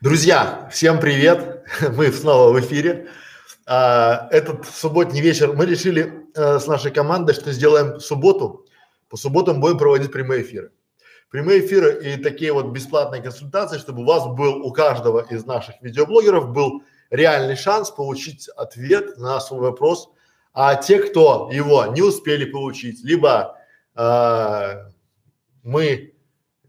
[0.00, 1.62] Друзья, всем привет!
[1.94, 3.08] Мы снова в эфире.
[3.66, 8.64] А, этот субботний вечер мы решили а, с нашей командой, что сделаем субботу.
[9.10, 10.72] По субботам будем проводить прямые эфиры.
[11.28, 15.74] Прямые эфиры и такие вот бесплатные консультации, чтобы у вас был, у каждого из наших
[15.82, 20.08] видеоблогеров был реальный шанс получить ответ на свой вопрос.
[20.54, 23.54] А те, кто его не успели получить, либо
[23.94, 24.86] а,
[25.62, 26.09] мы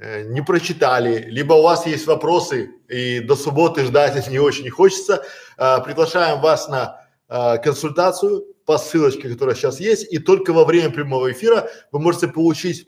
[0.02, 5.24] не прочитали, либо у вас есть вопросы и до субботы ждать не очень хочется,
[5.58, 10.90] э, приглашаем вас на э, консультацию по ссылочке, которая сейчас есть, и только во время
[10.90, 12.88] прямого эфира вы можете получить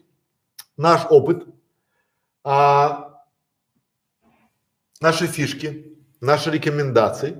[0.76, 1.46] наш опыт,
[2.44, 3.22] а,
[5.00, 7.38] наши фишки, наши рекомендации.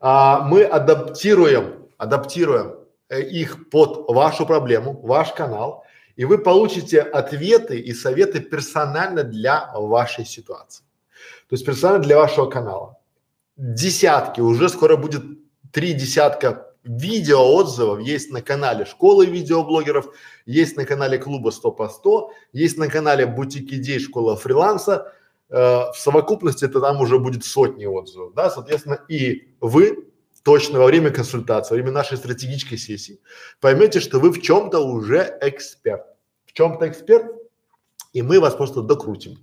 [0.00, 2.76] А, мы адаптируем, адаптируем
[3.08, 5.84] э, их под вашу проблему, ваш канал
[6.20, 10.84] и вы получите ответы и советы персонально для вашей ситуации.
[11.48, 12.98] То есть персонально для вашего канала.
[13.56, 15.22] Десятки, уже скоро будет
[15.72, 21.88] три десятка видео отзывов есть на канале школы видеоблогеров, есть на канале клуба 100 по
[21.88, 25.14] 100, есть на канале бутик идей школа фриланса.
[25.48, 30.06] Э, в совокупности это там уже будет сотни отзывов, да, соответственно, и вы
[30.42, 33.20] точно во время консультации, во время нашей стратегической сессии
[33.60, 36.09] поймете, что вы в чем-то уже эксперт.
[36.50, 37.26] В чем-то эксперт,
[38.12, 39.38] и мы вас просто докрутим.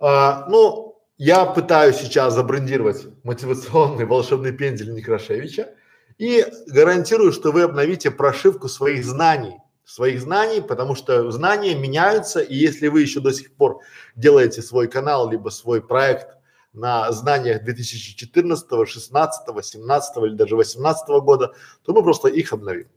[0.00, 5.74] А, ну, я пытаюсь сейчас забрендировать мотивационный волшебный пендель Некрашевича
[6.18, 12.56] и гарантирую, что вы обновите прошивку своих знаний, своих знаний, потому что знания меняются, и
[12.56, 13.80] если вы еще до сих пор
[14.16, 16.36] делаете свой канал, либо свой проект
[16.72, 22.88] на знаниях 2014, 16, 17 или даже 18 года, то мы просто их обновим.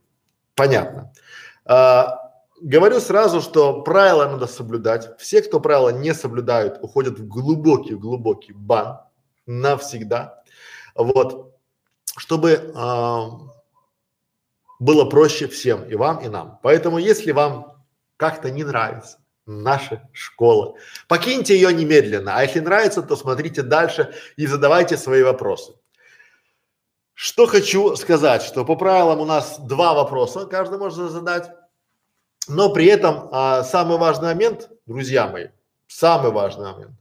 [0.56, 1.12] Понятно.
[1.64, 2.21] А,
[2.62, 5.18] говорю сразу, что правила надо соблюдать.
[5.18, 9.00] Все, кто правила не соблюдают, уходят в глубокий-глубокий бан
[9.46, 10.42] навсегда.
[10.94, 11.54] Вот,
[12.16, 13.30] чтобы а,
[14.78, 16.58] было проще всем, и вам, и нам.
[16.62, 17.82] Поэтому, если вам
[18.16, 20.74] как-то не нравится, наша школа.
[21.08, 25.74] Покиньте ее немедленно, а если нравится, то смотрите дальше и задавайте свои вопросы.
[27.14, 31.50] Что хочу сказать, что по правилам у нас два вопроса, каждый может задать,
[32.48, 35.48] но при этом а, самый важный момент, друзья мои,
[35.86, 36.92] самый важный момент,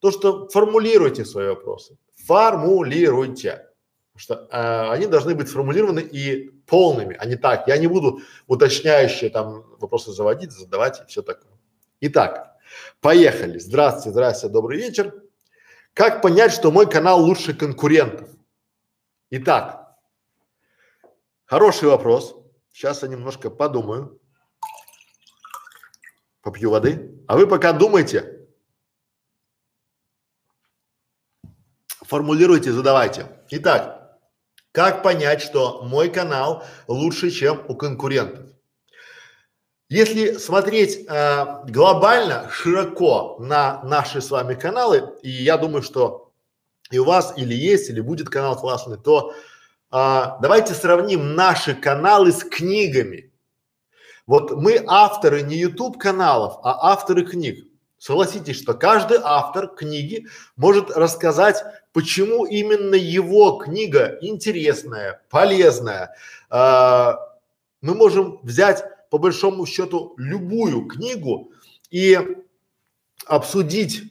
[0.00, 3.68] то, что формулируйте свои вопросы, формулируйте,
[4.16, 7.66] что а, они должны быть сформулированы и полными, а не так.
[7.68, 11.52] Я не буду уточняющие там вопросы заводить, задавать и все такое.
[12.00, 12.56] Итак,
[13.00, 13.58] поехали.
[13.58, 15.14] Здравствуйте, здравствуйте, добрый вечер.
[15.94, 18.28] Как понять, что мой канал лучше конкурентов?
[19.30, 19.96] Итак,
[21.44, 22.36] хороший вопрос.
[22.72, 24.18] Сейчас я немножко подумаю.
[26.42, 27.22] Попью воды.
[27.28, 28.48] А вы пока думайте.
[32.02, 33.26] Формулируйте, задавайте.
[33.50, 34.18] Итак,
[34.72, 38.50] как понять, что мой канал лучше, чем у конкурентов?
[39.88, 46.32] Если смотреть э, глобально, широко на наши с вами каналы, и я думаю, что
[46.90, 49.34] и у вас или есть, или будет канал классный, то э,
[49.90, 53.31] давайте сравним наши каналы с книгами.
[54.32, 57.66] Вот мы авторы не YouTube каналов, а авторы книг.
[57.98, 60.26] Согласитесь, что каждый автор книги
[60.56, 61.62] может рассказать,
[61.92, 66.14] почему именно его книга интересная, полезная.
[66.50, 67.12] Э,
[67.82, 71.52] мы можем взять по большому счету любую книгу
[71.90, 72.18] и
[73.26, 74.04] обсудить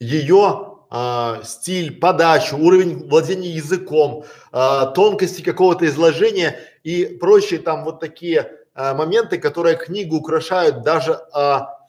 [0.00, 8.00] ее а, стиль, подачу, уровень владения языком, а, тонкости какого-то изложения и прочие там вот
[8.00, 11.80] такие а, моменты, которые книгу украшают даже а,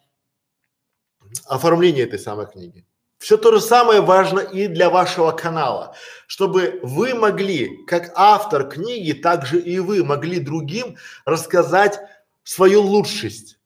[1.46, 2.84] оформление этой самой книги.
[3.20, 5.96] Все то же самое важно и для вашего канала,
[6.26, 12.00] чтобы вы могли, как автор книги, также и вы могли другим рассказать
[12.44, 13.60] свою лучшесть.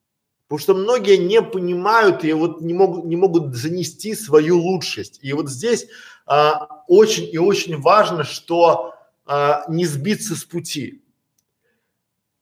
[0.50, 5.20] Потому что многие не понимают и вот не могут, не могут занести свою лучшесть.
[5.22, 5.88] И вот здесь
[6.26, 8.96] а, очень и очень важно, что
[9.26, 11.03] а, не сбиться с пути.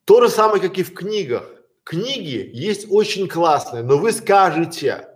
[0.04, 1.48] То же самое, как и в книгах.
[1.84, 5.08] Книги есть очень классные, но вы скажете,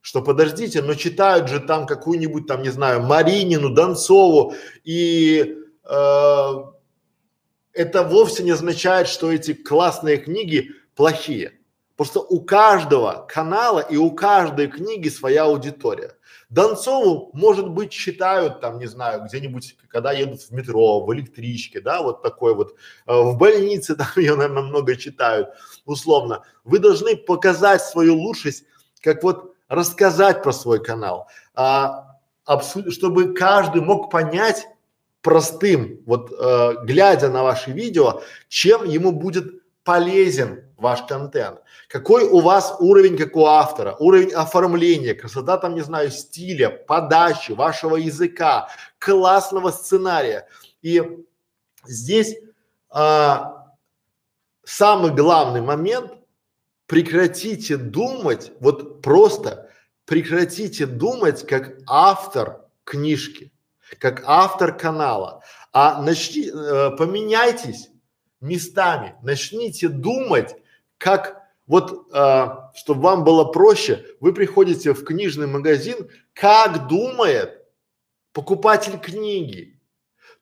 [0.00, 4.54] что подождите, но читают же там какую-нибудь там, не знаю, Маринину, Донцову
[4.84, 6.52] и э,
[7.72, 11.58] это вовсе не означает, что эти классные книги плохие.
[11.96, 16.16] Просто у каждого канала и у каждой книги своя аудитория.
[16.50, 22.02] Донцову, может быть, читают там, не знаю, где-нибудь, когда едут в метро, в электричке, да,
[22.02, 22.74] вот такой вот,
[23.06, 25.48] э, в больнице там ее, наверное, много читают,
[25.84, 26.42] условно.
[26.64, 28.64] Вы должны показать свою лучшесть,
[29.00, 31.28] как вот рассказать про свой канал.
[31.54, 34.66] А, обсудить, чтобы каждый мог понять
[35.22, 41.60] простым, вот э, глядя на ваши видео, чем ему будет полезен ваш контент.
[41.88, 47.52] Какой у вас уровень, как у автора, уровень оформления, красота там, не знаю, стиля, подачи,
[47.52, 50.48] вашего языка, классного сценария.
[50.82, 51.02] И
[51.84, 52.36] здесь
[52.90, 53.74] а,
[54.64, 56.12] самый главный момент–
[56.86, 59.70] прекратите думать, вот просто
[60.04, 63.52] прекратите думать как автор книжки,
[63.98, 65.42] как автор канала,
[65.72, 67.88] а начни, э, поменяйтесь
[68.44, 70.54] местами, начните думать
[70.98, 77.62] как вот, э, чтобы вам было проще, вы приходите в книжный магазин, как думает
[78.32, 79.80] покупатель книги.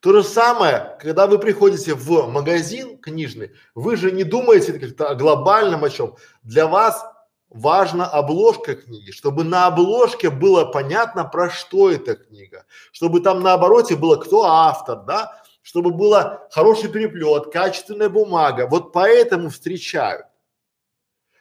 [0.01, 5.15] То же самое, когда вы приходите в магазин книжный, вы же не думаете как-то о
[5.15, 6.17] глобальном о чем.
[6.43, 7.05] Для вас
[7.49, 13.53] важна обложка книги, чтобы на обложке было понятно, про что эта книга, чтобы там на
[13.53, 18.67] обороте было кто автор, да, чтобы было хороший переплет, качественная бумага.
[18.67, 20.27] Вот поэтому встречают.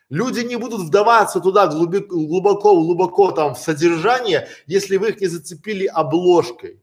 [0.09, 5.27] Люди не будут вдаваться туда глубоко, глубоко, глубоко там в содержание, если вы их не
[5.27, 6.81] зацепили обложкой.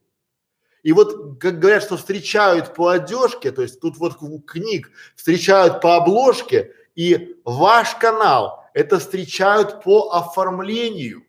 [0.83, 5.95] И вот, как говорят, что встречают по одежке, то есть тут вот книг встречают по
[5.95, 11.23] обложке, и ваш канал это встречают по оформлению.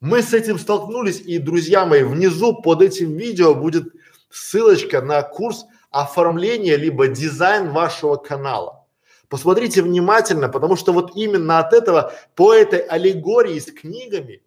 [0.00, 3.92] Мы с этим столкнулись, и, друзья мои, внизу под этим видео будет
[4.30, 8.86] ссылочка на курс оформления либо дизайн вашего канала.
[9.28, 14.42] Посмотрите внимательно, потому что вот именно от этого, по этой аллегории с книгами,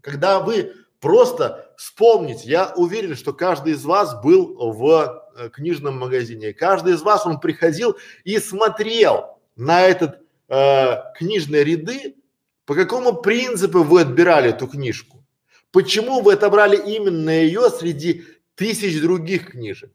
[0.00, 6.52] когда вы Просто вспомните, я уверен, что каждый из вас был в э, книжном магазине,
[6.52, 12.16] каждый из вас он приходил и смотрел на этот э, книжные ряды,
[12.66, 15.24] по какому принципу вы отбирали эту книжку,
[15.72, 18.26] почему вы отобрали именно ее среди
[18.60, 19.90] тысяч других книжек.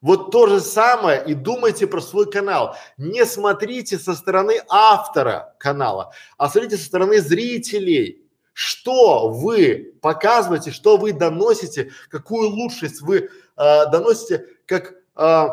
[0.00, 2.74] Вот то же самое и думайте про свой канал.
[2.96, 8.22] Не смотрите со стороны автора канала, а смотрите со стороны зрителей
[8.54, 15.46] что вы показываете, что вы доносите, какую лучшесть вы э, доносите как э,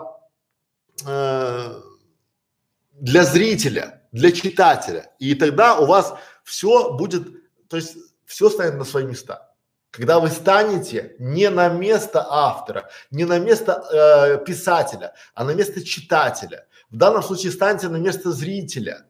[1.05, 1.81] э,
[2.93, 5.11] для зрителя, для читателя.
[5.19, 7.27] И тогда у вас все будет,
[7.67, 9.52] то есть все станет на свои места.
[9.93, 15.85] Когда вы станете не на место автора, не на место э, писателя, а на место
[15.85, 16.65] читателя.
[16.89, 19.05] В данном случае станьте на место зрителя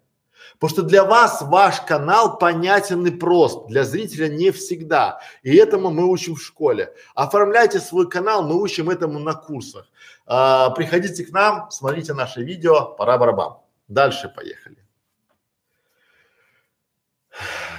[0.59, 5.19] Потому что для вас ваш канал понятен и прост, для зрителя не всегда.
[5.41, 6.93] И этому мы учим в школе.
[7.15, 9.87] Оформляйте свой канал, мы учим этому на курсах.
[10.25, 13.57] А, приходите к нам, смотрите наши видео, пора барабан.
[13.87, 14.77] Дальше поехали.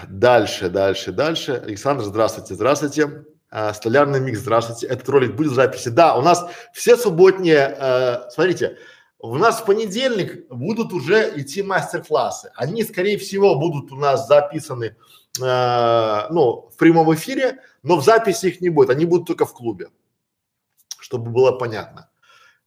[0.09, 1.62] Дальше, дальше, дальше.
[1.65, 3.25] Александр, здравствуйте, здравствуйте.
[3.51, 4.87] А, столярный микс, здравствуйте.
[4.87, 5.89] Этот ролик будет в записи.
[5.89, 8.79] Да, у нас все субботние, э, смотрите,
[9.19, 12.51] у нас в понедельник будут уже идти мастер-классы.
[12.56, 14.97] Они, скорее всего, будут у нас записаны,
[15.41, 18.91] э, ну, в прямом эфире, но в записи их не будет.
[18.91, 19.89] Они будут только в клубе,
[20.99, 22.11] чтобы было понятно.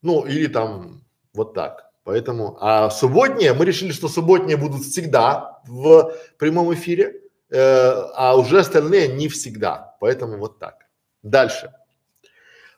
[0.02, 1.04] Ну, или там
[1.34, 1.92] вот так.
[2.06, 8.60] Поэтому, а субботние, мы решили, что субботние будут всегда в прямом эфире, э, а уже
[8.60, 9.96] остальные не всегда.
[10.00, 10.86] Поэтому вот так.
[11.24, 11.74] Дальше.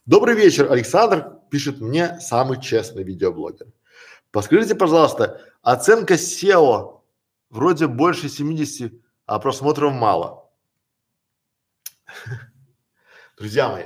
[0.06, 3.68] Добрый вечер, Александр пишет мне самый честный видеоблогер.
[4.32, 7.02] Подскажите, пожалуйста, оценка SEO
[7.50, 8.94] вроде больше 70,
[9.26, 10.50] а просмотров мало.
[13.38, 13.86] Друзья мои,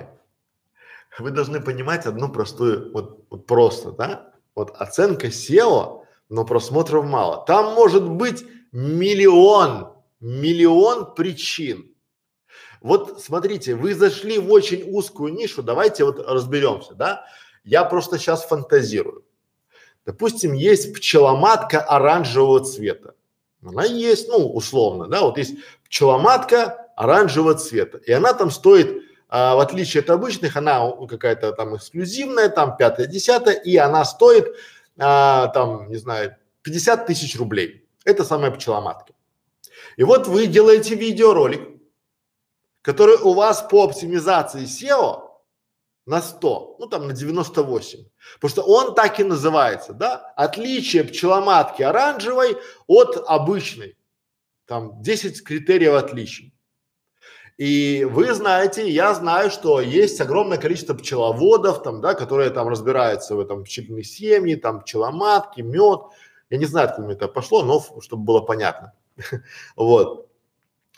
[1.19, 4.33] вы должны понимать одну простую, вот, вот просто, да?
[4.55, 7.45] Вот оценка SEO, но просмотров мало.
[7.45, 9.92] Там может быть миллион,
[10.23, 11.93] миллион причин.
[12.81, 17.25] Вот смотрите, вы зашли в очень узкую нишу, давайте вот разберемся, да?
[17.63, 19.23] Я просто сейчас фантазирую.
[20.05, 23.15] Допустим, есть пчеломатка оранжевого цвета.
[23.65, 27.99] Она есть, ну, условно, да, вот есть пчеломатка оранжевого цвета.
[27.99, 33.07] И она там стоит, а, в отличие от обычных, она какая-то там эксклюзивная, там пятая,
[33.07, 34.53] десятая, и она стоит,
[34.97, 37.87] а, там, не знаю, 50 тысяч рублей.
[38.03, 39.12] Это самая пчеломатка.
[39.97, 41.69] И вот вы делаете видеоролик,
[42.81, 45.29] который у вас по оптимизации SEO
[46.05, 48.05] на 100, ну там на 98.
[48.35, 50.33] Потому что он так и называется, да?
[50.35, 52.57] Отличие пчеломатки оранжевой
[52.87, 53.97] от обычной.
[54.65, 56.53] Там 10 критериев отличий.
[57.57, 63.35] И вы знаете, я знаю, что есть огромное количество пчеловодов, там, да, которые там разбираются
[63.35, 66.01] в этом пчелиной семьи, там пчеломатки, мед.
[66.49, 68.93] Я не знаю, откуда это пошло, но чтобы было понятно.
[69.75, 70.29] Вот.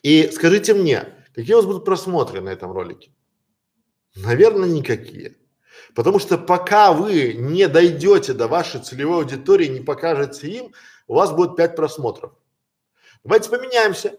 [0.03, 3.11] И скажите мне, Какие у вас будут просмотры на этом ролике?
[4.15, 5.35] Наверное, никакие.
[5.93, 10.73] Потому что пока вы не дойдете до вашей целевой аудитории, не покажете им,
[11.07, 12.31] у вас будет 5 просмотров.
[13.25, 14.17] Давайте поменяемся.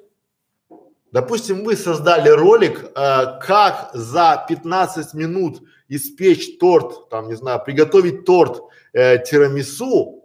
[1.10, 8.26] Допустим, вы создали ролик, э, как за 15 минут испечь торт, там, не знаю, приготовить
[8.26, 8.60] торт
[8.92, 10.15] э, тирамису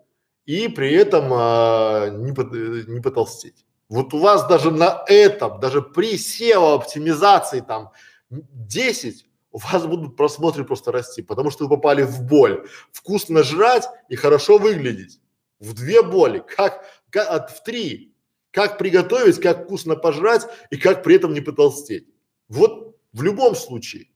[0.46, 3.66] и при этом э, не, по, не потолстеть.
[3.90, 7.92] Вот у вас даже на этом, даже при SEO оптимизации там
[8.30, 12.66] 10, у вас будут просмотры просто расти, потому что вы попали в боль.
[12.92, 15.20] Вкусно жрать и хорошо выглядеть.
[15.60, 18.16] В две боли, как, как в три.
[18.52, 22.08] Как приготовить, как вкусно пожрать и как при этом не потолстеть.
[22.50, 24.08] Вот в любом случае.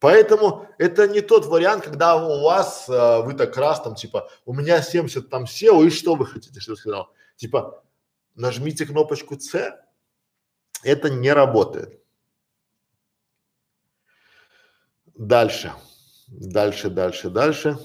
[0.00, 4.52] Поэтому это не тот вариант, когда у вас, э, вы так раз там типа, у
[4.52, 7.12] меня 70 там SEO и что вы хотите, что я сказал?
[7.36, 7.82] Типа,
[8.34, 9.80] нажмите кнопочку C,
[10.82, 12.00] это не работает.
[15.14, 15.72] Дальше,
[16.28, 17.78] дальше, дальше, дальше.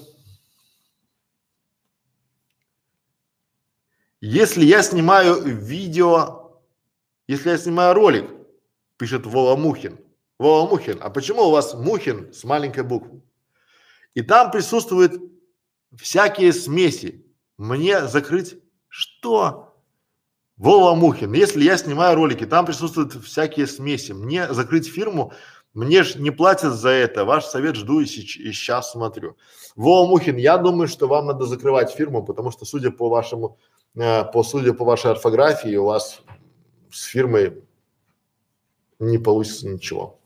[4.20, 6.60] Если я снимаю видео,
[7.26, 8.30] если я снимаю ролик,
[8.98, 9.98] пишет Вова Мухин.
[10.40, 13.20] Вова Мухин, а почему у вас Мухин с маленькой буквы?
[14.14, 15.20] И там присутствуют
[15.98, 17.26] всякие смеси.
[17.58, 18.56] Мне закрыть
[18.88, 19.74] что?
[20.56, 24.12] Вова Мухин, если я снимаю ролики, там присутствуют всякие смеси.
[24.12, 25.34] Мне закрыть фирму,
[25.74, 27.26] мне же не платят за это.
[27.26, 29.36] Ваш совет жду и, сеч- и сейчас смотрю.
[29.76, 33.58] Вова Мухин, я думаю, что вам надо закрывать фирму, потому что, судя по вашему,
[33.94, 36.22] э, по судя по вашей орфографии, у вас
[36.90, 37.62] с фирмой
[38.98, 40.19] не получится ничего.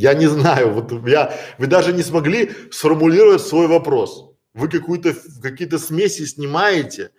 [0.00, 4.30] Я не знаю, вот я, вы даже не смогли сформулировать свой вопрос.
[4.54, 7.10] Вы какую-то, какие-то смеси снимаете,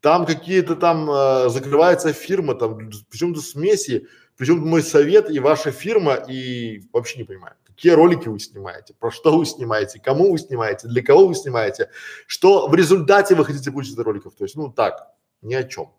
[0.00, 5.70] там какие-то там э, закрывается фирма, там, причем тут смеси, причем мой совет и ваша
[5.70, 10.38] фирма, и вообще не понимаю, какие ролики вы снимаете, про что вы снимаете, кому вы
[10.38, 11.88] снимаете, для кого вы снимаете,
[12.26, 14.34] что в результате вы хотите получить из роликов.
[14.34, 15.06] То есть, ну так,
[15.40, 15.92] ни о чем.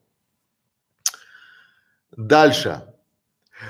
[2.12, 2.95] Дальше.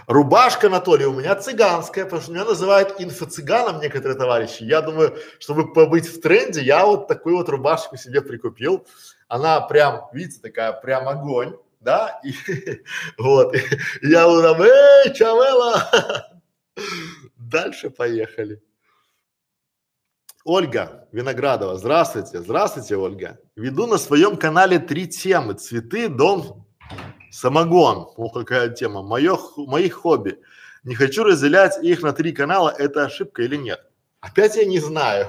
[0.08, 4.64] Рубашка, Анатолий, у меня цыганская, потому что меня называют инфо-цыганом некоторые товарищи.
[4.64, 8.88] Я думаю, чтобы побыть в тренде, я вот такую вот рубашку себе прикупил.
[9.28, 12.34] Она прям, видите, такая прям огонь, да, и
[13.18, 13.56] вот,
[14.02, 16.32] я вот там, эй, Чавела!
[17.38, 18.62] Дальше поехали.
[20.44, 23.40] Ольга Виноградова, здравствуйте, здравствуйте, Ольга.
[23.56, 26.65] Веду на своем канале три темы: цветы, дом,
[27.36, 28.08] Самогон.
[28.16, 29.02] О, какая тема.
[29.02, 30.40] Мое, мои хобби.
[30.86, 32.74] Не хочу разделять их на три канала.
[32.78, 33.82] Это ошибка или нет?
[34.22, 35.28] Опять я не знаю.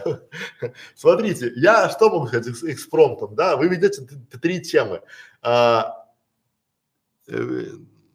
[0.95, 3.57] Смотрите, я что могу сказать с экспромтом, да?
[3.57, 4.07] Вы ведете
[4.41, 5.03] три темы.
[5.43, 6.07] А,
[7.27, 7.71] э,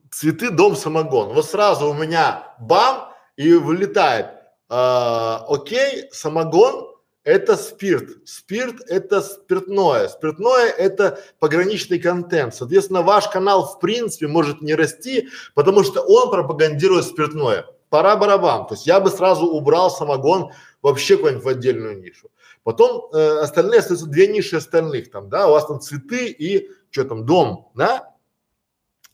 [0.10, 1.34] цветы, дом, самогон.
[1.34, 4.28] Вот сразу у меня бам и вылетает.
[4.70, 6.91] А, окей, самогон,
[7.24, 8.28] это спирт.
[8.28, 10.08] Спирт– это спиртное.
[10.08, 12.56] Спиртное– это пограничный контент.
[12.56, 17.66] Соответственно, ваш канал в принципе может не расти, потому что он пропагандирует спиртное.
[17.90, 18.68] Пора барабан.
[18.68, 20.52] То есть я бы сразу убрал самогон
[20.82, 22.32] вообще куда-нибудь в отдельную нишу.
[22.64, 27.06] Потом э, остальные остаются две ниши остальных там, да, у вас там цветы и что
[27.06, 28.14] там, дом, да?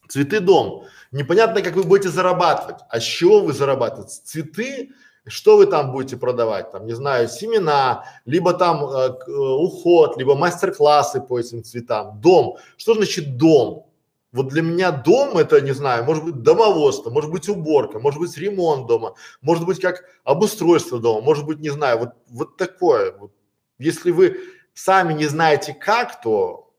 [0.10, 0.86] Цветы, дом.
[1.12, 2.82] Непонятно, как вы будете зарабатывать.
[2.90, 4.22] А с чего вы зарабатываете?
[4.24, 4.92] Цветы
[5.28, 6.72] что вы там будете продавать?
[6.72, 12.20] Там, не знаю, семена, либо там э, э, уход, либо мастер-классы по этим цветам.
[12.22, 12.58] Дом.
[12.78, 13.88] Что значит дом?
[14.32, 18.38] Вот для меня дом это, не знаю, может быть домоводство, может быть уборка, может быть
[18.38, 23.14] ремонт дома, может быть как обустройство дома, может быть, не знаю, вот, вот такое.
[23.18, 23.32] Вот.
[23.80, 24.38] Если вы
[24.74, 26.74] сами не знаете как, то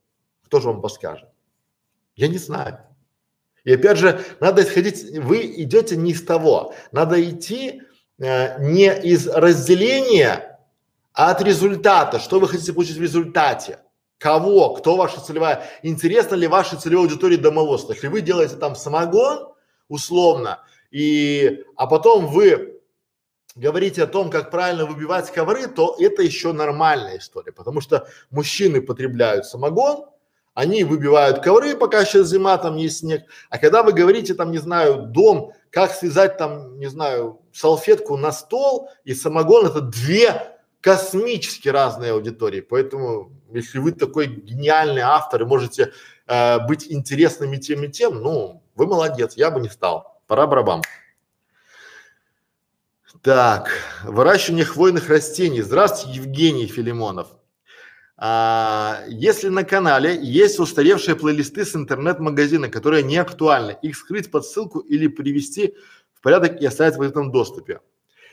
[0.45, 1.29] кто же вам подскажет?
[2.17, 2.81] Я не знаю.
[3.65, 7.83] И опять же, надо исходить, вы идете не из того, надо идти
[8.19, 10.59] не из разделения,
[11.13, 12.19] а от результата.
[12.19, 13.81] Что вы хотите получить в результате?
[14.19, 14.75] Кого?
[14.75, 15.65] Кто ваша целевая?
[15.83, 17.93] Интересно ли вашей целевой аудитории домоводство?
[17.93, 19.53] Если вы делаете там самогон,
[19.89, 20.61] условно,
[20.91, 22.81] и, а потом вы
[23.55, 28.81] говорите о том, как правильно выбивать ковры, то это еще нормальная история, потому что мужчины
[28.81, 30.07] потребляют самогон,
[30.55, 33.23] они выбивают ковры, пока сейчас зима, там есть снег.
[33.49, 38.33] А когда вы говорите там, не знаю, дом, как связать там, не знаю, салфетку на
[38.33, 42.61] стол и самогон, это две космически разные аудитории.
[42.61, 45.93] Поэтому, если вы такой гениальный автор и можете
[46.27, 50.23] э, быть интересными тем и тем, ну, вы молодец, я бы не стал.
[50.27, 50.83] Пора барабан.
[53.23, 53.71] Так,
[54.05, 55.63] выращивание хвойных растений.
[55.63, 57.29] Здравствуйте, Евгений Филимонов.
[58.21, 64.45] А, если на канале есть устаревшие плейлисты с интернет-магазина, которые не актуальны, их скрыть под
[64.45, 65.77] ссылку или привести
[66.15, 67.81] в порядок и оставить в этом доступе.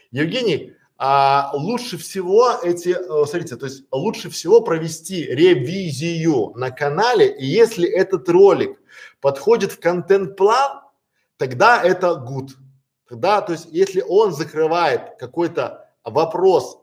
[0.09, 7.27] Евгений, а лучше всего эти, э, смотрите, то есть лучше всего провести ревизию на канале,
[7.27, 8.79] и если этот ролик
[9.21, 10.81] подходит в контент-план,
[11.37, 12.49] тогда это good.
[13.07, 16.79] Тогда, то есть если он закрывает какой-то вопрос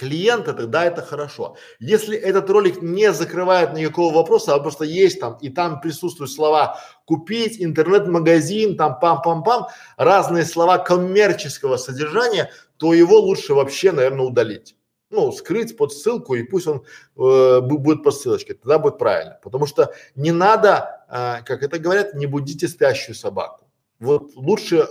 [0.00, 1.56] клиента, тогда это хорошо.
[1.78, 6.80] Если этот ролик не закрывает никакого вопроса, а просто есть там, и там присутствуют слова
[7.04, 9.66] купить, интернет-магазин, там пам-пам-пам,
[9.98, 14.74] разные слова коммерческого содержания, то его лучше вообще, наверное, удалить.
[15.10, 16.82] Ну, скрыть под ссылку и пусть он
[17.18, 19.38] э, будет по ссылочке, тогда будет правильно.
[19.42, 23.66] Потому что не надо, э, как это говорят, не будите спящую собаку.
[23.98, 24.88] Вот лучше,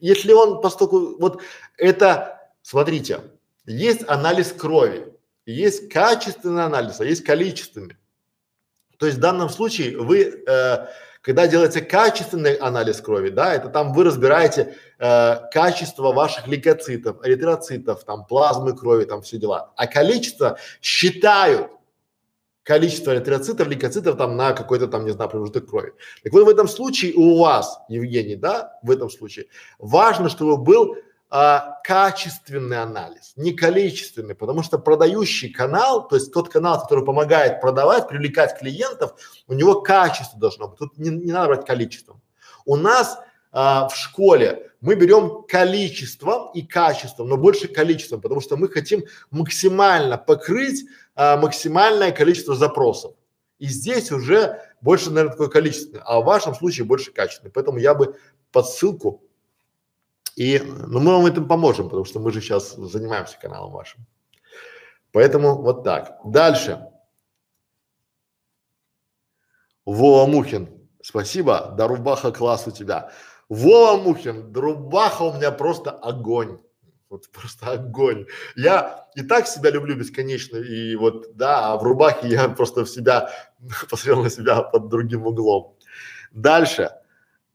[0.00, 1.40] если он постольку, вот
[1.78, 3.20] это, смотрите,
[3.66, 5.12] есть анализ крови,
[5.46, 7.96] есть качественный анализ, а есть количественный.
[8.98, 10.86] То есть в данном случае вы, э,
[11.22, 18.04] когда делаете качественный анализ крови, да, это там вы разбираете э, качество ваших лейкоцитов, эритроцитов,
[18.04, 19.72] там плазмы крови, там все дела.
[19.76, 21.70] А количество считают
[22.62, 25.94] количество эритроцитов, лейкоцитов там на какой-то там, не знаю, промежуток крови.
[26.22, 29.46] Так вот в этом случае у вас, Евгений, да, в этом случае
[29.78, 30.96] важно, чтобы был
[31.34, 37.58] а, качественный анализ, не количественный, потому что продающий канал, то есть тот канал, который помогает
[37.62, 39.14] продавать, привлекать клиентов,
[39.46, 40.78] у него качество должно быть.
[40.78, 42.20] Тут не, не надо брать количеством.
[42.66, 43.18] У нас
[43.50, 49.02] а, в школе мы берем количеством и качеством, но больше количеством, потому что мы хотим
[49.30, 50.84] максимально покрыть
[51.14, 53.14] а, максимальное количество запросов.
[53.58, 57.52] И здесь уже больше, наверное, такое количественное, а в вашем случае больше качественное.
[57.54, 58.16] Поэтому я бы
[58.50, 59.22] под ссылку
[60.36, 64.06] и, ну, мы вам этим поможем, потому что мы же сейчас занимаемся каналом вашим.
[65.12, 66.18] Поэтому вот так.
[66.24, 66.88] Дальше.
[69.84, 70.68] Вова Мухин,
[71.02, 73.10] спасибо, Дарубаха класс у тебя.
[73.48, 76.58] Вова Мухин, Дарубаха у меня просто огонь.
[77.10, 78.26] Вот просто огонь.
[78.56, 82.88] Я и так себя люблю бесконечно, и вот, да, а в рубахе я просто в
[82.88, 83.30] себя,
[83.90, 85.76] посмотрел на себя под другим углом.
[86.30, 86.90] Дальше.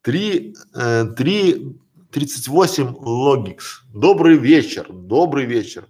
[0.03, 1.79] Три, э, три
[2.17, 3.59] 38 Logix.
[3.93, 5.87] Добрый вечер, добрый вечер.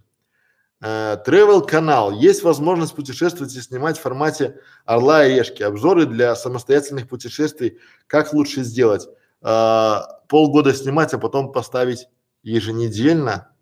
[0.81, 2.11] Э, travel канал.
[2.11, 5.63] Есть возможность путешествовать и снимать в формате орла и решки.
[5.63, 7.79] Обзоры для самостоятельных путешествий.
[8.07, 9.07] Как лучше сделать?
[9.41, 12.09] Э, полгода снимать, а потом поставить
[12.43, 13.53] еженедельно.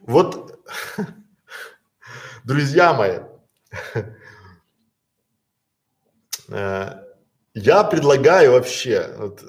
[0.00, 0.58] Вот,
[2.44, 3.18] друзья мои,
[6.48, 7.11] э,
[7.54, 9.42] я предлагаю вообще, вот,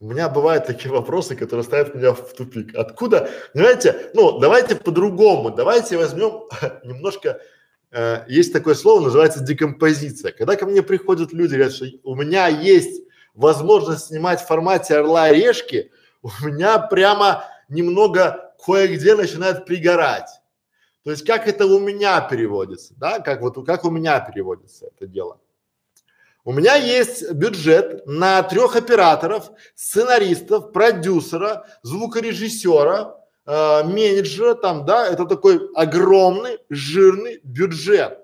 [0.00, 2.74] у меня бывают такие вопросы, которые ставят меня в тупик.
[2.74, 6.42] Откуда, понимаете, ну давайте по-другому, давайте возьмем
[6.84, 7.40] немножко,
[7.90, 10.32] э, есть такое слово, называется декомпозиция.
[10.32, 13.02] Когда ко мне приходят люди, говорят, что у меня есть
[13.34, 15.90] возможность снимать в формате орла и решки,
[16.22, 20.28] у меня прямо немного кое-где начинает пригорать.
[21.04, 25.06] То есть как это у меня переводится, да, как вот как у меня переводится это
[25.06, 25.38] дело.
[26.46, 35.24] У меня есть бюджет на трех операторов, сценаристов, продюсера, звукорежиссера, э, менеджера, там, да, это
[35.24, 38.18] такой огромный, жирный бюджет.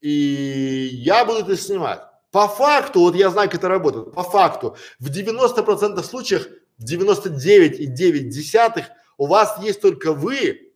[0.00, 2.00] И я буду это снимать.
[2.30, 6.48] По факту, вот я знаю, как это работает, по факту, в 90% случаях,
[6.78, 8.84] в 99,9
[9.18, 10.72] у вас есть только вы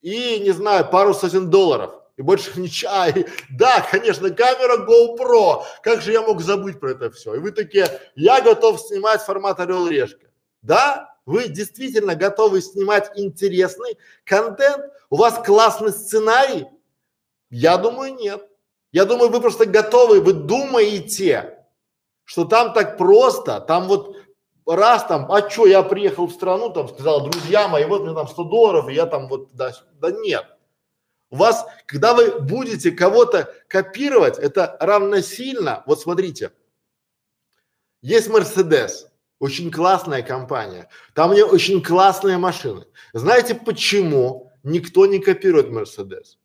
[0.00, 2.50] и, не знаю, пару сотен долларов и больше.
[2.88, 5.64] А, и, да, конечно, камера GoPro.
[5.82, 7.34] Как же я мог забыть про это все?
[7.34, 10.26] И вы такие, я готов снимать формат Орел Решка.
[10.62, 14.84] Да, вы действительно готовы снимать интересный контент?
[15.10, 16.66] У вас классный сценарий?
[17.50, 18.48] Я думаю, нет.
[18.92, 21.58] Я думаю, вы просто готовы, вы думаете,
[22.24, 24.16] что там так просто, там вот
[24.66, 28.26] раз там, а что, я приехал в страну, там сказал, друзья мои, вот мне там
[28.26, 30.55] 100 долларов, и я там вот, да, да нет.
[31.30, 36.52] У вас, когда вы будете кого-то копировать, это равносильно, вот смотрите,
[38.00, 39.08] есть Мерседес,
[39.38, 42.86] очень классная компания, там у нее очень классные машины.
[43.12, 46.38] Знаете почему никто не копирует Мерседес?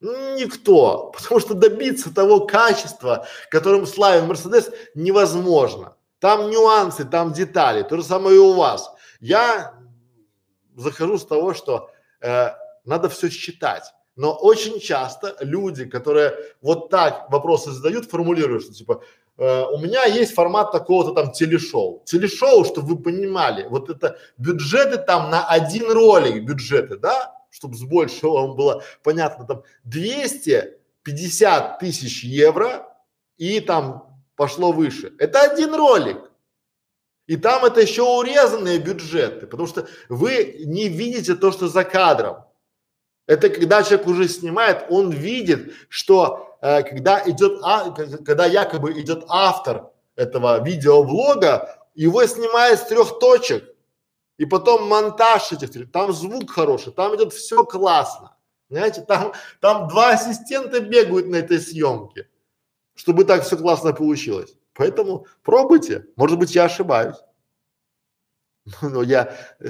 [0.00, 5.96] Никто, потому что добиться того качества, которым славен Мерседес, невозможно.
[6.20, 8.90] Там нюансы, там детали, то же самое и у вас.
[9.20, 9.74] Я
[10.76, 12.50] захожу с того, что э,
[12.84, 13.84] надо все считать.
[14.16, 19.02] Но очень часто люди, которые вот так вопросы задают, формулируют, что типа
[19.38, 22.02] э, у меня есть формат такого-то там телешоу.
[22.04, 27.82] Телешоу, чтобы вы понимали, вот это бюджеты там на один ролик бюджеты, да, чтобы с
[27.82, 32.86] большего вам было понятно, там 250 тысяч евро
[33.38, 35.12] и там пошло выше.
[35.18, 36.30] Это один ролик.
[37.26, 42.44] И там это еще урезанные бюджеты, потому что вы не видите то, что за кадром.
[43.30, 49.24] Это когда человек уже снимает, он видит, что э, когда идет, а, когда якобы идет
[49.28, 53.72] автор этого видеоблога, его снимает с трех точек,
[54.36, 58.36] и потом монтаж этих, там звук хороший, там идет все классно.
[58.68, 62.28] Знаете, там, там два ассистента бегают на этой съемке,
[62.96, 64.56] чтобы так все классно получилось.
[64.74, 66.04] Поэтому пробуйте.
[66.16, 67.18] Может быть, я ошибаюсь.
[68.82, 69.68] Но я э,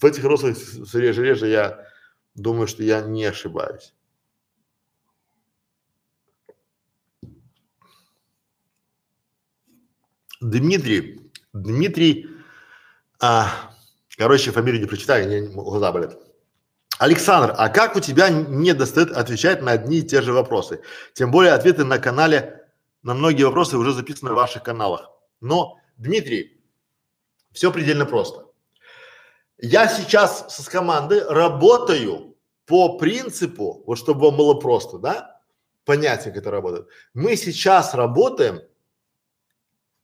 [0.00, 0.56] в этих вопросах
[0.94, 1.93] реже-реже я
[2.34, 3.94] думаю, что я не ошибаюсь.
[10.40, 12.28] Дмитрий, Дмитрий,
[13.20, 13.72] а,
[14.18, 16.18] короче, фамилию не прочитаю, мне глаза болят.
[16.98, 20.82] Александр, а как у тебя не достает отвечать на одни и те же вопросы?
[21.14, 22.64] Тем более ответы на канале
[23.02, 25.10] на многие вопросы уже записаны в ваших каналах.
[25.40, 26.62] Но, Дмитрий,
[27.52, 28.46] все предельно просто.
[29.58, 32.36] Я сейчас с командой работаю
[32.66, 35.40] по принципу, вот чтобы вам было просто, да,
[35.84, 36.88] понятие, как это работает.
[37.12, 38.60] Мы сейчас работаем,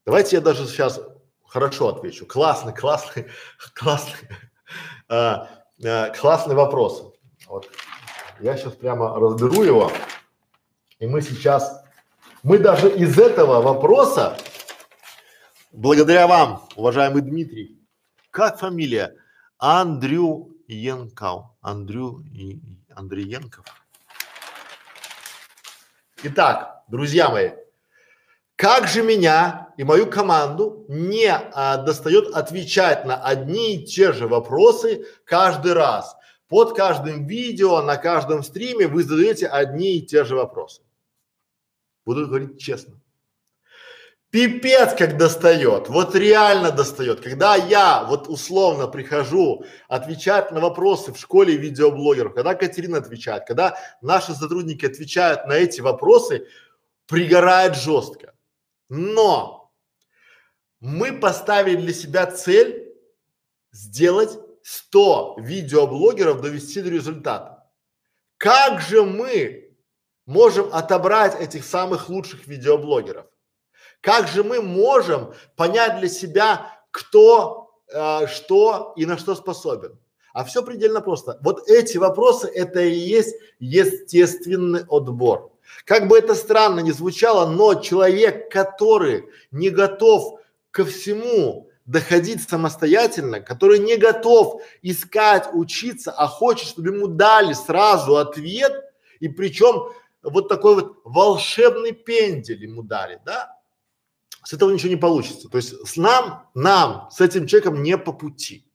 [0.04, 1.00] давайте я даже сейчас
[1.46, 2.26] хорошо отвечу.
[2.26, 3.26] Классный, классный,
[3.74, 4.28] классный.
[5.08, 5.48] А,
[5.82, 7.12] э, классный вопрос.
[7.48, 7.68] Вот.
[8.38, 9.90] Я сейчас прямо разберу его.
[11.00, 11.82] И мы сейчас,
[12.42, 14.36] мы даже из этого вопроса,
[15.72, 17.80] благодаря вам, уважаемый Дмитрий,
[18.30, 19.16] как фамилия?
[19.60, 21.44] Андрю Янков.
[21.60, 22.62] Андрю и
[22.94, 23.66] Андреенков.
[26.22, 27.50] Итак, друзья мои,
[28.56, 34.26] как же меня и мою команду не а, достает отвечать на одни и те же
[34.28, 36.16] вопросы каждый раз?
[36.48, 40.82] Под каждым видео, на каждом стриме вы задаете одни и те же вопросы.
[42.06, 42.99] Буду говорить честно.
[44.30, 47.20] Пипец как достает, вот реально достает.
[47.20, 53.76] Когда я вот условно прихожу отвечать на вопросы в школе видеоблогеров, когда Катерина отвечает, когда
[54.00, 56.46] наши сотрудники отвечают на эти вопросы,
[57.06, 58.34] пригорает жестко.
[58.88, 59.72] Но
[60.78, 62.94] мы поставили для себя цель
[63.72, 67.68] сделать 100 видеоблогеров, довести до результата.
[68.36, 69.76] Как же мы
[70.24, 73.26] можем отобрать этих самых лучших видеоблогеров?
[74.00, 79.98] Как же мы можем понять для себя, кто, э, что и на что способен?
[80.32, 81.38] А все предельно просто.
[81.42, 85.52] Вот эти вопросы– это и есть естественный отбор.
[85.84, 93.40] Как бы это странно ни звучало, но человек, который не готов ко всему доходить самостоятельно,
[93.40, 98.72] который не готов искать, учиться, а хочет, чтобы ему дали сразу ответ,
[99.18, 103.59] и причем вот такой вот волшебный пендель ему дали, да,
[104.44, 105.48] с этого ничего не получится.
[105.48, 108.66] То есть с нам, нам, с этим человеком не по пути.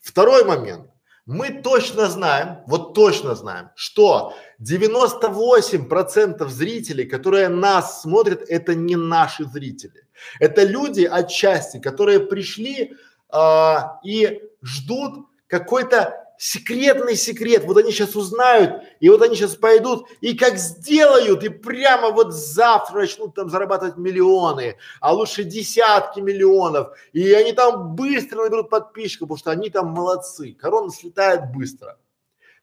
[0.00, 0.88] Второй момент.
[1.24, 9.44] Мы точно знаем, вот точно знаем, что 98% зрителей, которые нас смотрят, это не наши
[9.44, 10.08] зрители.
[10.40, 12.96] Это люди отчасти, которые пришли
[13.28, 20.08] а, и ждут какой-то секретный секрет, вот они сейчас узнают, и вот они сейчас пойдут,
[20.20, 26.98] и как сделают, и прямо вот завтра начнут там зарабатывать миллионы, а лучше десятки миллионов,
[27.12, 31.96] и они там быстро наберут подписчиков, потому что они там молодцы, корона слетает быстро.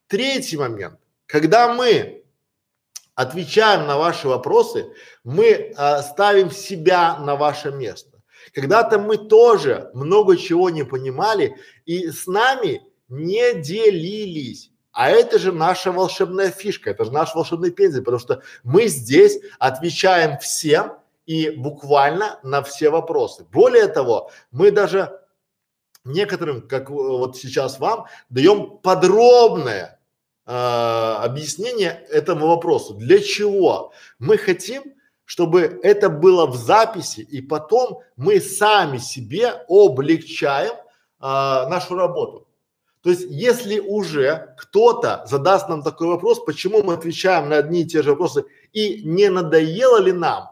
[0.07, 2.25] Третий момент, когда мы
[3.15, 4.91] отвечаем на ваши вопросы,
[5.23, 8.21] мы а, ставим себя на ваше место.
[8.53, 14.71] Когда-то мы тоже много чего не понимали, и с нами не делились.
[14.91, 19.39] А это же наша волшебная фишка, это же наш волшебный пензель, потому что мы здесь
[19.59, 20.93] отвечаем всем
[21.25, 23.45] и буквально на все вопросы.
[23.51, 25.21] Более того, мы даже
[26.03, 29.99] некоторым, как вот сейчас вам, даем подробное
[30.45, 32.95] э, объяснение этому вопросу.
[32.95, 33.93] Для чего?
[34.17, 34.83] Мы хотим,
[35.23, 40.79] чтобы это было в записи, и потом мы сами себе облегчаем э,
[41.21, 42.48] нашу работу.
[43.01, 47.85] То есть, если уже кто-то задаст нам такой вопрос, почему мы отвечаем на одни и
[47.85, 50.49] те же вопросы и не надоело ли нам,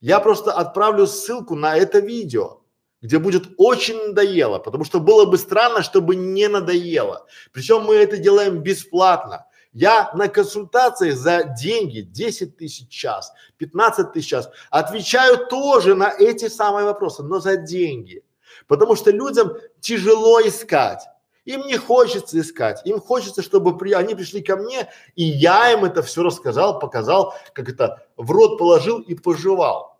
[0.00, 2.62] я просто отправлю ссылку на это видео,
[3.02, 7.26] где будет очень надоело, потому что было бы странно, чтобы не надоело.
[7.52, 9.46] Причем мы это делаем бесплатно.
[9.72, 16.48] Я на консультациях за деньги, 10 тысяч час, 15 тысяч час, отвечаю тоже на эти
[16.48, 18.24] самые вопросы, но за деньги.
[18.66, 21.00] Потому что людям тяжело искать.
[21.44, 25.84] Им не хочется искать, им хочется, чтобы при, они пришли ко мне, и я им
[25.84, 29.98] это все рассказал, показал, как это в рот положил и пожевал.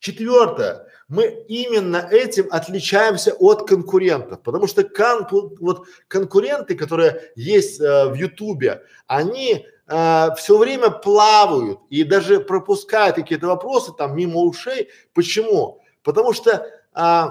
[0.00, 0.86] Четвертое.
[1.08, 5.26] Мы именно этим отличаемся от конкурентов, потому что кон,
[5.60, 13.16] вот конкуренты, которые есть э, в Ютубе, они э, все время плавают и даже пропускают
[13.16, 14.88] какие-то вопросы там мимо ушей.
[15.12, 15.82] Почему?
[16.04, 17.24] Потому что э,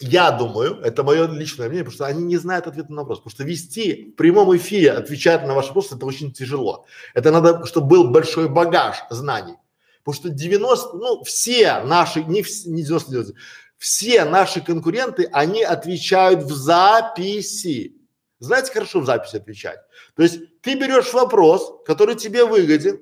[0.00, 3.18] я думаю, это мое личное мнение, потому что они не знают ответа на вопрос.
[3.18, 6.86] Потому что вести в прямом эфире, отвечать на ваши вопросы, это очень тяжело.
[7.14, 9.56] Это надо, чтобы был большой багаж знаний.
[10.02, 13.34] Потому что 90, ну, все наши, не, не 90, 90,
[13.76, 17.96] все наши конкуренты, они отвечают в записи.
[18.38, 19.80] Знаете, хорошо в записи отвечать.
[20.16, 22.98] То есть ты берешь вопрос, который тебе выгоден,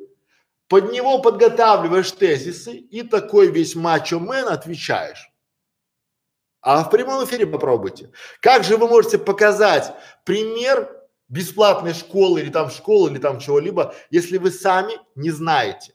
[0.67, 5.31] под него подготавливаешь тезисы и такой весь мачо-мен отвечаешь.
[6.61, 8.11] А в прямом эфире попробуйте.
[8.41, 9.95] Как же вы можете показать
[10.25, 10.91] пример
[11.29, 15.95] бесплатной школы или там школы или там чего-либо, если вы сами не знаете?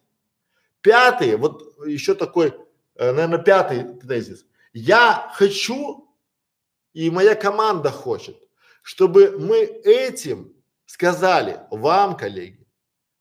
[0.81, 2.53] Пятый, вот еще такой,
[2.95, 4.45] э, наверное, пятый тезис.
[4.73, 6.09] Я хочу,
[6.93, 8.37] и моя команда хочет,
[8.81, 10.53] чтобы мы этим
[10.85, 12.67] сказали вам, коллеги,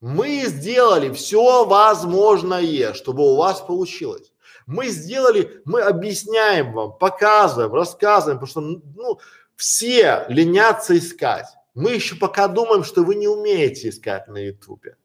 [0.01, 4.32] мы сделали все возможное, чтобы у вас получилось.
[4.65, 9.19] Мы сделали, мы объясняем вам, показываем, рассказываем, потому что, ну,
[9.55, 11.47] все ленятся искать.
[11.73, 14.97] Мы еще пока думаем, что вы не умеете искать на ютубе.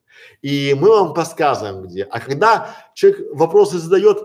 [0.43, 2.05] И мы вам подсказываем где.
[2.05, 4.19] А когда человек вопросы задает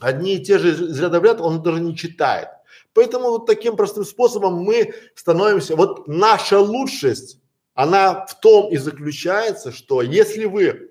[0.00, 2.48] одни и те же из ряда в он даже не читает.
[2.94, 7.40] Поэтому вот таким простым способом мы становимся, вот наша лучшесть,
[7.74, 10.90] она в том и заключается, что если вы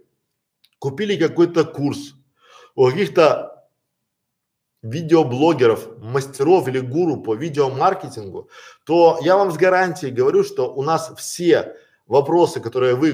[0.79, 2.13] купили какой-то курс,
[2.77, 3.65] у каких-то
[4.83, 8.49] видеоблогеров, мастеров или гуру по видеомаркетингу,
[8.85, 13.09] то я вам с гарантией говорю, что у нас все вопросы, которые вы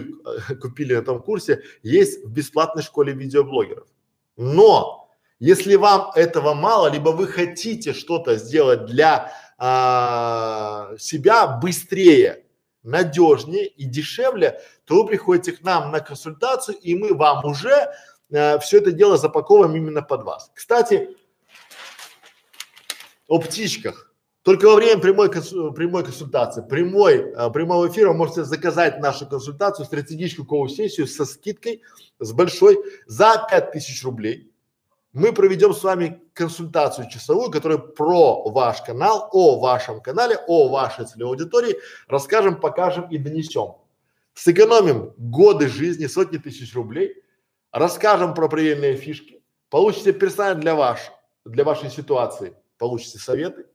[0.49, 3.87] э, купили на этом курсе, есть в бесплатной школе видеоблогеров.
[4.35, 12.43] Но если вам этого мало, либо вы хотите что-то сделать для а, себя быстрее,
[12.83, 17.93] надежнее и дешевле, то вы приходите к нам на консультацию, и мы вам уже
[18.33, 20.51] э, все это дело запаковываем именно под вас.
[20.53, 21.15] Кстати,
[23.27, 24.13] о птичках.
[24.43, 29.85] Только во время прямой, прямой консультации, прямой, а, прямого эфира вы можете заказать нашу консультацию,
[29.85, 31.81] стратегическую коуч-сессию со скидкой,
[32.19, 34.51] с большой, за 5000 рублей.
[35.13, 41.05] Мы проведем с вами консультацию часовую, которая про ваш канал, о вашем канале, о вашей
[41.05, 43.75] целевой аудитории расскажем, покажем и донесем.
[44.33, 47.23] Сэкономим годы жизни, сотни тысяч рублей,
[47.73, 51.11] расскажем про проверенные фишки, получите персонально для ваш,
[51.43, 53.65] для вашей ситуации, получите советы.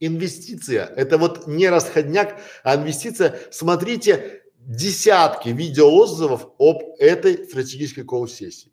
[0.00, 3.38] Инвестиция– это вот не расходняк, а инвестиция.
[3.50, 8.72] Смотрите десятки видеоотзывов об этой стратегической коуч-сессии.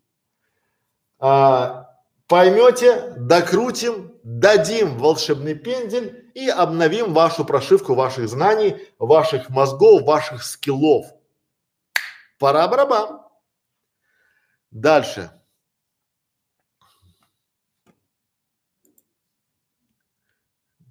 [1.18, 1.88] А,
[2.26, 11.06] поймете, докрутим, дадим волшебный пендель и обновим вашу прошивку ваших знаний, ваших мозгов, ваших скиллов.
[12.38, 13.20] Пора барабан.
[14.70, 15.30] Дальше.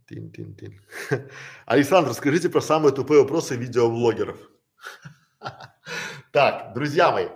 [0.07, 0.81] Тин-тин-тин.
[1.65, 4.37] Александр, скажите про самые тупые вопросы видеоблогеров.
[6.31, 7.27] Так, друзья мои,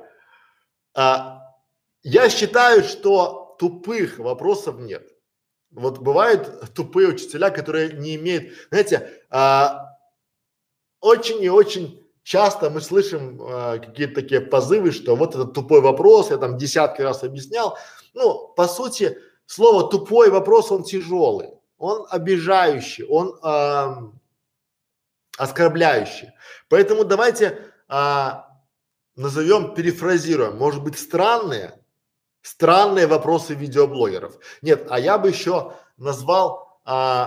[0.93, 1.41] а,
[2.03, 5.09] я считаю, что тупых вопросов нет.
[5.71, 9.97] Вот бывают тупые учителя, которые не имеют, знаете, а,
[10.99, 16.31] очень и очень часто мы слышим а, какие-то такие позывы, что вот этот тупой вопрос,
[16.31, 17.77] я там десятки раз объяснял.
[18.13, 21.49] Ну, по сути, слово тупой вопрос, он тяжелый
[21.83, 23.95] он обижающий, он э,
[25.37, 26.29] оскорбляющий.
[26.69, 27.59] Поэтому давайте
[27.89, 28.29] э,
[29.17, 31.77] назовем, перефразируем, может быть, странные,
[32.41, 34.37] странные вопросы видеоблогеров.
[34.61, 37.25] Нет, а я бы еще назвал э,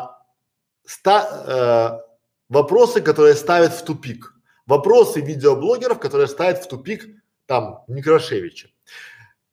[0.87, 2.14] ста, э,
[2.48, 4.32] вопросы, которые ставят в тупик.
[4.66, 7.07] Вопросы видеоблогеров, которые ставят в тупик
[7.46, 8.68] там Некрашевича.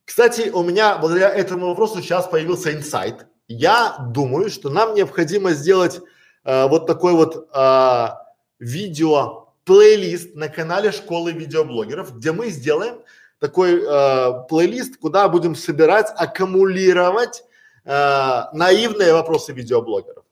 [0.06, 6.00] Кстати, у меня благодаря этому вопросу сейчас появился инсайт я думаю, что нам необходимо сделать
[6.44, 8.08] э, вот такой вот э,
[8.60, 13.02] видео плейлист на канале школы видеоблогеров, где мы сделаем
[13.40, 17.44] такой э, плейлист, куда будем собирать, аккумулировать
[17.86, 20.24] э, наивные вопросы видеоблогеров.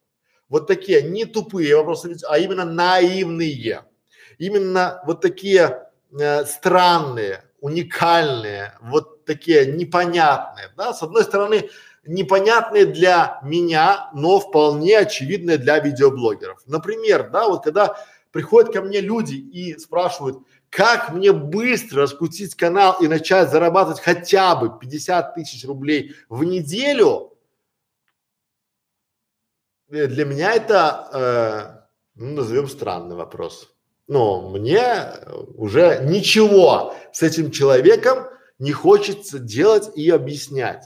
[0.50, 3.86] Вот такие не тупые вопросы, а именно наивные.
[4.41, 5.88] Именно вот такие
[6.19, 10.69] э, странные, уникальные, вот такие непонятные.
[10.75, 10.95] Да?
[10.95, 11.69] С одной стороны,
[12.08, 16.60] непонятные для меня, но вполне очевидные для видеоблогеров.
[16.65, 17.95] Например, да, вот когда
[18.32, 20.39] приходят ко мне люди и спрашивают,
[20.71, 27.38] как мне быстро раскрутить канал и начать зарабатывать хотя бы 50 тысяч рублей в неделю,
[29.91, 33.71] э, для меня это, э, ну, назовем странный вопрос.
[34.12, 35.06] Но мне
[35.56, 38.28] уже ничего с этим человеком
[38.60, 40.84] не хочется делать и объяснять.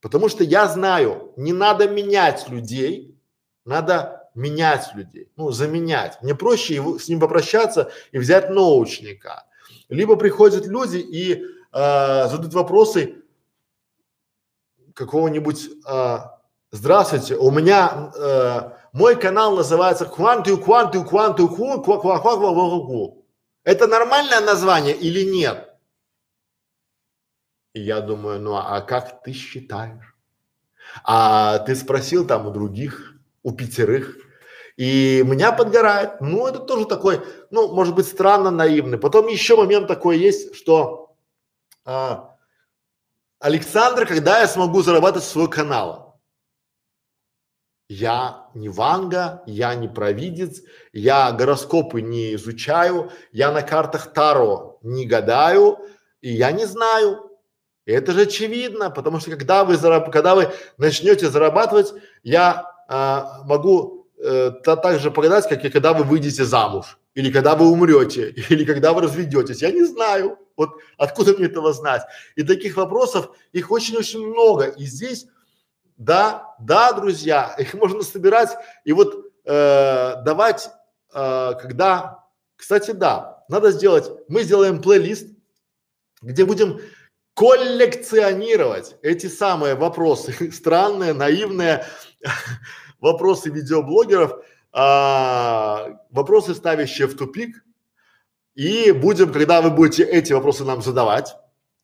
[0.00, 3.18] Потому что я знаю, не надо менять людей,
[3.64, 6.22] надо менять людей, ну, заменять.
[6.22, 9.44] Мне проще его, с ним попрощаться и взять нового ученика.
[9.88, 13.16] Либо приходят люди и э, задают вопросы
[14.94, 16.18] какого-нибудь э,
[16.70, 23.26] здравствуйте, у меня э, мой канал называется Кванту Кванту Кванту Ку Ку
[23.64, 25.74] Это нормальное название или нет?
[27.74, 30.16] И я думаю, ну а как ты считаешь?
[31.04, 34.16] А ты спросил там у других, у пятерых,
[34.78, 36.20] и меня подгорает.
[36.20, 37.20] Ну, это тоже такой,
[37.50, 38.96] ну, может быть, странно наивный.
[38.96, 41.16] Потом еще момент такой есть, что
[41.84, 42.36] а,
[43.40, 46.07] Александр, когда я смогу зарабатывать свой канал?
[47.88, 55.06] Я не Ванга, я не провидец, я гороскопы не изучаю, я на картах Таро не
[55.06, 55.78] гадаю,
[56.20, 57.30] и я не знаю,
[57.86, 64.06] это же очевидно, потому что когда вы, зараб, когда вы начнете зарабатывать, я а, могу
[64.22, 68.30] э, та, так же погадать, как и когда вы выйдете замуж, или когда вы умрете,
[68.50, 69.62] или когда вы разведетесь.
[69.62, 72.02] Я не знаю, вот откуда мне этого знать.
[72.36, 74.66] И таких вопросов, их очень-очень много.
[74.66, 75.26] И здесь,
[75.98, 80.70] да, да, друзья, их можно собирать и вот э, давать,
[81.12, 82.24] э, когда,
[82.56, 85.28] кстати, да, надо сделать, мы сделаем плейлист,
[86.22, 86.80] где будем
[87.34, 91.84] коллекционировать эти самые вопросы, странные, наивные
[93.00, 97.64] вопросы видеоблогеров, а, вопросы, ставящие в тупик.
[98.54, 101.36] И будем, когда вы будете эти вопросы нам задавать,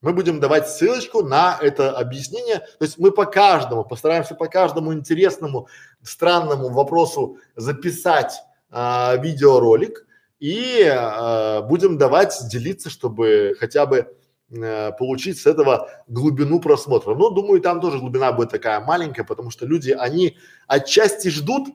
[0.05, 2.59] мы будем давать ссылочку на это объяснение.
[2.59, 5.67] То есть мы по каждому, постараемся по каждому интересному,
[6.03, 8.35] странному вопросу записать
[8.71, 10.07] а, видеоролик
[10.41, 14.15] и а, будем давать, делиться, чтобы хотя бы
[14.51, 17.15] э, получить с этого глубину просмотра.
[17.15, 20.37] Но думаю, там тоже глубина будет такая маленькая, потому что люди, они
[20.67, 21.69] отчасти ждут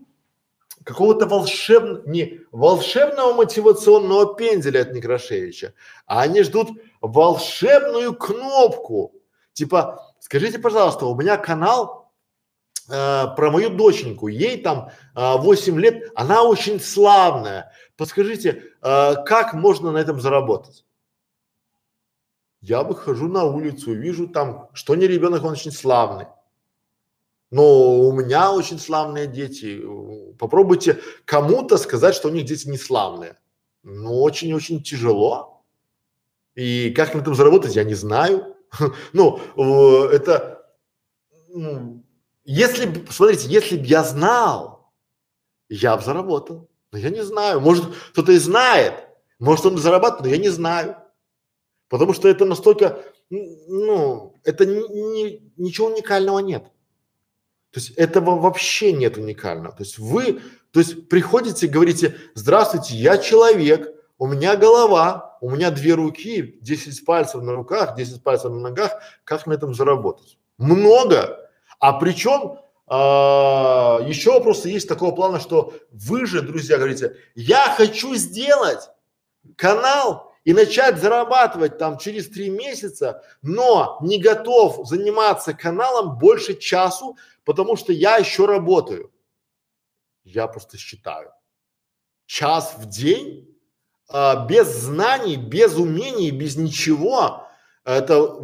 [0.83, 5.73] какого-то волшебного, не волшебного мотивационного пенделя от Некрашевича,
[6.05, 6.69] а они ждут
[7.01, 9.13] волшебную кнопку.
[9.53, 12.11] Типа, скажите, пожалуйста, у меня канал
[12.89, 17.71] э, про мою доченьку, ей там э, 8 лет, она очень славная.
[17.97, 20.85] Подскажите, э, как можно на этом заработать?
[22.61, 26.27] Я выхожу на улицу, вижу там, что не ребенок, он очень славный.
[27.51, 29.81] Но у меня очень славные дети.
[30.37, 33.37] Попробуйте кому-то сказать, что у них дети не славные.
[33.81, 35.58] Ну, очень-очень тяжело.
[36.59, 38.55] И как на этом заработать, я не знаю.
[39.13, 39.39] Ну,
[40.11, 40.61] это,
[42.43, 44.91] если, смотрите, если бы я знал,
[45.69, 46.69] я бы заработал.
[46.91, 47.61] Но я не знаю.
[47.61, 48.93] Может, кто-то и знает.
[49.39, 50.97] Может, он зарабатывает, но я не знаю.
[51.87, 56.63] Потому что это настолько, ну, это не, не, ничего уникального нет.
[57.71, 59.73] То есть этого вообще нет уникального.
[59.73, 60.41] То есть вы,
[60.71, 67.05] то есть приходите говорите, здравствуйте, я человек, у меня голова, у меня две руки, 10
[67.05, 70.37] пальцев на руках, 10 пальцев на ногах, как на этом заработать?
[70.57, 71.49] Много.
[71.79, 78.13] А причем а, еще вопросы есть такого плана, что вы же, друзья, говорите, я хочу
[78.15, 78.89] сделать
[79.55, 87.15] канал и начать зарабатывать там через три месяца, но не готов заниматься каналом больше часу,
[87.45, 89.13] потому что я еще работаю.
[90.25, 91.31] Я просто считаю.
[92.25, 93.48] Час в день,
[94.09, 97.47] а, без знаний, без умений, без ничего,
[97.85, 98.39] это,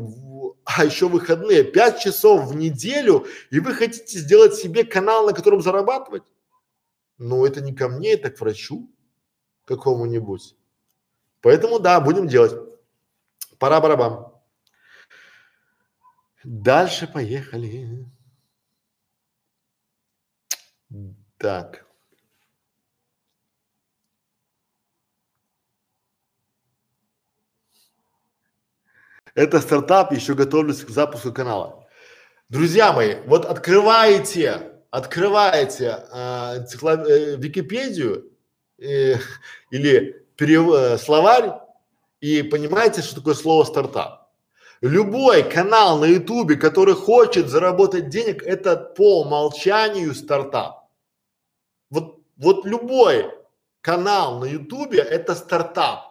[0.63, 5.61] а еще выходные, пять часов в неделю, и вы хотите сделать себе канал, на котором
[5.61, 6.23] зарабатывать?
[7.17, 8.89] Ну, это не ко мне, это к врачу
[9.65, 10.55] какому-нибудь.
[11.41, 12.53] Поэтому да, будем делать.
[13.57, 14.31] Пора барабан.
[16.43, 18.05] Дальше поехали.
[21.37, 21.84] Так.
[29.35, 31.85] Это стартап, еще готовлюсь к запуску канала.
[32.47, 37.01] Друзья мои, вот открываете, открываете э, энциклоп...
[37.01, 38.31] э, Википедию
[38.77, 39.15] э,
[39.71, 40.73] или перев...
[40.73, 41.51] Э, словарь
[42.21, 44.29] и понимаете, что такое слово стартап.
[44.79, 50.87] Любой канал на ютубе, который хочет заработать денег, это по умолчанию стартап.
[51.89, 53.33] Вот, вот любой
[53.81, 56.04] канал на ютубе это стартап.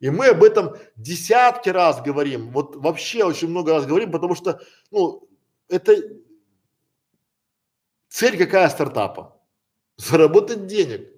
[0.00, 4.60] И мы об этом десятки раз говорим, вот вообще очень много раз говорим, потому что,
[4.90, 5.28] ну,
[5.68, 5.94] это
[8.08, 9.40] цель какая стартапа?
[9.96, 11.08] Заработать денег.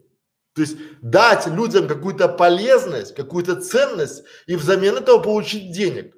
[0.54, 6.16] То есть дать людям какую-то полезность, какую-то ценность и взамен этого получить денег.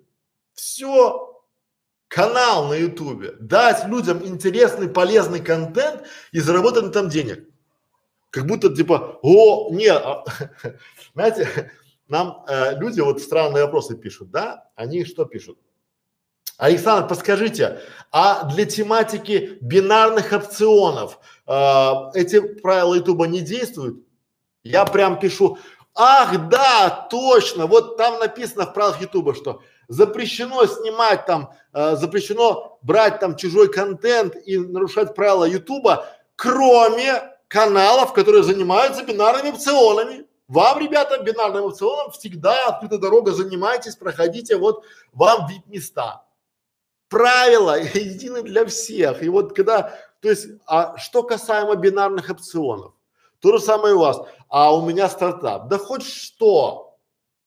[0.54, 1.28] Все.
[2.08, 3.32] Канал на ютубе.
[3.40, 7.48] Дать людям интересный, полезный контент и заработать на этом денег.
[8.30, 10.24] Как будто типа, о, нет, а,
[11.14, 11.70] знаете,
[12.12, 14.68] нам э, люди вот странные вопросы пишут, да?
[14.76, 15.58] Они что пишут?
[16.58, 17.80] Александр, подскажите,
[18.12, 24.06] а для тематики бинарных опционов э, эти правила Ютуба не действуют?
[24.62, 25.58] Я прям пишу,
[25.94, 32.78] ах да, точно, вот там написано в правилах Ютуба, что запрещено снимать там, э, запрещено
[32.82, 36.06] брать там чужой контент и нарушать правила Ютуба,
[36.36, 40.26] кроме каналов, которые занимаются бинарными опционами.
[40.52, 44.84] Вам, ребята, бинарным опционом всегда открыта дорога, занимайтесь, проходите, вот
[45.14, 46.26] вам вид места.
[47.08, 49.22] Правила едины для всех.
[49.22, 52.92] И вот когда, то есть, а что касаемо бинарных опционов,
[53.40, 54.20] то же самое у вас.
[54.50, 55.68] А у меня стартап.
[55.68, 56.98] Да хоть что.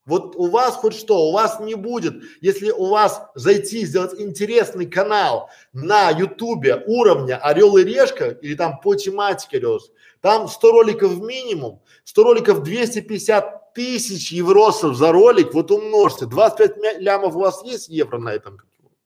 [0.06, 4.88] Вот у вас хоть что, у вас не будет, если у вас зайти, сделать интересный
[4.88, 9.80] канал на ютубе уровня Орел и Решка или там по тематике Орел,
[10.26, 17.36] там 100 роликов минимум, 100 роликов 250 тысяч евросов за ролик, вот умножьте, 25 лямов
[17.36, 18.60] у вас есть евро на этом?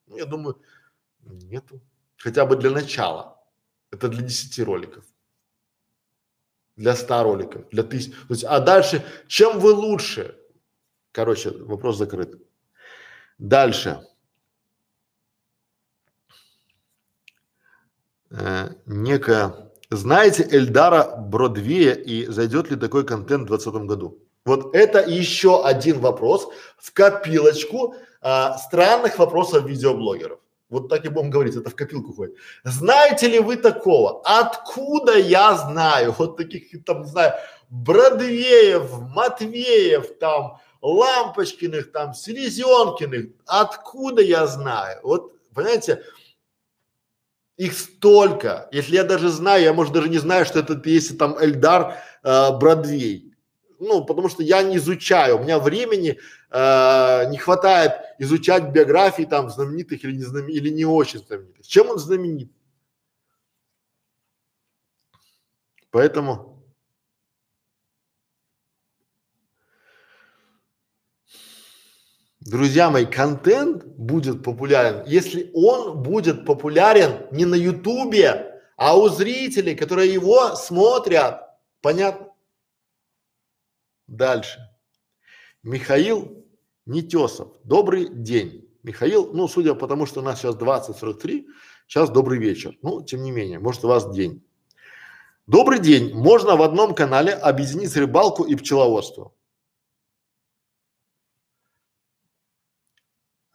[0.08, 0.62] Ну, я думаю,
[1.20, 1.82] нету.
[2.16, 3.38] Хотя бы для начала.
[3.92, 5.04] Это для 10 роликов.
[6.78, 8.14] Для 100 роликов, для тысяч.
[8.30, 10.40] Есть, а дальше, чем вы лучше?
[11.12, 12.42] Короче, вопрос закрыт.
[13.38, 14.08] Дальше.
[18.32, 24.20] Э, некая, знаете Эльдара Бродвея и зайдет ли такой контент в двадцатом году?
[24.46, 30.40] Вот это еще один вопрос в копилочку а, странных вопросов видеоблогеров.
[30.70, 32.36] Вот так и будем говорить, это в копилку ходит.
[32.64, 34.22] Знаете ли вы такого?
[34.24, 36.14] Откуда я знаю?
[36.18, 37.34] Вот таких там, не знаю,
[37.70, 45.00] Бродвеев, Матвеев, там, Лампочкиных, там, Селезенкиных, откуда я знаю?
[45.02, 46.04] Вот, понимаете,
[47.60, 48.70] их столько.
[48.72, 52.58] Если я даже знаю, я, может, даже не знаю, что это есть там Эльдар э,
[52.58, 53.36] Бродвей.
[53.80, 56.18] Ну, потому что я не изучаю, у меня времени
[56.52, 60.48] э, не хватает изучать биографии там знаменитых или не, знам...
[60.48, 61.68] или не очень знаменитых.
[61.68, 62.50] Чем он знаменит?
[65.92, 66.49] Поэтому
[72.50, 79.76] Друзья мои, контент будет популярен, если он будет популярен не на ютубе, а у зрителей,
[79.76, 81.42] которые его смотрят.
[81.82, 82.30] Понятно?
[84.08, 84.68] Дальше.
[85.62, 86.44] Михаил
[86.88, 87.50] Нетесов.
[87.66, 88.68] Добрый день.
[88.82, 91.46] Михаил, ну, судя по тому, что у нас сейчас 20.43,
[91.88, 92.76] сейчас добрый вечер.
[92.82, 94.44] Ну, тем не менее, может у вас день.
[95.46, 96.16] Добрый день.
[96.16, 99.34] Можно в одном канале объединить рыбалку и пчеловодство.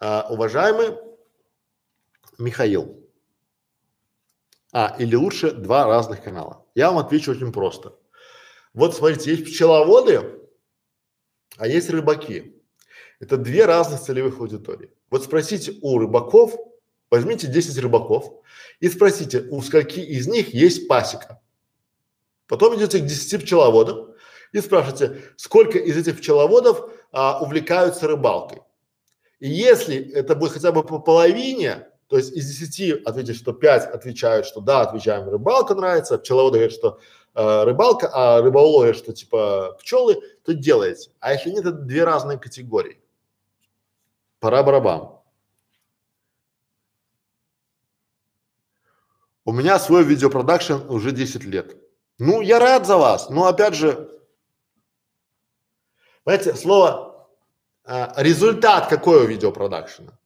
[0.07, 0.99] А, уважаемый
[2.37, 3.09] Михаил,
[4.71, 6.67] а, или лучше два разных канала.
[6.75, 7.99] Я вам отвечу очень просто.
[8.75, 10.43] Вот смотрите, есть пчеловоды,
[11.57, 12.63] а есть рыбаки.
[13.19, 14.93] Это две разных целевых аудитории.
[15.09, 16.55] Вот спросите у рыбаков,
[17.11, 18.45] возьмите 10 рыбаков
[18.81, 21.41] и спросите, у скольки из них есть пасека.
[22.47, 24.15] Потом идете к 10 пчеловодам
[24.53, 28.61] и спрашиваете, сколько из этих пчеловодов а, увлекаются рыбалкой.
[29.45, 33.85] И если это будет хотя бы по половине, то есть из десяти ответить, что пять
[33.85, 36.99] отвечают, что да, отвечаем, рыбалка нравится, пчеловоды говорят, что
[37.35, 40.17] э, рыбалка, а рыболовы, что типа пчелы,
[40.47, 41.11] то делаете.
[41.21, 43.03] А если нет, это две разные категории.
[44.41, 45.11] Пора барабан.
[49.45, 51.77] У меня свой видеопродакшн уже 10 лет.
[52.17, 54.09] Ну, я рад за вас, но опять же,
[56.25, 57.14] знаете, слово
[57.85, 60.19] а, результат какой у видеопродакшена?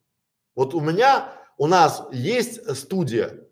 [0.55, 3.49] Вот у меня, у нас есть студия,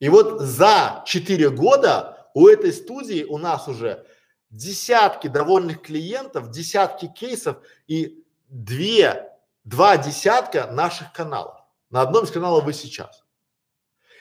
[0.00, 4.06] и вот за четыре года у этой студии у нас уже
[4.50, 9.32] десятки довольных клиентов, десятки кейсов и две,
[9.64, 11.56] два десятка наших каналов.
[11.90, 13.24] На одном из каналов вы сейчас.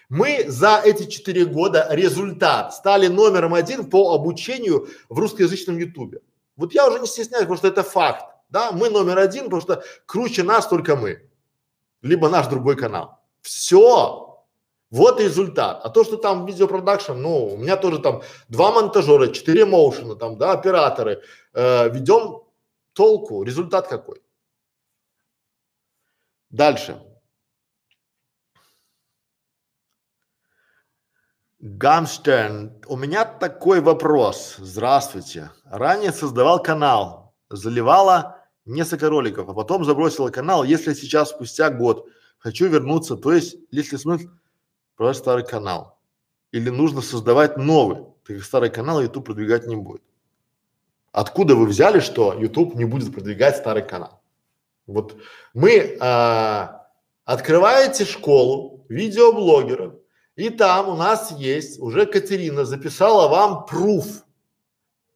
[0.09, 6.21] Мы за эти четыре года результат стали номером один по обучению в русскоязычном ютубе.
[6.55, 8.36] Вот я уже не стесняюсь, потому что это факт.
[8.49, 11.29] Да, мы номер один, потому что круче нас только мы.
[12.01, 13.19] Либо наш другой канал.
[13.41, 14.27] Все.
[14.89, 15.81] Вот результат.
[15.83, 20.37] А то, что там видеопродакшн, ну, у меня тоже там два монтажера, четыре моушена, там,
[20.37, 21.21] да, операторы,
[21.53, 22.43] э, ведем
[22.93, 24.21] толку, результат какой.
[26.49, 27.01] Дальше.
[31.59, 34.55] Гамштерн, у меня такой вопрос.
[34.57, 35.51] Здравствуйте.
[35.65, 38.36] Ранее создавал канал, заливала
[38.67, 40.63] несколько роликов, а потом забросила канал.
[40.63, 42.07] Если сейчас спустя год
[42.37, 44.27] хочу вернуться, то есть, если смысл
[44.95, 45.99] продать старый канал,
[46.51, 50.01] или нужно создавать новый, так как старый канал YouTube продвигать не будет.
[51.11, 54.21] Откуда вы взяли, что YouTube не будет продвигать старый канал?
[54.85, 55.17] Вот
[55.53, 56.87] мы а,
[57.25, 59.95] открываете школу видеоблогеров,
[60.35, 64.05] и там у нас есть, уже Катерина записала вам пруф.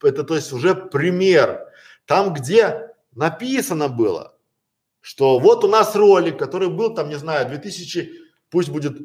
[0.02, 1.68] Это то есть уже пример.
[2.08, 4.38] Там, где написано было,
[5.00, 8.12] что вот у нас ролик, который был там, не знаю, 2000,
[8.50, 8.98] пусть будет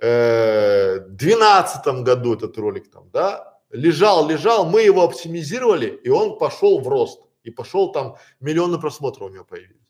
[0.00, 6.80] э, 12 году этот ролик там, да, лежал, лежал, мы его оптимизировали, и он пошел
[6.80, 7.20] в рост.
[7.42, 9.82] И пошел там миллионы просмотров у него появились.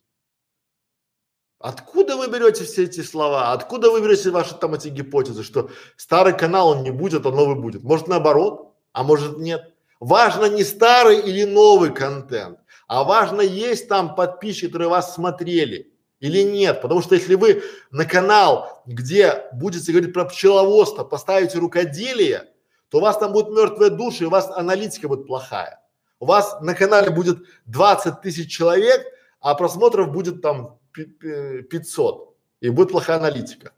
[1.58, 3.52] Откуда вы берете все эти слова?
[3.52, 7.54] Откуда вы берете ваши там эти гипотезы, что старый канал он не будет, а новый
[7.54, 7.84] будет?
[7.84, 9.72] Может наоборот, а может нет?
[10.00, 12.58] Важно не старый или новый контент,
[12.92, 16.82] а важно есть там подписчики, которые вас смотрели или нет.
[16.82, 22.52] Потому что если вы на канал, где будете говорить про пчеловодство, поставите рукоделие,
[22.90, 25.82] то у вас там будет мертвая душа и у вас аналитика будет плохая.
[26.20, 29.06] У вас на канале будет 20 тысяч человек,
[29.40, 33.72] а просмотров будет там 500 и будет плохая аналитика.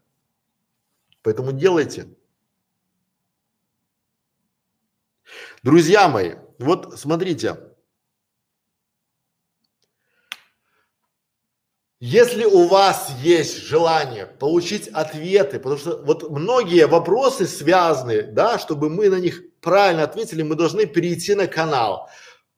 [1.21, 2.09] Поэтому делайте.
[5.63, 7.74] Друзья мои, вот смотрите,
[12.07, 18.91] если у вас есть желание получить ответы, потому что вот многие вопросы связаны, да, чтобы
[18.91, 22.07] мы на них правильно ответили, мы должны перейти на канал,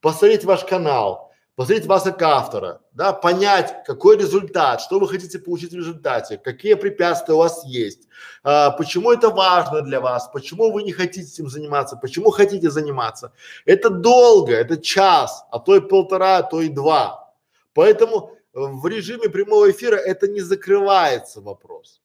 [0.02, 5.72] посмотреть ваш канал, посмотреть вас как автора, да, понять, какой результат, что вы хотите получить
[5.72, 8.10] в результате, какие препятствия у вас есть,
[8.43, 13.32] а, почему это важно для вас, почему вы не хотите этим заниматься, почему хотите заниматься.
[13.64, 17.34] Это долго, это час, а то и полтора, а то и два.
[17.74, 22.01] Поэтому в режиме прямого эфира это не закрывается вопрос.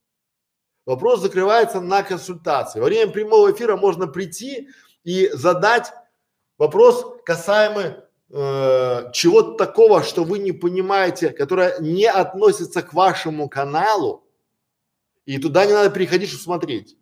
[0.84, 2.80] Вопрос закрывается на консультации.
[2.80, 4.68] Во время прямого эфира можно прийти
[5.03, 5.92] и задать
[6.59, 7.94] вопрос касаемый
[8.30, 14.24] э, чего-то такого, что вы не понимаете, которое не относится к вашему каналу,
[15.24, 16.98] и туда не надо переходить, чтобы смотреть.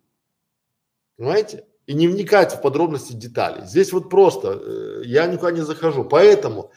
[1.17, 1.65] Понимаете?
[1.87, 3.65] И не вникать в подробности деталей.
[3.65, 6.05] Здесь вот просто э, я никуда не захожу.
[6.05, 6.71] Поэтому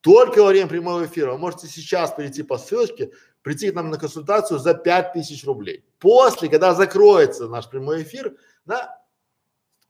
[0.00, 3.10] только во время прямого эфира вы можете сейчас перейти по ссылочке,
[3.42, 5.84] прийти к нам на консультацию за пять тысяч рублей.
[5.98, 9.02] После, когда закроется наш прямой эфир, да,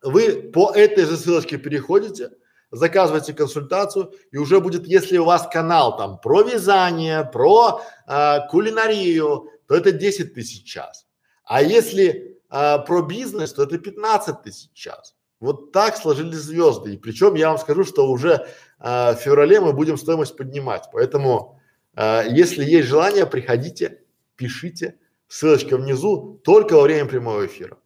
[0.02, 2.30] вы по этой же ссылочке переходите,
[2.70, 9.50] заказывайте консультацию и уже будет, если у вас канал там про вязание, про э, кулинарию,
[9.66, 11.06] то это 10 тысяч час.
[11.44, 15.14] А если э, про бизнес, то это 15 тысяч час.
[15.40, 16.94] Вот так сложились звезды.
[16.94, 18.48] И причем я вам скажу, что уже
[18.78, 20.88] э, в феврале мы будем стоимость поднимать.
[20.92, 21.60] Поэтому,
[21.94, 24.02] э, если есть желание, приходите,
[24.36, 24.98] пишите.
[25.28, 27.78] Ссылочка внизу только во время прямого эфира.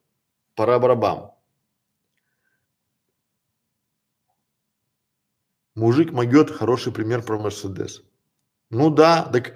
[0.54, 1.34] Пора барабам.
[5.74, 8.02] Мужик могет, хороший пример про Мерседес.
[8.70, 9.54] Ну да, так,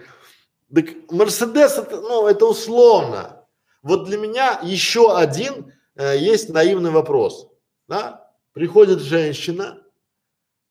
[0.74, 3.47] так Мерседес это, ну, это условно.
[3.82, 7.49] Вот для меня еще один э, есть наивный вопрос.
[7.87, 8.32] Да?
[8.53, 9.82] Приходит женщина,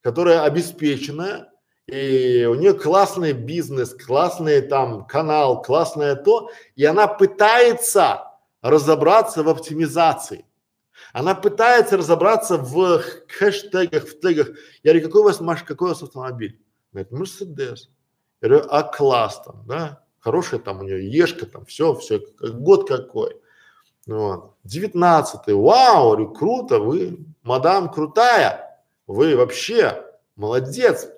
[0.06, 1.52] которая обеспеченная,
[1.88, 8.28] и у нее классный бизнес, классный там канал, классное то, и она пытается
[8.62, 10.46] разобраться в оптимизации.
[11.12, 14.50] Она пытается разобраться в хэштегах, в тегах.
[14.84, 16.62] Я говорю, какой у вас маш, какой у вас автомобиль?
[16.92, 17.90] Говорит, Мерседес.
[18.42, 20.04] Я говорю, а класс там, да?
[20.20, 23.42] Хорошая там у нее ешка там, все, все, год какой.
[24.06, 24.54] Вот.
[24.64, 28.65] Девятнадцатый, вау, говорю, круто, вы, мадам крутая,
[29.08, 30.04] вы вообще
[30.36, 31.10] молодец,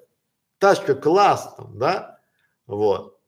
[0.60, 2.20] тачка класс да,
[2.66, 3.20] вот.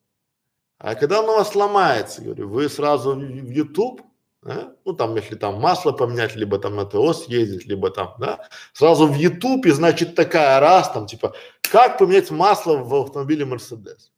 [0.78, 4.01] А когда она у вас сломается, говорю, вы сразу в YouTube
[4.41, 4.74] да?
[4.86, 9.07] ну там, если там масло поменять, либо там на ТО съездить, либо там, да, сразу
[9.07, 14.12] в Ютубе, значит, такая раз, там, типа, как поменять масло в автомобиле Мерседес?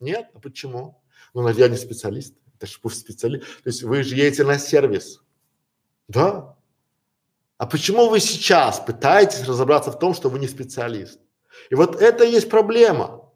[0.00, 1.02] Нет, а почему?
[1.34, 5.22] Ну, я не специалист, это же пусть специалист, то есть вы же едете на сервис,
[6.06, 6.56] да?
[7.58, 11.18] А почему вы сейчас пытаетесь разобраться в том, что вы не специалист?
[11.70, 13.32] И вот это и есть проблема.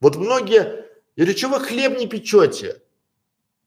[0.00, 2.82] Вот многие, или что вы хлеб не печете?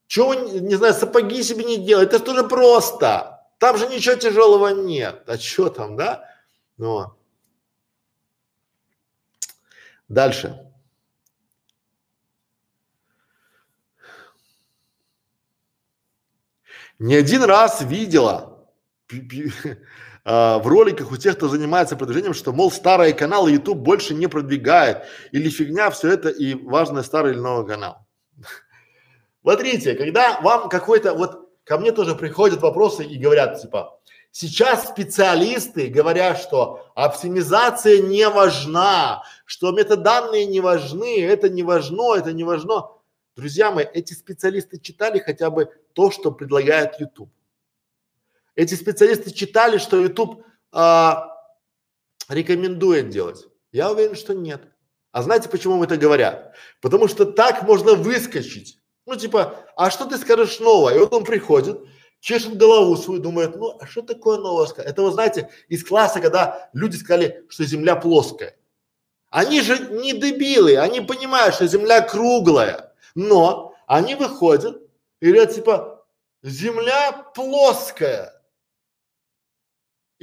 [0.07, 2.17] Чего вы, не знаю, сапоги себе не делаете?
[2.17, 3.47] Это тоже просто.
[3.59, 5.23] Там же ничего тяжелого нет.
[5.25, 6.29] А что там, да?
[6.75, 7.13] Ну.
[10.09, 10.69] Дальше.
[16.99, 18.52] Не один раз видела
[20.25, 25.03] в роликах у тех, кто занимается продвижением, что, мол, старые каналы YouTube больше не продвигает,
[25.31, 28.07] или фигня все это, и важно старый или новый канал.
[29.41, 33.99] Смотрите, когда вам какой-то, вот ко мне тоже приходят вопросы и говорят, типа,
[34.31, 42.31] сейчас специалисты говорят, что оптимизация не важна, что метаданные не важны, это не важно, это
[42.31, 42.87] не важно.
[43.35, 47.29] Друзья мои, эти специалисты читали хотя бы то, что предлагает YouTube.
[48.55, 51.31] Эти специалисты читали, что YouTube а,
[52.29, 53.45] рекомендует делать.
[53.71, 54.61] Я уверен, что нет.
[55.11, 56.53] А знаете, почему мы это говорят?
[56.81, 58.79] Потому что так можно выскочить.
[59.05, 60.95] Ну, типа, а что ты скажешь новое?
[60.95, 61.79] И вот он приходит,
[62.19, 64.67] чешет голову свою, думает, ну, а что такое новое?
[64.77, 68.55] Это, вы знаете, из класса, когда люди сказали, что Земля плоская.
[69.29, 74.81] Они же не дебилы, они понимают, что Земля круглая, но они выходят
[75.19, 76.05] и говорят, типа,
[76.43, 78.32] Земля плоская.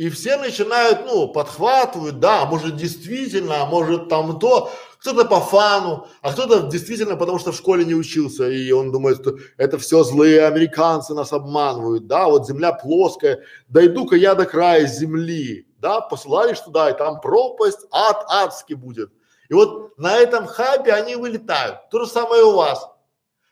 [0.01, 6.07] И все начинают, ну, подхватывают, да, может действительно, а может там то, кто-то по фану,
[6.23, 10.03] а кто-то действительно потому что в школе не учился, и он думает, что это все
[10.03, 16.61] злые американцы нас обманывают, да, вот земля плоская, дойду-ка я до края земли, да, посылаешь
[16.61, 19.13] туда, и там пропасть, ад адский будет.
[19.51, 21.91] И вот на этом хайпе они вылетают.
[21.91, 22.89] То же самое у вас.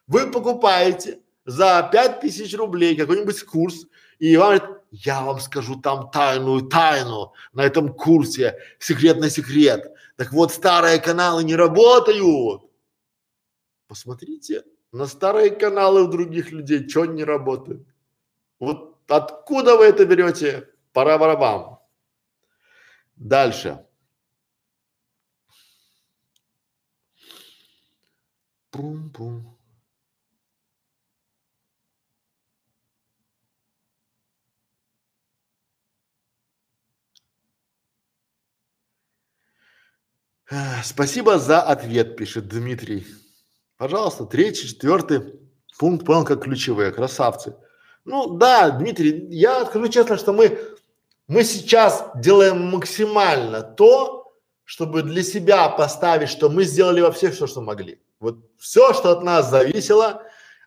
[0.07, 3.85] Вы покупаете за пять тысяч рублей какой-нибудь курс,
[4.19, 9.93] и вам говорит, я вам скажу там тайную тайну на этом курсе, секретный секрет.
[10.17, 12.63] Так вот, старые каналы не работают.
[13.87, 17.87] Посмотрите на старые каналы у других людей, что не работают.
[18.59, 20.69] Вот откуда вы это берете?
[20.93, 21.79] Пора барабам.
[23.17, 23.85] Дальше.
[28.71, 29.58] Пум-пум.
[40.83, 43.07] Спасибо за ответ, пишет Дмитрий.
[43.77, 45.35] Пожалуйста, третий, четвертый
[45.79, 47.55] пункт понял как ключевые, красавцы.
[48.05, 50.59] Ну да, Дмитрий, я скажу честно, что мы,
[51.27, 54.33] мы сейчас делаем максимально то,
[54.65, 58.01] чтобы для себя поставить, что мы сделали во всех все, что могли.
[58.19, 60.23] Вот все, что от нас зависело,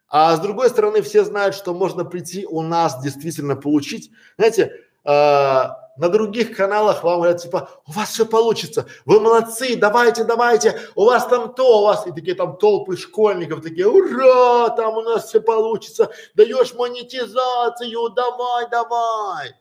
[0.07, 4.11] а с другой стороны, все знают, что можно прийти у нас действительно получить.
[4.37, 4.73] Знаете,
[5.05, 5.63] э,
[5.97, 11.05] на других каналах вам говорят, типа, у вас все получится, вы молодцы, давайте, давайте, у
[11.05, 15.27] вас там то, у вас, и такие там толпы школьников, такие, ура, там у нас
[15.27, 19.53] все получится, даешь монетизацию, давай, давай.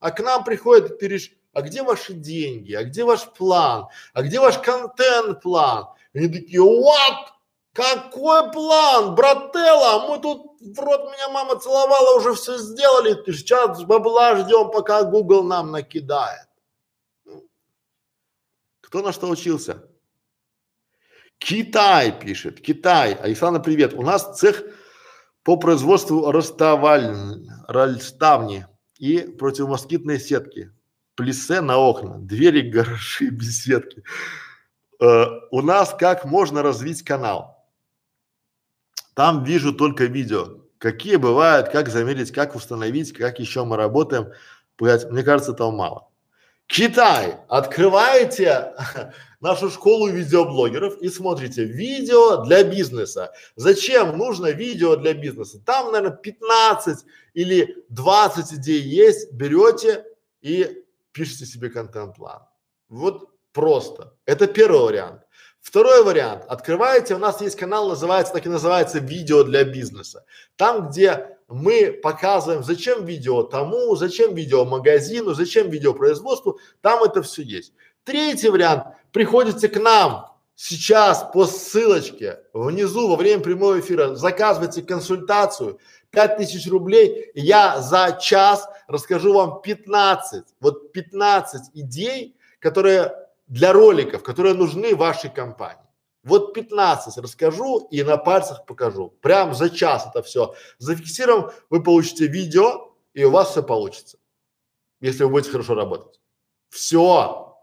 [0.00, 4.22] А к нам приходит, ты говоришь, а где ваши деньги, а где ваш план, а
[4.22, 5.86] где ваш контент-план?
[6.12, 7.26] И они такие, what?
[7.72, 10.06] Какой план, брателла?
[10.08, 13.14] Мы тут в рот меня мама целовала, уже все сделали.
[13.14, 16.48] Ты сейчас бабла ждем, пока Google нам накидает.
[18.82, 19.88] Кто на что учился?
[21.38, 23.14] Китай пишет, Китай.
[23.14, 23.94] Александр, привет.
[23.94, 24.62] У нас цех
[25.42, 27.16] по производству расставаль,
[27.66, 28.66] расставни
[28.98, 30.72] и противомоскитной сетки.
[31.14, 34.02] Плесе на окна, двери, гаражи, беседки.
[35.00, 37.59] Э, у нас как можно развить канал?
[39.20, 40.62] Там вижу только видео.
[40.78, 44.32] Какие бывают, как замерить, как установить, как еще мы работаем.
[44.78, 46.08] Мне кажется, этого мало.
[46.66, 47.36] Китай.
[47.50, 48.72] Открываете
[49.42, 53.34] нашу школу видеоблогеров и смотрите видео для бизнеса.
[53.56, 55.60] Зачем нужно видео для бизнеса?
[55.66, 57.04] Там, наверное, 15
[57.34, 59.34] или 20 идей есть.
[59.34, 60.02] Берете
[60.40, 62.40] и пишите себе контент-план.
[62.88, 64.14] Вот просто.
[64.24, 65.20] Это первый вариант.
[65.60, 66.44] Второй вариант.
[66.48, 70.24] Открываете, у нас есть канал, называется, так и называется, видео для бизнеса.
[70.56, 77.22] Там, где мы показываем, зачем видео тому, зачем видео магазину, зачем видео производству, там это
[77.22, 77.72] все есть.
[78.04, 78.84] Третий вариант.
[79.12, 85.78] Приходите к нам сейчас по ссылочке внизу во время прямого эфира, заказывайте консультацию,
[86.10, 93.12] 5000 рублей, я за час расскажу вам 15, вот 15 идей, которые
[93.50, 95.84] для роликов, которые нужны вашей компании.
[96.22, 99.10] Вот 15 расскажу и на пальцах покажу.
[99.20, 104.18] Прям за час это все зафиксируем, вы получите видео и у вас все получится.
[105.00, 106.20] Если вы будете хорошо работать.
[106.68, 107.58] Все.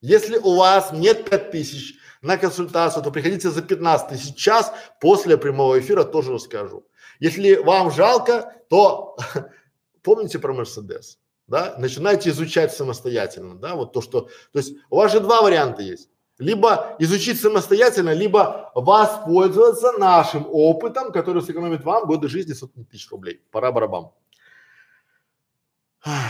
[0.00, 5.78] Если у вас нет 5000 на консультацию, то приходите за 15 тысяч час после прямого
[5.78, 6.86] эфира тоже расскажу.
[7.20, 9.16] Если вам жалко, то
[10.02, 11.19] помните про Мерседес,
[11.50, 11.74] да?
[11.78, 16.08] Начинайте изучать самостоятельно, да, вот то, что, то есть у вас же два варианта есть.
[16.38, 23.42] Либо изучить самостоятельно, либо воспользоваться нашим опытом, который сэкономит вам годы жизни сотни тысяч рублей.
[23.50, 24.14] Пора барабам.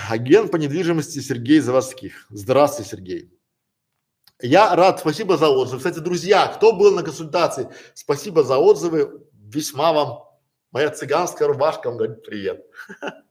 [0.09, 2.27] Агент по недвижимости Сергей Заводских.
[2.31, 3.39] Здравствуйте, Сергей.
[4.41, 5.79] Я рад, спасибо за отзывы.
[5.79, 9.23] Кстати, друзья, кто был на консультации, спасибо за отзывы.
[9.33, 10.25] Весьма вам
[10.73, 12.67] моя цыганская рубашка вам говорит привет.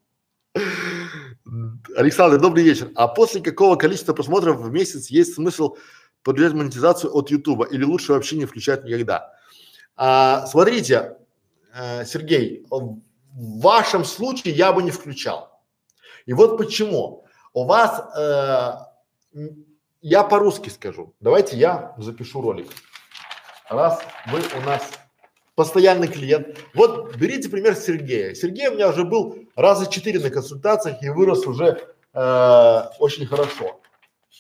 [1.95, 2.91] Александр, добрый вечер.
[2.95, 5.77] А после какого количества просмотров в месяц есть смысл
[6.23, 9.33] подключать монетизацию от Ютуба или лучше вообще не включать никогда?
[9.95, 11.17] А, смотрите,
[11.73, 12.99] э, Сергей, в
[13.61, 15.61] вашем случае я бы не включал.
[16.25, 17.25] И вот почему.
[17.53, 19.41] У вас, э,
[20.01, 21.15] я по-русски скажу.
[21.19, 22.67] Давайте я запишу ролик.
[23.69, 24.83] Раз вы у нас
[25.55, 26.57] постоянный клиент.
[26.73, 28.33] Вот берите пример Сергея.
[28.33, 33.81] Сергей у меня уже был раза четыре на консультациях и вырос уже э, очень хорошо.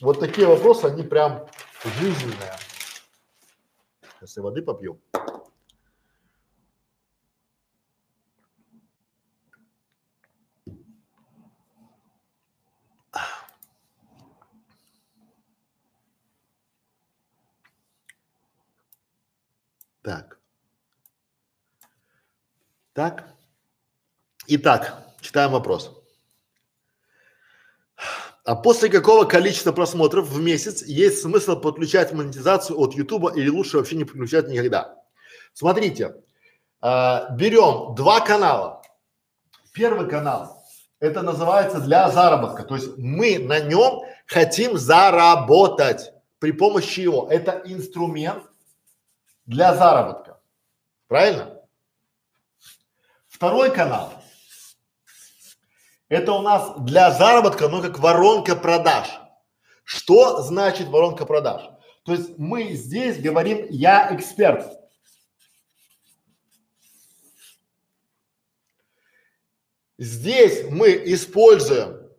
[0.01, 1.47] Вот такие вопросы, они прям
[1.83, 2.53] жизненные.
[4.19, 4.99] Сейчас я воды попью.
[20.01, 20.39] Так.
[22.93, 23.35] Так.
[24.47, 25.95] Итак, читаем вопрос.
[28.43, 33.77] А после какого количества просмотров в месяц есть смысл подключать монетизацию от Ютуба или лучше
[33.77, 34.95] вообще не подключать никогда?
[35.53, 36.15] Смотрите,
[36.81, 38.81] э, берем два канала.
[39.71, 40.63] Первый канал,
[40.99, 47.27] это называется для заработка, то есть мы на нем хотим заработать при помощи его.
[47.29, 48.45] Это инструмент
[49.45, 50.39] для заработка.
[51.07, 51.61] Правильно?
[53.27, 54.18] Второй канал.
[56.09, 59.07] Это у нас для заработка, но как воронка продаж.
[59.83, 61.61] Что значит воронка продаж?
[62.03, 64.65] То есть мы здесь говорим «я эксперт».
[69.99, 72.09] Здесь мы используем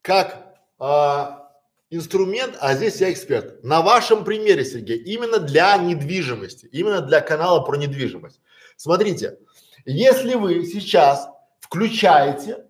[0.00, 1.50] как а,
[1.90, 3.64] инструмент, а здесь я эксперт.
[3.64, 8.40] На вашем примере, Сергей, именно для недвижимости, именно для канала про недвижимость.
[8.76, 9.38] Смотрите,
[9.84, 12.69] если вы сейчас включаете,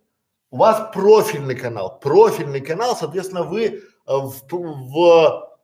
[0.51, 5.59] у вас профильный канал, профильный канал, соответственно, вы э, в, в,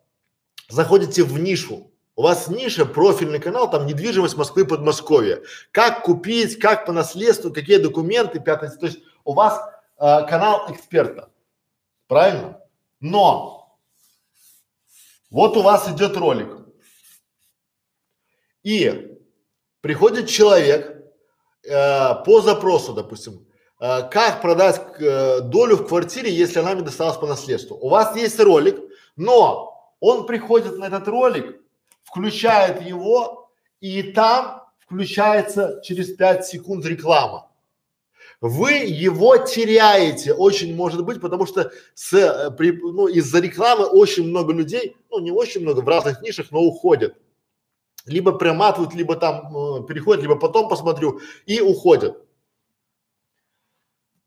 [0.68, 1.90] заходите в нишу.
[2.14, 5.42] У вас ниша, профильный канал, там недвижимость Москвы, Подмосковья.
[5.70, 8.70] Как купить, как по наследству, какие документы, пятое.
[8.70, 9.60] То есть у вас
[9.98, 11.30] э, канал эксперта.
[12.06, 12.60] Правильно?
[13.00, 13.78] Но
[15.30, 16.56] вот у вас идет ролик.
[18.62, 19.18] И
[19.80, 21.04] приходит человек,
[21.68, 23.45] э, по запросу, допустим,
[23.78, 27.76] как продать э, долю в квартире, если она мне досталась по наследству.
[27.76, 28.80] У вас есть ролик,
[29.16, 31.60] но он приходит на этот ролик,
[32.04, 33.50] включает его,
[33.80, 37.50] и там включается через 5 секунд реклама.
[38.40, 44.28] Вы его теряете, очень может быть, потому что с, э, при, ну, из-за рекламы очень
[44.28, 47.14] много людей, ну не очень много, в разных нишах, но уходят
[48.06, 52.25] либо проматывают, либо там э, переходят, либо потом посмотрю и уходят.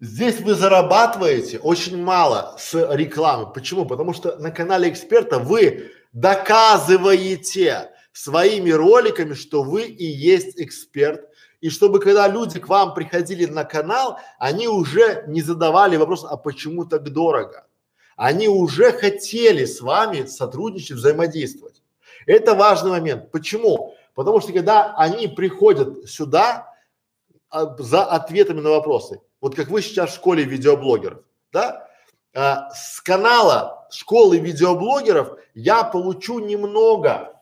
[0.02, 3.52] Здесь вы зарабатываете очень мало с рекламы.
[3.52, 3.86] Почему?
[3.86, 11.28] Потому что на канале эксперта вы доказываете своими роликами, что вы и есть эксперт.
[11.60, 16.38] И чтобы когда люди к вам приходили на канал, они уже не задавали вопрос, а
[16.38, 17.68] почему так дорого?
[18.16, 21.82] Они уже хотели с вами сотрудничать, взаимодействовать.
[22.26, 23.32] Это важный момент.
[23.32, 23.96] Почему?
[24.16, 26.74] Потому что когда они приходят сюда
[27.50, 31.88] а, за ответами на вопросы, вот как вы сейчас в школе видеоблогеров, да,
[32.36, 37.42] а, с канала школы видеоблогеров я получу немного,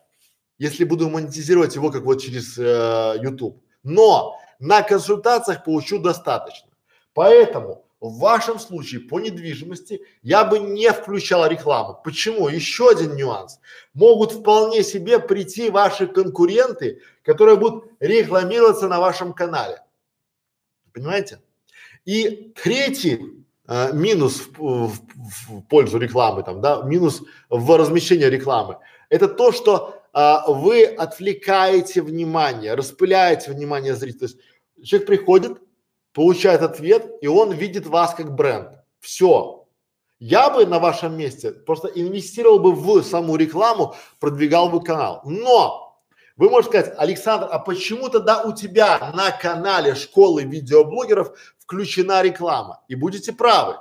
[0.58, 3.62] если буду монетизировать его как вот через э, YouTube.
[3.84, 6.70] Но на консультациях получу достаточно.
[7.14, 12.00] Поэтому в вашем случае по недвижимости я бы не включал рекламу.
[12.04, 12.48] Почему?
[12.48, 13.60] Еще один нюанс.
[13.93, 19.82] Могут вполне себе прийти ваши конкуренты, которые будут рекламироваться на вашем канале.
[20.93, 21.41] Понимаете?
[22.08, 23.20] И третий
[23.68, 24.99] э, минус в, в,
[25.49, 28.78] в пользу рекламы, там, да, минус в размещении рекламы,
[29.10, 34.20] это то, что э, вы отвлекаете внимание, распыляете внимание зрителя.
[34.20, 34.38] То есть
[34.86, 35.58] человек приходит,
[36.14, 38.70] получает ответ, и он видит вас как бренд.
[39.01, 39.68] Все.
[40.18, 45.24] Я бы на вашем месте просто инвестировал бы в саму рекламу, продвигал бы канал.
[45.26, 45.86] Но
[46.38, 52.83] Вы можете сказать, Александр, а почему тогда у тебя на канале школы видеоблогеров включена реклама?
[52.88, 53.77] И будете правы.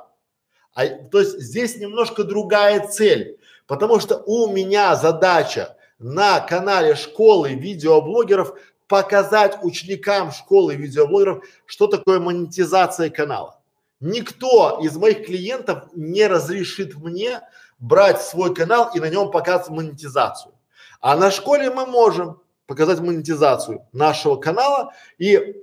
[0.74, 7.54] А, то есть здесь немножко другая цель, потому что у меня задача на канале школы
[7.54, 8.54] видеоблогеров
[8.88, 13.60] показать ученикам школы видеоблогеров, что такое монетизация канала.
[14.00, 17.42] Никто из моих клиентов не разрешит мне
[17.78, 20.54] брать свой канал и на нем показывать монетизацию.
[21.00, 24.92] А на школе мы можем показать монетизацию нашего канала.
[25.18, 25.62] И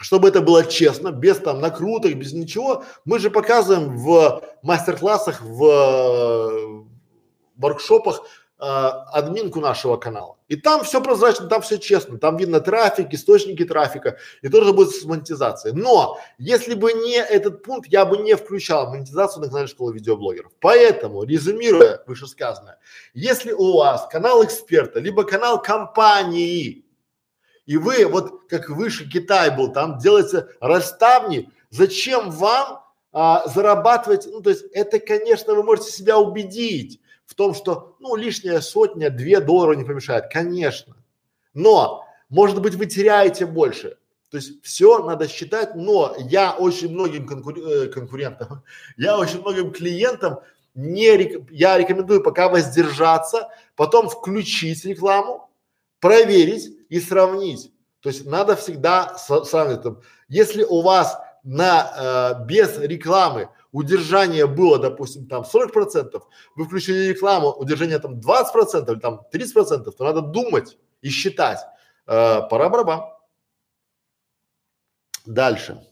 [0.00, 5.64] чтобы это было честно, без там накруток, без ничего, мы же показываем в мастер-классах, в
[5.64, 6.84] э,
[7.56, 8.22] воркшопах
[8.58, 10.38] админку нашего канала.
[10.48, 14.90] И там все прозрачно, там все честно, там видно трафик, источники трафика, и тоже будет
[14.90, 15.74] с монетизацией.
[15.74, 20.52] Но если бы не этот пункт, я бы не включал монетизацию на канале школы видеоблогеров.
[20.60, 22.78] Поэтому, резюмируя вышесказанное,
[23.12, 26.84] если у вас канал эксперта, либо канал компании,
[27.66, 34.40] и вы вот как выше Китай был, там делается расставни, зачем вам а, зарабатывать, ну
[34.40, 37.00] то есть это, конечно, вы можете себя убедить,
[37.34, 40.96] в том, что ну лишняя сотня, две доллара не помешает, конечно.
[41.52, 43.98] Но, может быть, вы теряете больше.
[44.30, 47.58] То есть все надо считать, но я очень многим конкур...
[47.58, 48.62] э, конкурентам,
[48.96, 50.38] я очень многим клиентам
[50.76, 51.50] не рек...
[51.50, 55.50] я рекомендую пока воздержаться, потом включить рекламу,
[55.98, 57.72] проверить и сравнить.
[58.00, 59.98] То есть надо всегда сравнивать.
[60.28, 67.08] Если у вас на э, без рекламы удержание было, допустим, там 40 процентов, вы включили
[67.08, 71.58] рекламу, удержание там 20 процентов там 30 процентов, то надо думать и считать.
[72.06, 73.02] Э, пора барабан.
[75.26, 75.84] Дальше.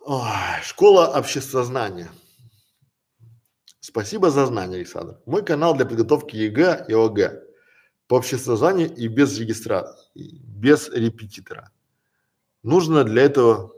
[0.00, 2.10] Ой, школа обществознания.
[3.80, 5.20] Спасибо за знание, Александр.
[5.26, 7.42] Мой канал для подготовки ЕГЭ и ОГЭ
[8.06, 11.72] по обществознанию и без регистрации, без репетитора.
[12.62, 13.73] Нужно для этого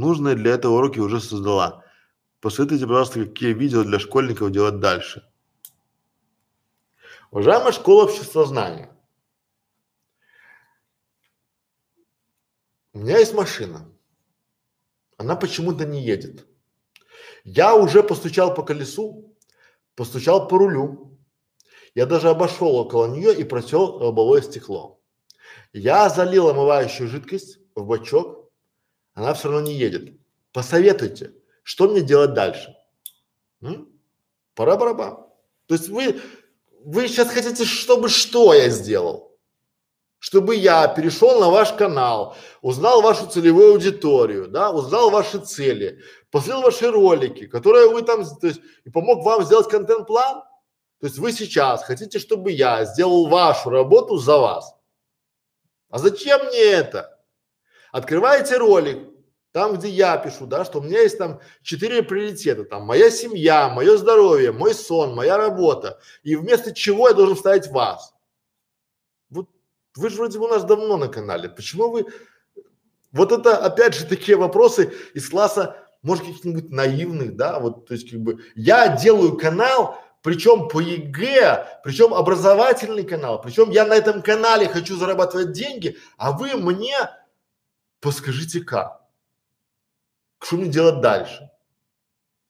[0.00, 1.84] Нужные для этого уроки уже создала.
[2.40, 5.30] Посоветуйте, пожалуйста, какие видео для школьников делать дальше.
[7.30, 8.96] Уважаемая школа обществознания,
[12.94, 13.92] у меня есть машина.
[15.18, 16.46] Она почему-то не едет.
[17.44, 19.36] Я уже постучал по колесу,
[19.96, 21.18] постучал по рулю.
[21.94, 24.98] Я даже обошел около нее и протел лобовое стекло.
[25.74, 28.39] Я залил омывающую жидкость в бачок,
[29.14, 30.14] она все равно не едет.
[30.52, 31.32] Посоветуйте,
[31.62, 32.76] что мне делать дальше?
[33.62, 33.88] М?
[34.54, 35.28] Пора бараба.
[35.66, 36.20] То есть вы,
[36.84, 39.38] вы сейчас хотите, чтобы что я сделал?
[40.18, 46.62] Чтобы я перешел на ваш канал, узнал вашу целевую аудиторию, да, узнал ваши цели, посмотрел
[46.62, 50.42] ваши ролики, которые вы там, то есть, и помог вам сделать контент-план.
[51.00, 54.74] То есть вы сейчас хотите, чтобы я сделал вашу работу за вас.
[55.88, 57.19] А зачем мне это?
[57.92, 59.08] Открываете ролик,
[59.52, 63.68] там, где я пишу, да, что у меня есть там четыре приоритета, там моя семья,
[63.68, 68.14] мое здоровье, мой сон, моя работа, и вместо чего я должен ставить вас.
[69.28, 69.48] Вот
[69.96, 72.06] вы же вроде бы у нас давно на канале, почему вы,
[73.10, 78.08] вот это опять же такие вопросы из класса, может каких-нибудь наивных, да, вот, то есть
[78.10, 84.22] как бы я делаю канал, причем по ЕГЭ, причем образовательный канал, причем я на этом
[84.22, 86.96] канале хочу зарабатывать деньги, а вы мне
[88.00, 89.06] Подскажите как?
[90.42, 91.50] Что мне делать дальше?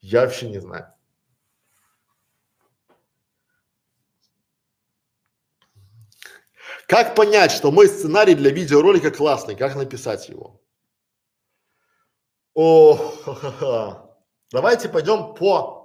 [0.01, 0.93] Я вообще не знаю.
[6.87, 9.57] Как понять, что мой сценарий для видеоролика классный?
[9.57, 10.61] Как написать его?
[12.55, 14.17] О,
[14.51, 15.81] давайте пойдем по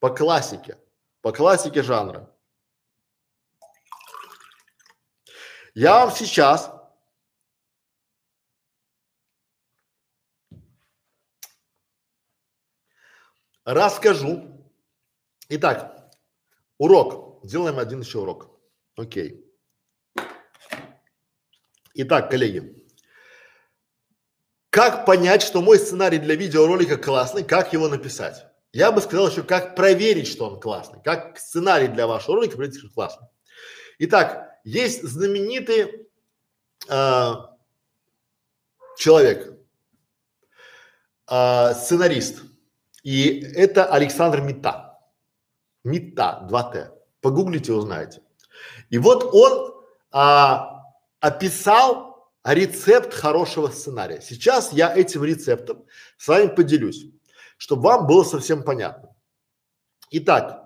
[0.00, 0.78] по классике,
[1.22, 2.30] по классике жанра.
[5.72, 6.73] Я вам сейчас
[13.64, 14.66] расскажу.
[15.48, 16.10] Итак,
[16.78, 17.40] урок.
[17.44, 18.50] Сделаем один еще урок.
[18.96, 19.44] Окей.
[21.94, 22.84] Итак, коллеги,
[24.70, 28.46] как понять, что мой сценарий для видеоролика классный, как его написать?
[28.72, 32.80] Я бы сказал еще, как проверить, что он классный, как сценарий для вашего ролика проверить,
[32.80, 33.28] что классный.
[34.00, 36.08] Итак, есть знаменитый
[36.88, 37.32] э,
[38.98, 39.56] человек,
[41.30, 42.42] э, сценарист,
[43.04, 44.98] и это Александр Мита.
[45.84, 46.90] Мита, 2Т.
[47.20, 48.22] Погуглите, узнаете.
[48.90, 49.74] И вот он
[50.10, 50.82] а,
[51.20, 54.20] описал рецепт хорошего сценария.
[54.20, 55.84] Сейчас я этим рецептом
[56.16, 57.06] с вами поделюсь,
[57.58, 59.14] чтобы вам было совсем понятно.
[60.10, 60.64] Итак,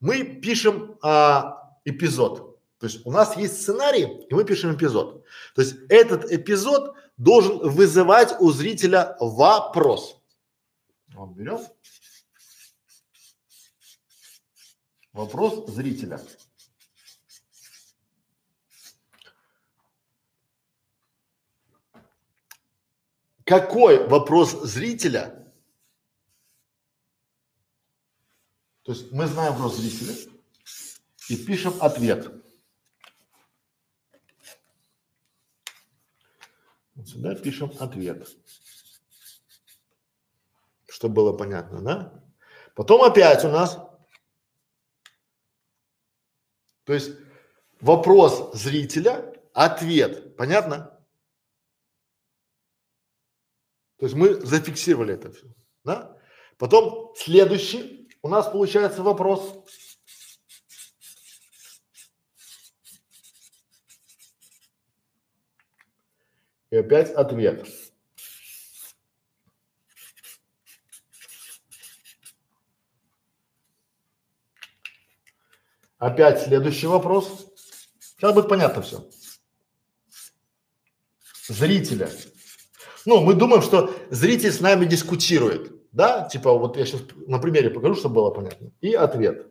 [0.00, 2.58] мы пишем а, эпизод.
[2.78, 5.24] То есть у нас есть сценарий, и мы пишем эпизод.
[5.54, 10.15] То есть этот эпизод должен вызывать у зрителя вопрос.
[11.08, 11.60] Вот берем.
[15.12, 16.20] Вопрос зрителя.
[23.44, 25.54] Какой вопрос зрителя?
[28.82, 30.14] То есть мы знаем вопрос зрителя
[31.28, 32.30] и пишем ответ.
[36.94, 38.28] Вот сюда пишем ответ.
[40.96, 42.24] Чтобы было понятно, да?
[42.74, 43.78] Потом опять у нас
[46.84, 47.10] то есть
[47.82, 50.38] вопрос зрителя, ответ.
[50.38, 50.98] Понятно?
[53.98, 55.46] То есть мы зафиксировали это все.
[55.84, 56.18] Да?
[56.56, 59.66] Потом следующий у нас получается вопрос.
[66.70, 67.66] И опять ответ.
[75.98, 77.46] Опять следующий вопрос.
[77.98, 79.08] Сейчас будет понятно все.
[81.48, 82.10] Зрителя.
[83.04, 85.72] Ну, мы думаем, что зритель с нами дискутирует.
[85.92, 86.28] Да?
[86.28, 88.70] Типа вот я сейчас на примере покажу, чтобы было понятно.
[88.80, 89.46] И ответ.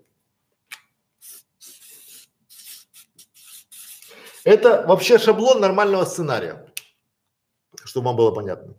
[4.43, 6.72] Это вообще шаблон нормального сценария,
[7.84, 8.76] чтобы вам было понятно.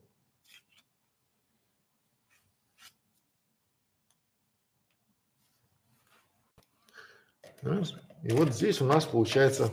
[8.23, 9.73] И вот здесь у нас получается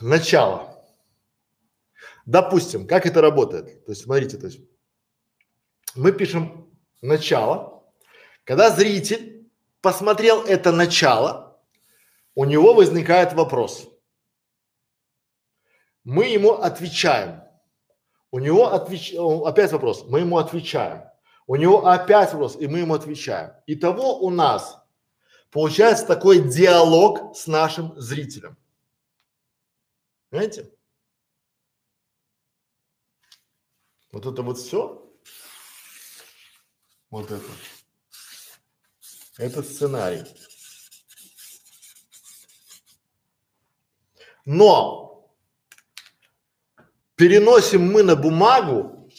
[0.00, 0.84] начало.
[2.26, 3.84] Допустим, как это работает?
[3.84, 4.60] То есть, смотрите, то есть
[5.94, 6.68] мы пишем
[7.00, 7.84] начало.
[8.42, 9.48] Когда зритель
[9.80, 11.62] посмотрел это начало,
[12.34, 13.93] у него возникает вопрос
[16.04, 17.42] мы ему отвечаем.
[18.30, 19.14] У него отвеч...
[19.14, 21.02] опять вопрос, мы ему отвечаем.
[21.46, 23.52] У него опять вопрос, и мы ему отвечаем.
[23.66, 24.78] Итого у нас
[25.50, 28.56] получается такой диалог с нашим зрителем.
[30.30, 30.70] Понимаете?
[34.10, 35.12] Вот это вот все.
[37.10, 37.50] Вот это.
[39.38, 40.24] Это сценарий.
[44.44, 45.13] Но
[47.16, 49.10] переносим мы на бумагу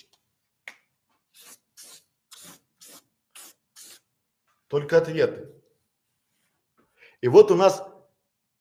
[4.68, 5.50] только ответы.
[7.22, 7.84] И вот у нас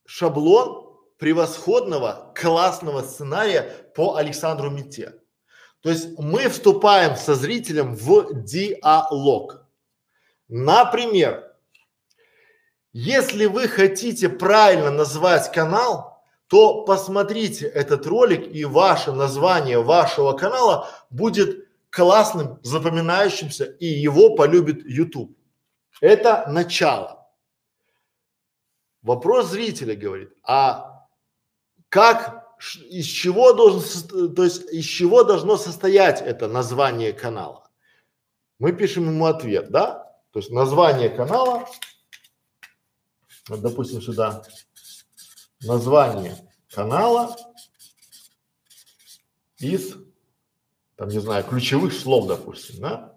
[0.07, 3.62] шаблон превосходного, классного сценария
[3.95, 5.20] по Александру Мите.
[5.80, 9.66] То есть мы вступаем со зрителем в диалог.
[10.49, 11.55] Например,
[12.93, 16.13] если вы хотите правильно назвать канал,
[16.55, 24.86] то посмотрите этот ролик и ваше название вашего канала будет классным, запоминающимся и его полюбит
[24.86, 25.36] YouTube.
[26.00, 27.28] Это начало.
[29.02, 31.09] Вопрос зрителя говорит, а
[31.88, 32.46] как,
[32.88, 37.68] из чего должен, то есть из чего должно состоять это название канала?
[38.61, 40.20] Мы пишем ему ответ, да?
[40.30, 41.66] То есть название канала,
[43.48, 44.44] допустим, сюда
[45.66, 46.36] название
[46.70, 47.36] канала
[49.58, 49.96] из,
[50.96, 53.14] там, не знаю, ключевых слов, допустим, да?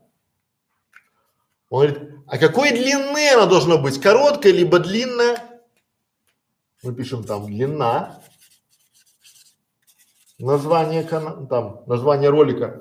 [1.70, 5.62] Он говорит, а какой длины оно должно быть, короткое либо длинное?
[6.84, 8.22] Мы пишем там длина,
[10.40, 12.80] название канала, там, название ролика,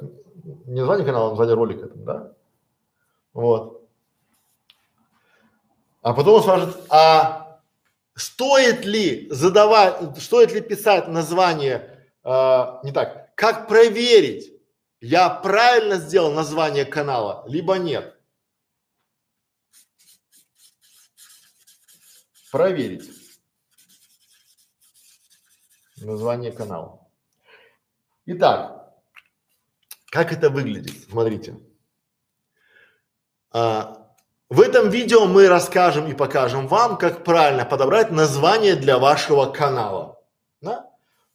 [0.66, 2.32] не название канала, а название ролика, там, да?
[3.32, 3.88] Вот.
[6.02, 7.45] А потом он скажет, а
[8.16, 14.52] стоит ли задавать, стоит ли писать название, э, не так, как проверить,
[15.00, 18.18] я правильно сделал название канала, либо нет.
[22.50, 23.10] Проверить
[25.98, 27.06] название канала.
[28.24, 28.94] Итак,
[30.06, 31.04] как это выглядит?
[31.10, 31.60] Смотрите.
[33.50, 34.05] А,
[34.48, 40.20] в этом видео мы расскажем и покажем вам, как правильно подобрать название для вашего канала.
[40.60, 40.88] Да?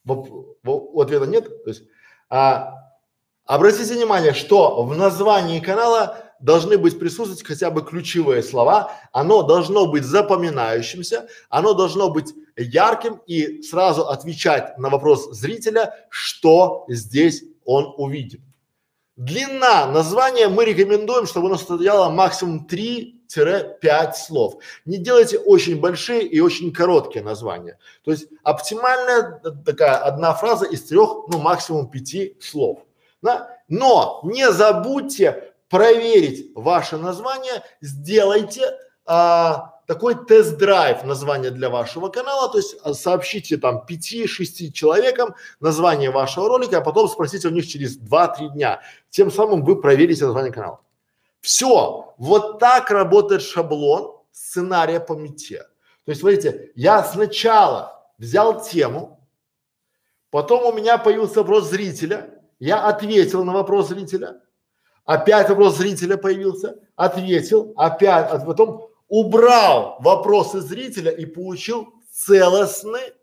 [0.06, 1.64] Ответа нет.
[1.64, 1.84] То есть,
[2.30, 2.94] а,
[3.46, 9.88] обратите внимание, что в названии канала должны быть присутствовать хотя бы ключевые слова, оно должно
[9.88, 17.94] быть запоминающимся, оно должно быть ярким и сразу отвечать на вопрос зрителя, что здесь он
[17.98, 18.40] увидит.
[19.18, 24.56] Длина названия мы рекомендуем, чтобы оно составляло максимум 3-5 слов.
[24.86, 27.78] Не делайте очень большие и очень короткие названия.
[28.04, 32.86] То есть оптимальная такая одна фраза из трех, ну максимум пяти слов.
[33.22, 33.58] Да?
[33.68, 42.60] Но не забудьте проверить ваше название, сделайте а, такой тест-драйв название для вашего канала, то
[42.60, 47.98] есть а, сообщите там пяти-шести человекам название вашего ролика, а потом спросите у них через
[47.98, 48.80] два-три дня.
[49.10, 50.80] Тем самым вы проверите название канала.
[51.42, 55.64] Все, вот так работает шаблон сценария по мете.
[56.06, 59.28] То есть, смотрите, я сначала взял тему,
[60.30, 62.30] потом у меня появился вопрос зрителя,
[62.60, 64.40] я ответил на вопрос зрителя,
[65.04, 73.14] опять вопрос зрителя появился, ответил, опять, а потом убрал вопросы зрителя и получил целостный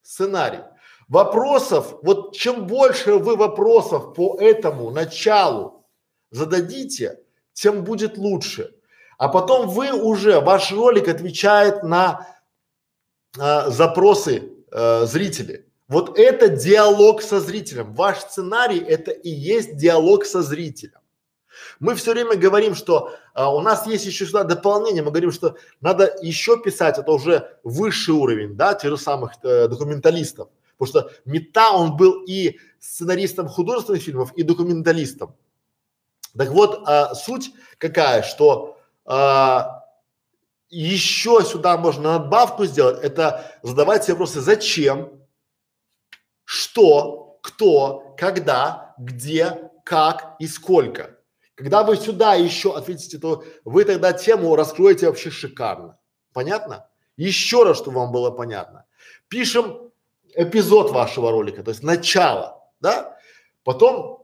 [0.00, 0.60] сценарий.
[1.08, 5.84] Вопросов, вот чем больше вы вопросов по этому началу
[6.30, 7.18] зададите,
[7.52, 8.76] тем будет лучше.
[9.18, 12.28] А потом вы уже, ваш ролик отвечает на
[13.36, 15.64] э, запросы э, зрителей.
[15.88, 17.92] Вот это диалог со зрителем.
[17.94, 21.00] Ваш сценарий это и есть диалог со зрителем.
[21.80, 25.56] Мы все время говорим, что а, у нас есть еще сюда дополнение, мы говорим, что
[25.80, 30.48] надо еще писать, это уже высший уровень, да, тех же самых э, документалистов.
[30.76, 35.34] Потому что Мета, он был и сценаристом художественных фильмов, и документалистом.
[36.36, 39.84] Так вот, а, суть какая, что а,
[40.70, 45.12] еще сюда можно надбавку сделать, это задавать себе вопросы, зачем,
[46.44, 51.17] что, кто, когда, где, как и сколько.
[51.58, 55.98] Когда вы сюда еще ответите, то вы тогда тему раскроете вообще шикарно.
[56.32, 56.88] Понятно?
[57.16, 58.84] Еще раз, чтобы вам было понятно.
[59.26, 59.90] Пишем
[60.36, 63.16] эпизод вашего ролика, то есть начало, да?
[63.64, 64.22] Потом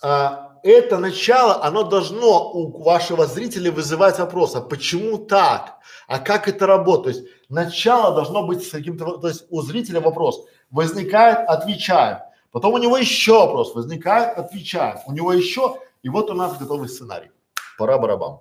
[0.00, 5.80] а, это начало, оно должно у вашего зрителя вызывать вопрос, а почему так?
[6.06, 7.16] А как это работает?
[7.16, 12.18] То есть начало должно быть с каким-то, то есть у зрителя вопрос возникает, отвечаем.
[12.52, 14.98] Потом у него еще вопрос возникает, отвечаем.
[15.06, 17.30] У него еще и вот у нас готовый сценарий.
[17.78, 18.40] Пора барабан.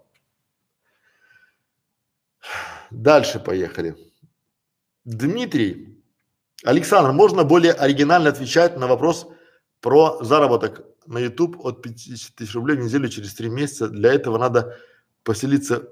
[2.89, 3.95] Дальше поехали.
[5.05, 6.03] Дмитрий.
[6.63, 9.27] Александр, можно более оригинально отвечать на вопрос
[9.79, 13.87] про заработок на YouTube от 50 тысяч рублей в неделю через три месяца.
[13.87, 14.77] Для этого надо
[15.23, 15.89] поселиться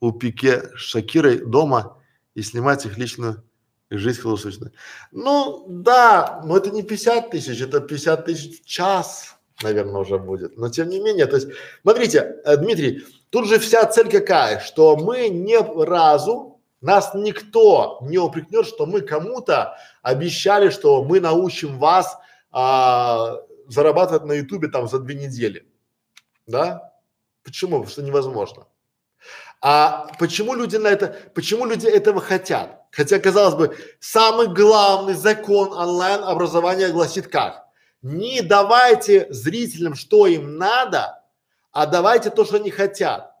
[0.00, 2.00] у Пике Шакирой дома
[2.34, 3.42] и снимать их личную
[3.90, 4.72] жизнь круглосуточно.
[5.10, 10.56] Ну, да, но это не 50 тысяч, это 50 тысяч в час наверное, уже будет.
[10.56, 11.48] Но тем не менее, то есть,
[11.82, 18.18] смотрите, э, Дмитрий, тут же вся цель какая, что мы ни разу, нас никто не
[18.18, 22.16] упрекнет, что мы кому-то обещали, что мы научим вас
[22.52, 25.66] а, зарабатывать на ютубе там за две недели.
[26.46, 26.92] Да?
[27.42, 27.76] Почему?
[27.76, 28.66] Потому что невозможно.
[29.62, 32.82] А почему люди на это, почему люди этого хотят?
[32.92, 37.65] Хотя, казалось бы, самый главный закон онлайн образования гласит как?
[38.08, 41.24] Не давайте зрителям, что им надо,
[41.72, 43.32] а давайте то, что они хотят.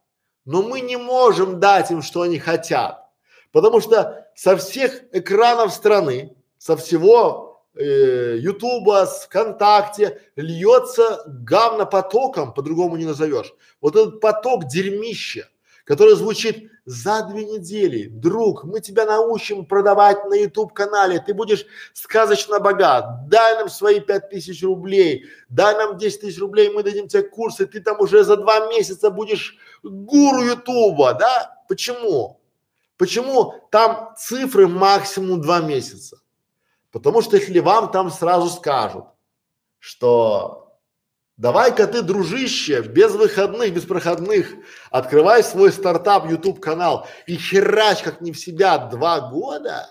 [0.44, 3.06] Но мы не можем дать им, что они хотят,
[3.52, 12.96] потому что со всех экранов страны, со всего э, Ютуба, с ВКонтакте льется говнопотоком, по-другому
[12.96, 13.54] не назовешь.
[13.80, 15.48] Вот этот поток дерьмища,
[15.86, 18.08] который звучит за две недели.
[18.08, 21.64] Друг, мы тебя научим продавать на YouTube канале, ты будешь
[21.94, 23.28] сказочно богат.
[23.28, 27.66] Дай нам свои пять тысяч рублей, дай нам 10 тысяч рублей, мы дадим тебе курсы,
[27.66, 31.64] ты там уже за два месяца будешь гуру Ютуба, да?
[31.68, 32.40] Почему?
[32.98, 36.18] Почему там цифры максимум два месяца?
[36.90, 39.04] Потому что если вам там сразу скажут,
[39.78, 40.65] что
[41.36, 44.54] Давай-ка ты, дружище, без выходных, без проходных,
[44.90, 49.86] открывай свой стартап, YouTube канал и херач как не в себя два года.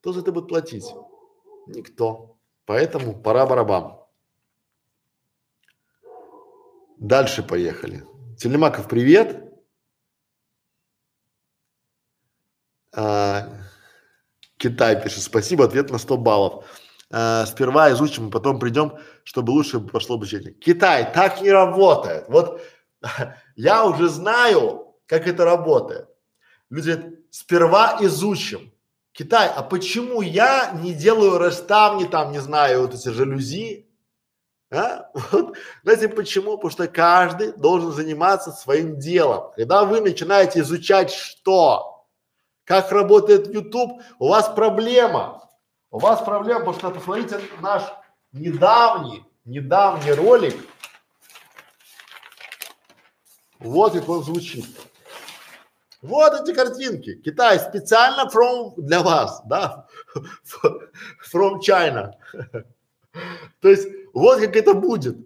[0.00, 0.86] Кто за это будет платить?
[1.66, 2.38] Никто.
[2.66, 3.98] Поэтому пора барабан.
[6.98, 8.04] Дальше поехали.
[8.38, 9.52] Телемаков, привет.
[12.92, 13.48] А,
[14.56, 16.64] Китай пишет, спасибо, ответ на 100 баллов
[17.10, 20.52] э, сперва изучим, потом придем, чтобы лучше прошло обучение.
[20.52, 22.24] Китай так не работает.
[22.28, 22.60] Вот
[23.56, 26.08] я уже знаю, как это работает.
[26.70, 28.72] Люди говорят, сперва изучим.
[29.12, 33.88] Китай, а почему я не делаю расставни там, не знаю, вот эти жалюзи?
[34.72, 35.10] А?
[35.30, 35.56] Вот.
[35.84, 36.56] Знаете почему?
[36.56, 39.52] Потому что каждый должен заниматься своим делом.
[39.54, 42.06] Когда вы начинаете изучать что?
[42.64, 45.43] Как работает YouTube, у вас проблема.
[45.94, 47.84] У вас проблема, потому что посмотрите наш
[48.32, 50.56] недавний, недавний ролик.
[53.60, 54.66] Вот как он звучит.
[56.02, 57.14] Вот эти картинки.
[57.22, 59.86] Китай специально from для вас, да?
[61.32, 62.10] From China.
[63.60, 65.16] То есть вот как это будет.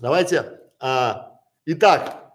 [0.00, 0.60] Давайте.
[0.80, 2.25] А, итак,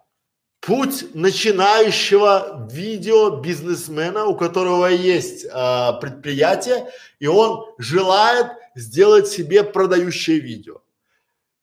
[0.61, 6.89] путь начинающего видео бизнесмена, у которого есть а, предприятие,
[7.19, 10.81] и он желает сделать себе продающее видео.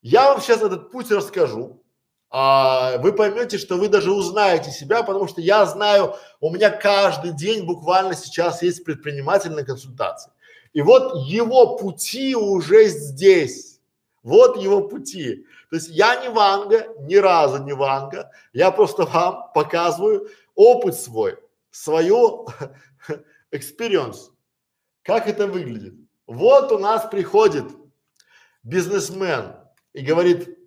[0.02, 1.82] Я вам сейчас этот путь расскажу
[2.30, 7.32] а, вы поймете, что вы даже узнаете себя, потому что я знаю, у меня каждый
[7.32, 10.30] день буквально сейчас есть предпринимательные консультации.
[10.74, 13.80] И вот его пути уже здесь.
[14.22, 15.46] Вот его пути.
[15.70, 18.30] То есть я не Ванга, ни разу не Ванга.
[18.52, 21.38] Я просто вам показываю опыт свой,
[21.70, 22.48] свою
[23.52, 24.30] experience.
[25.02, 25.94] Как это выглядит.
[26.26, 27.64] Вот у нас приходит
[28.62, 29.56] бизнесмен
[29.92, 30.58] и говорит,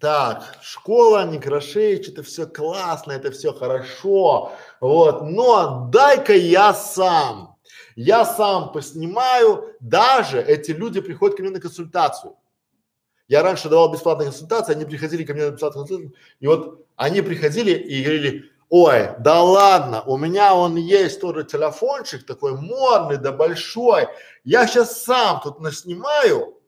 [0.00, 7.56] так, школа, Некрашевич, это все классно, это все хорошо, вот, но дай-ка я сам,
[7.96, 12.36] я сам поснимаю, даже эти люди приходят ко мне на консультацию.
[13.28, 17.20] Я раньше давал бесплатные консультации, они приходили ко мне на бесплатные консультации, и вот они
[17.20, 23.30] приходили и говорили, ой, да ладно, у меня он есть тоже телефончик такой модный, да
[23.30, 24.08] большой,
[24.44, 26.58] я сейчас сам тут наснимаю,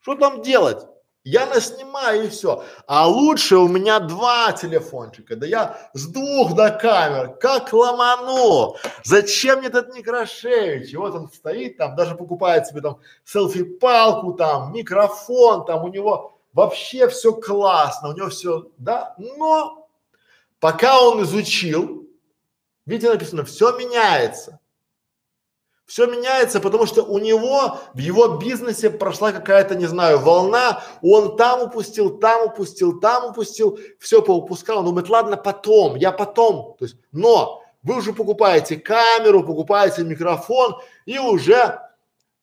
[0.00, 0.86] что там делать?
[1.24, 2.64] Я наснимаю и все.
[2.86, 8.76] А лучше у меня два телефончика, да я с двух до камер, как ломану.
[9.04, 10.92] Зачем мне этот Некрашевич?
[10.92, 16.38] И вот он стоит там, даже покупает себе там селфи-палку там, микрофон там, у него
[16.54, 19.88] вообще все классно, у него все, да, но
[20.58, 22.08] пока он изучил,
[22.86, 24.59] видите написано, все меняется.
[25.90, 31.36] Все меняется, потому что у него в его бизнесе прошла какая-то, не знаю, волна, он
[31.36, 34.78] там упустил, там упустил, там упустил, все поупускал.
[34.78, 36.76] Он думает, ладно, потом, я потом.
[36.78, 40.76] То есть, но вы уже покупаете камеру, покупаете микрофон
[41.06, 41.80] и уже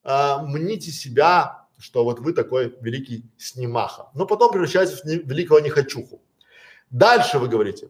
[0.04, 4.10] э, мните себя, что вот вы такой великий снимаха.
[4.14, 6.22] Но потом превращаетесь в не, великого нехочуху.
[6.90, 7.88] Дальше вы говорите,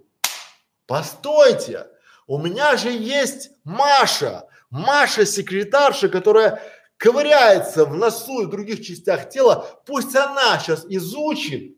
[0.86, 1.88] постойте,
[2.28, 6.62] у меня же есть Маша, Маша секретарша, которая
[6.98, 11.78] ковыряется в носу и в других частях тела, пусть она сейчас изучит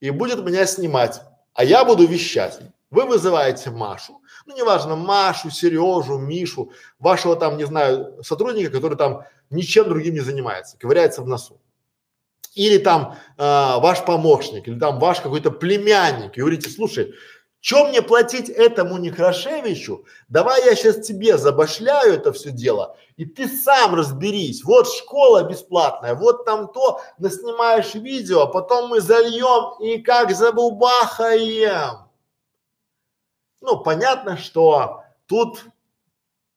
[0.00, 1.22] и будет меня снимать,
[1.52, 2.58] а я буду вещать.
[2.90, 9.24] Вы вызываете Машу, ну неважно, Машу, Сережу, Мишу, вашего там, не знаю, сотрудника, который там
[9.50, 11.60] ничем другим не занимается, ковыряется в носу.
[12.54, 17.14] Или там э, ваш помощник, или там ваш какой-то племянник, и говорите, слушай,
[17.64, 20.04] чем мне платить этому Некрашевичу?
[20.28, 24.62] Давай я сейчас тебе забашляю это все дело, и ты сам разберись.
[24.64, 32.06] Вот школа бесплатная, вот там то, наснимаешь видео, а потом мы зальем и как забубахаем.
[33.62, 35.64] Ну, понятно, что тут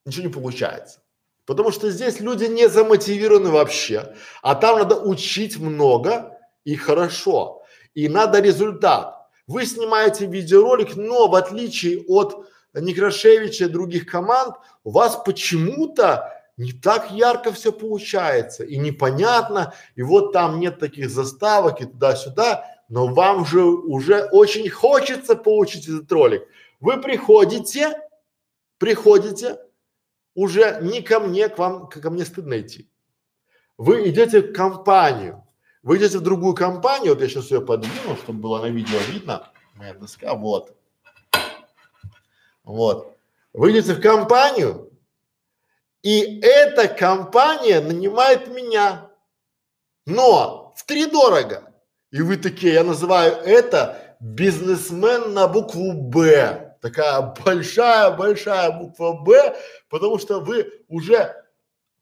[0.03, 0.99] ничего не получается.
[1.45, 7.63] Потому что здесь люди не замотивированы вообще, а там надо учить много и хорошо.
[7.93, 9.16] И надо результат.
[9.47, 16.73] Вы снимаете видеоролик, но в отличие от Некрашевича и других команд, у вас почему-то не
[16.73, 23.07] так ярко все получается и непонятно, и вот там нет таких заставок и туда-сюда, но
[23.07, 26.43] вам же уже очень хочется получить этот ролик.
[26.79, 27.99] Вы приходите,
[28.77, 29.59] приходите,
[30.35, 32.89] уже не ко мне, к вам, ко мне стыдно идти.
[33.77, 35.46] Вы идете в компанию,
[35.87, 39.93] вы в другую компанию, вот я сейчас ее подвину, чтобы было на видео видно, моя
[39.93, 40.75] доска, вот.
[42.65, 43.17] Вот.
[43.53, 44.91] Вы в компанию,
[46.03, 49.09] и эта компания нанимает меня,
[50.05, 51.71] но в три дорого.
[52.11, 56.75] И вы такие, я называю это бизнесмен на букву Б.
[56.81, 59.57] Такая большая-большая буква Б,
[59.87, 61.33] потому что вы уже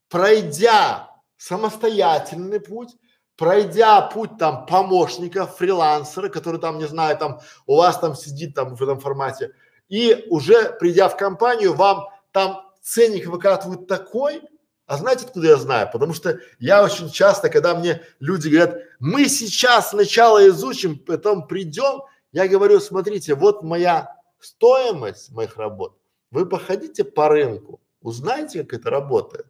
[0.09, 2.89] пройдя самостоятельный путь,
[3.37, 8.75] пройдя путь там помощника, фрилансера, который там, не знаю, там у вас там сидит там
[8.75, 9.51] в этом формате,
[9.87, 14.41] и уже придя в компанию, вам там ценник выкатывают такой,
[14.85, 15.89] а знаете, откуда я знаю?
[15.91, 22.03] Потому что я очень часто, когда мне люди говорят, мы сейчас сначала изучим, потом придем,
[22.31, 25.97] я говорю, смотрите, вот моя стоимость моих работ,
[26.29, 29.47] вы походите по рынку, узнайте, как это работает,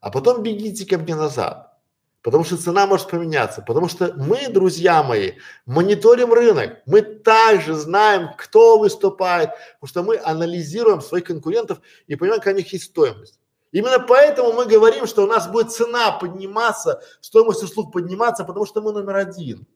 [0.00, 1.73] а потом бегите ко мне назад.
[2.24, 3.60] Потому что цена может поменяться.
[3.60, 5.32] Потому что мы, друзья мои,
[5.66, 6.78] мониторим рынок.
[6.86, 9.50] Мы также знаем, кто выступает.
[9.78, 13.38] Потому что мы анализируем своих конкурентов и понимаем, какая у них есть стоимость.
[13.72, 18.80] Именно поэтому мы говорим, что у нас будет цена подниматься, стоимость услуг подниматься, потому что
[18.80, 19.66] мы номер один.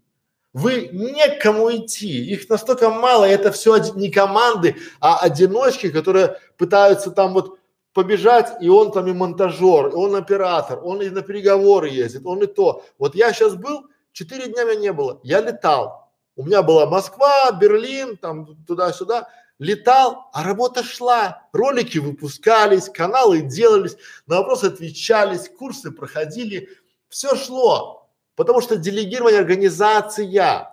[0.55, 7.11] Вы некому идти, их настолько мало, и это все не команды, а одиночки, которые пытаются
[7.11, 7.58] там вот
[7.93, 12.43] побежать, и он там и монтажер, и он оператор, он и на переговоры ездит, он
[12.43, 12.85] и то.
[12.99, 16.11] Вот я сейчас был, четыре дня меня не было, я летал.
[16.37, 19.29] У меня была Москва, Берлин, там туда-сюда,
[19.59, 23.97] летал, а работа шла, ролики выпускались, каналы делались,
[24.27, 26.69] на вопросы отвечались, курсы проходили,
[27.09, 30.71] все шло, потому что делегирование организация,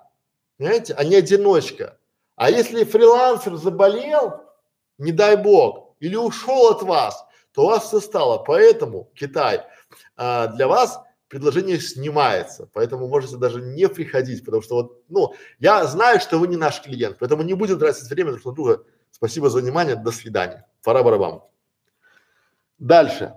[0.57, 1.97] понимаете, а не одиночка.
[2.35, 4.41] А если фрилансер заболел,
[4.97, 8.37] не дай бог, или ушел от вас, то у вас все стало.
[8.37, 9.61] Поэтому Китай
[10.15, 15.83] а, для вас предложение снимается, поэтому можете даже не приходить, потому что вот, ну, я
[15.85, 18.83] знаю, что вы не наш клиент, поэтому не будем тратить время друг на друга.
[19.09, 20.67] Спасибо за внимание, до свидания.
[20.83, 21.41] Пора барабан.
[22.77, 23.33] Дальше.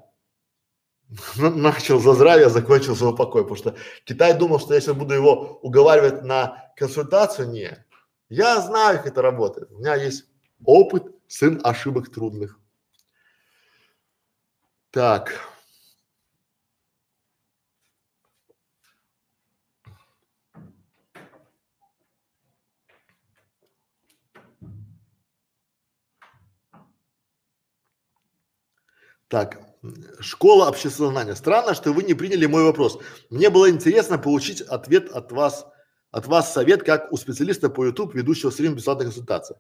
[1.37, 5.59] Начал за здравие, закончил за упокой, потому что Китай думал, что я сейчас буду его
[5.63, 7.49] уговаривать на консультацию.
[7.49, 7.87] Не.
[8.29, 9.73] Я знаю, как это работает.
[9.73, 10.27] У меня есть
[10.65, 12.59] опыт, сын ошибок трудных.
[14.91, 15.39] Так.
[29.29, 29.61] Так,
[30.21, 31.35] школа общественного знания.
[31.35, 32.99] Странно, что вы не приняли мой вопрос.
[33.29, 35.67] Мне было интересно получить ответ от вас,
[36.11, 39.57] от вас совет, как у специалиста по YouTube, ведущего стрим бесплатной консультации.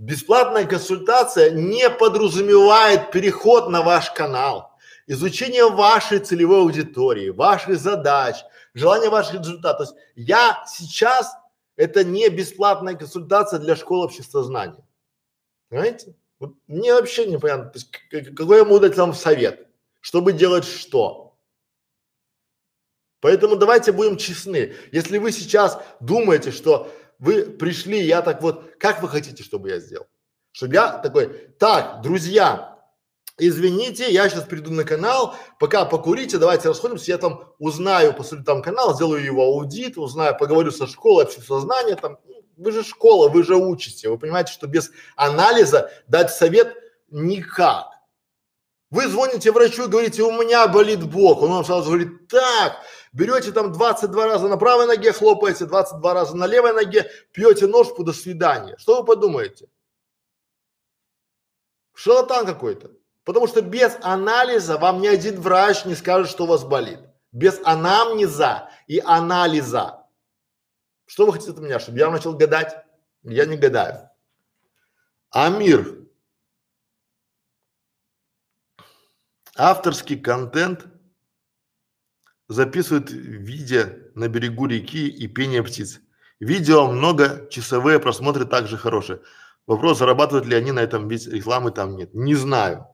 [0.00, 4.72] Бесплатная консультация не подразумевает переход на ваш канал,
[5.06, 8.36] изучение вашей целевой аудитории, ваших задач,
[8.72, 9.90] желание ваших результатов.
[9.90, 11.30] То есть я сейчас
[11.76, 14.82] это не бесплатная консультация для школы общества знаний.
[15.68, 16.14] Понимаете?
[16.38, 19.68] Вот мне вообще непонятно, то есть какой я могу дать вам совет,
[20.00, 21.36] чтобы делать что.
[23.20, 24.72] Поэтому давайте будем честны.
[24.92, 29.78] Если вы сейчас думаете, что вы пришли, я так вот, как вы хотите, чтобы я
[29.78, 30.06] сделал?
[30.52, 31.28] Чтобы я такой,
[31.58, 32.78] так, друзья,
[33.38, 38.62] извините, я сейчас приду на канал, пока покурите, давайте расходимся, я там узнаю, посмотрю там
[38.62, 43.28] канал, сделаю его аудит, узнаю, поговорю со школой общественного знания, там, ну, вы же школа,
[43.28, 46.74] вы же учите, вы понимаете, что без анализа дать совет
[47.10, 47.86] никак.
[48.90, 52.76] Вы звоните врачу и говорите, у меня болит бок, он вам сразу говорит, так,
[53.12, 58.04] берете там 22 раза на правой ноге, хлопаете 22 раза на левой ноге, пьете ножку,
[58.04, 58.76] до свидания.
[58.78, 59.68] Что вы подумаете?
[61.94, 62.92] Шарлатан какой-то.
[63.24, 67.00] Потому что без анализа вам ни один врач не скажет, что у вас болит.
[67.32, 70.06] Без анамнеза и анализа.
[71.06, 72.84] Что вы хотите от меня, чтобы я начал гадать?
[73.22, 74.08] Я не гадаю.
[75.30, 76.06] Амир.
[79.56, 80.86] Авторский контент
[82.50, 86.00] записывают видео на берегу реки и пение птиц.
[86.40, 89.20] Видео много, часовые просмотры также хорошие.
[89.66, 92.12] Вопрос, зарабатывают ли они на этом, ведь рекламы там нет.
[92.12, 92.88] Не знаю.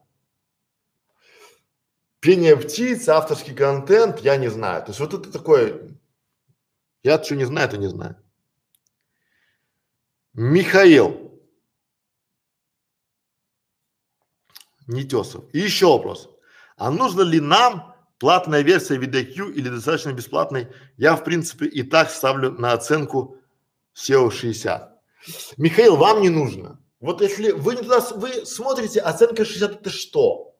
[2.19, 4.83] Пение птиц, авторский контент, я не знаю.
[4.83, 5.97] То есть вот это такое,
[7.01, 8.15] я что не знаю, то не знаю.
[10.33, 11.41] Михаил.
[14.85, 15.45] Нетесов.
[15.51, 16.29] И еще вопрос.
[16.75, 20.67] А нужно ли нам Платная версия VDQ или достаточно бесплатной,
[20.97, 23.37] я в принципе и так ставлю на оценку
[23.95, 24.99] SEO 60.
[25.57, 26.79] Михаил, вам не нужно.
[26.99, 30.55] Вот если вы не туда, вы смотрите, оценка 60 это что?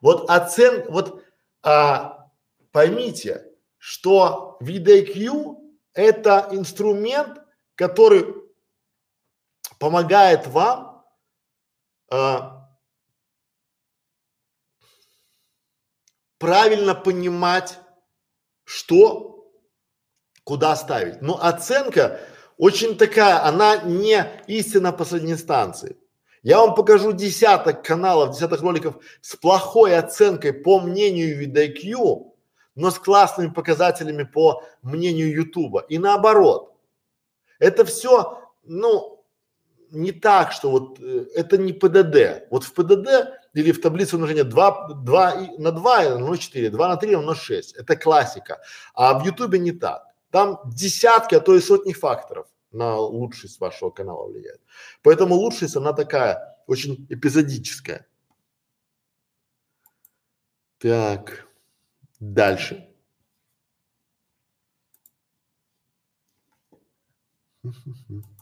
[0.00, 1.22] Вот оцен, вот
[1.62, 2.28] а,
[2.72, 3.46] поймите,
[3.78, 5.56] что VDQ
[5.94, 7.38] это инструмент,
[7.76, 8.34] который
[9.78, 11.04] помогает вам
[12.10, 12.59] а,
[16.40, 17.78] правильно понимать,
[18.64, 19.46] что,
[20.42, 21.22] куда ставить.
[21.22, 22.18] Но оценка
[22.56, 25.96] очень такая, она не истина последней инстанции.
[26.42, 32.32] Я вам покажу десяток каналов, десяток роликов с плохой оценкой по мнению VidIQ,
[32.74, 35.84] но с классными показателями по мнению Ютуба.
[35.90, 36.74] И наоборот.
[37.58, 39.22] Это все, ну,
[39.90, 42.48] не так, что вот э, это не ПДД.
[42.50, 46.96] Вот в ПДД или в таблице умножения 2, 2 на 2 равно 4, 2 на
[46.96, 47.74] 3 равно 6.
[47.76, 48.60] Это классика.
[48.94, 50.04] А в Ютубе не так.
[50.30, 54.60] Там десятки, а то и сотни факторов на лучшесть вашего канала влияет.
[55.02, 58.06] Поэтому лучшесть, она такая, очень эпизодическая.
[60.78, 61.46] Так,
[62.20, 62.86] дальше.
[67.64, 68.22] Mm-hmm.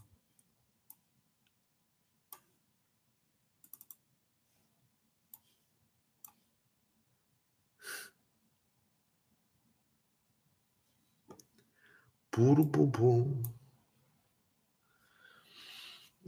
[12.39, 13.43] Пуру-пу-пу.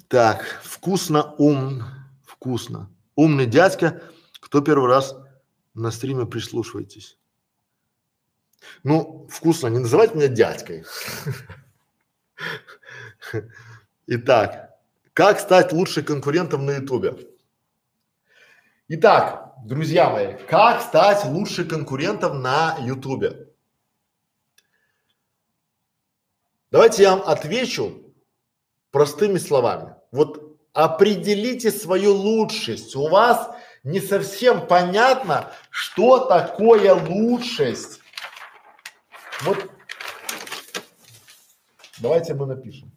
[0.09, 1.85] Так, вкусно, ум,
[2.27, 2.91] вкусно.
[3.15, 4.03] Умный дядька,
[4.41, 5.15] кто первый раз
[5.75, 7.17] на стриме прислушивайтесь.
[8.83, 10.85] Ну, вкусно, не называйте меня дядькой.
[14.09, 14.71] Итак,
[15.13, 17.29] как стать лучшим конкурентом на ютубе?
[18.89, 23.50] Итак, друзья мои, как стать лучшим конкурентом на ютубе?
[26.71, 28.15] Давайте я вам отвечу
[28.91, 29.97] простыми словами.
[30.13, 32.95] Вот определите свою лучшесть.
[32.95, 38.01] У вас не совсем понятно, что такое лучшесть.
[39.43, 39.71] Вот
[41.99, 42.93] давайте мы напишем.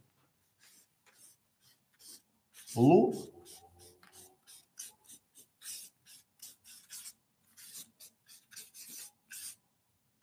[2.75, 3.33] Лу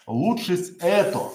[0.06, 1.31] лучшесть это.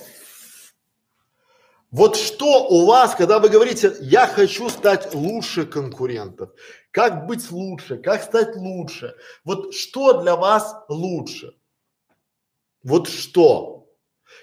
[1.95, 6.49] Вот что у вас, когда вы говорите, я хочу стать лучше конкурентов,
[6.91, 9.15] как быть лучше, как стать лучше,
[9.45, 11.55] вот что для вас лучше?
[12.83, 13.87] Вот что?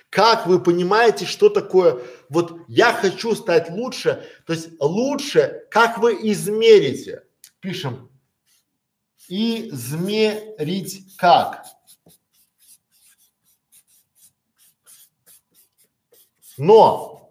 [0.08, 1.98] Как вы понимаете, что такое,
[2.30, 7.26] вот я хочу стать лучше, то есть лучше, как вы измерите?
[7.60, 8.10] Пишем,
[9.28, 11.66] измерить как?
[16.56, 17.21] Но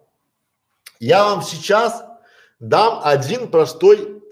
[1.02, 2.04] я вам сейчас
[2.60, 4.22] дам один простой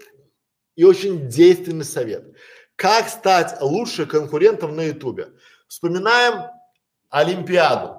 [0.77, 2.33] и очень действенный совет.
[2.77, 5.33] Как стать лучше конкурентом на ютубе?
[5.67, 6.49] Вспоминаем
[7.09, 7.97] Олимпиаду,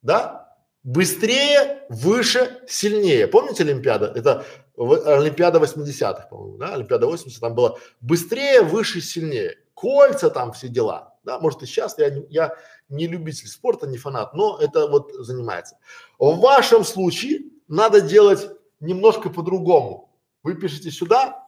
[0.00, 0.56] да?
[0.82, 3.26] Быстрее, выше, сильнее.
[3.26, 4.12] Помните Олимпиада?
[4.14, 4.46] Это
[4.78, 6.72] Олимпиада 80-х, по-моему, да?
[6.72, 9.58] Олимпиада 80 там было быстрее, выше, сильнее.
[9.74, 11.14] Кольца там, все дела.
[11.22, 12.56] Да, может и сейчас я, я
[12.88, 15.76] не любитель спорта, не фанат, но это вот занимается.
[16.18, 18.48] В вашем случае надо делать
[18.80, 20.10] немножко по-другому.
[20.42, 21.46] Вы пишете сюда,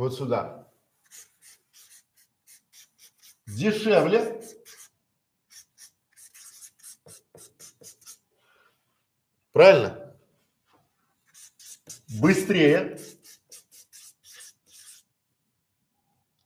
[0.00, 0.66] вот сюда.
[3.46, 4.42] Дешевле.
[9.52, 10.16] Правильно?
[12.20, 12.98] Быстрее.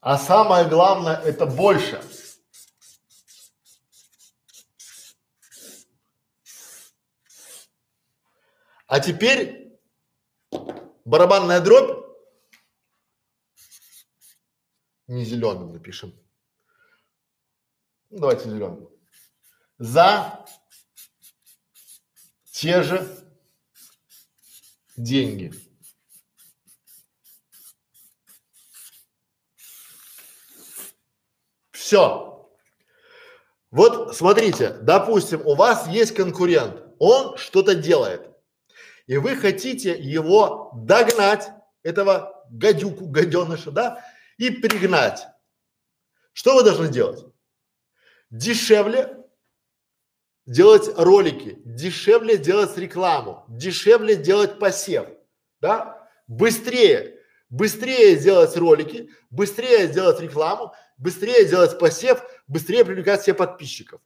[0.00, 2.02] А самое главное это больше.
[8.94, 9.76] А теперь
[11.04, 12.06] барабанная дробь,
[15.08, 16.14] не зеленым напишем.
[18.10, 18.88] Ну, давайте зеленым.
[19.78, 20.46] За
[22.52, 23.04] те же
[24.96, 25.52] деньги.
[31.72, 32.48] Все.
[33.72, 38.33] Вот смотрите, допустим, у вас есть конкурент, он что-то делает
[39.06, 41.50] и вы хотите его догнать,
[41.82, 44.04] этого гадюку, гаденыша, да,
[44.38, 45.26] и пригнать.
[46.32, 47.24] Что вы должны делать?
[48.30, 49.24] Дешевле
[50.46, 55.06] делать ролики, дешевле делать рекламу, дешевле делать посев,
[55.60, 64.00] да, быстрее, быстрее делать ролики, быстрее делать рекламу, быстрее делать посев, быстрее привлекать себе подписчиков,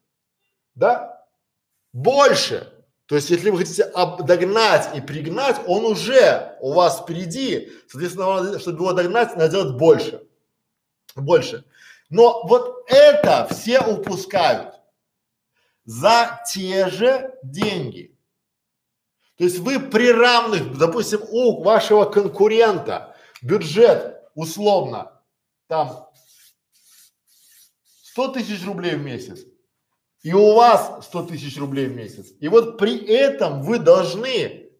[0.74, 1.26] да,
[1.92, 2.77] больше,
[3.08, 3.90] то есть, если вы хотите
[4.20, 7.72] догнать и пригнать, он уже у вас впереди.
[7.88, 10.28] Соответственно, чтобы его догнать, надо делать больше.
[11.16, 11.64] Больше.
[12.10, 14.74] Но вот это все упускают
[15.86, 18.14] за те же деньги.
[19.38, 25.18] То есть вы при равных, допустим, у вашего конкурента бюджет условно
[25.66, 26.10] там
[28.02, 29.40] 100 тысяч рублей в месяц,
[30.22, 32.32] и у вас 100 тысяч рублей в месяц.
[32.40, 34.70] И вот при этом вы должны,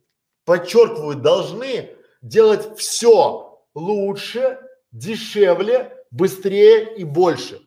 [0.45, 4.59] подчеркиваю, должны делать все лучше,
[4.91, 7.61] дешевле, быстрее и больше.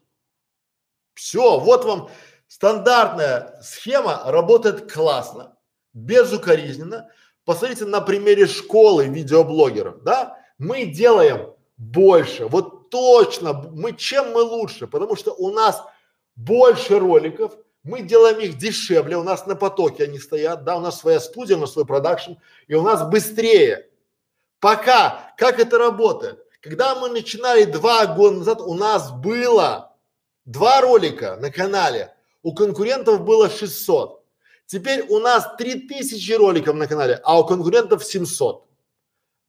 [1.14, 2.10] Все, вот вам
[2.48, 5.58] стандартная схема, работает классно,
[5.94, 7.10] безукоризненно.
[7.46, 10.38] Посмотрите на примере школы видеоблогеров, да?
[10.58, 15.84] Мы делаем больше, вот точно, мы чем мы лучше, потому что у нас
[16.36, 17.54] больше роликов,
[17.84, 21.58] мы делаем их дешевле, у нас на потоке они стоят, да, у нас своя студия,
[21.58, 22.34] у нас свой продакшн,
[22.68, 23.90] и у нас быстрее.
[24.60, 26.46] Пока, как это работает?
[26.62, 29.96] Когда мы начинали два года назад, у нас было
[30.46, 32.14] два ролика на канале,
[32.44, 34.24] у конкурентов было 600.
[34.68, 38.64] Теперь у нас 3000 роликов на канале, а у конкурентов 700.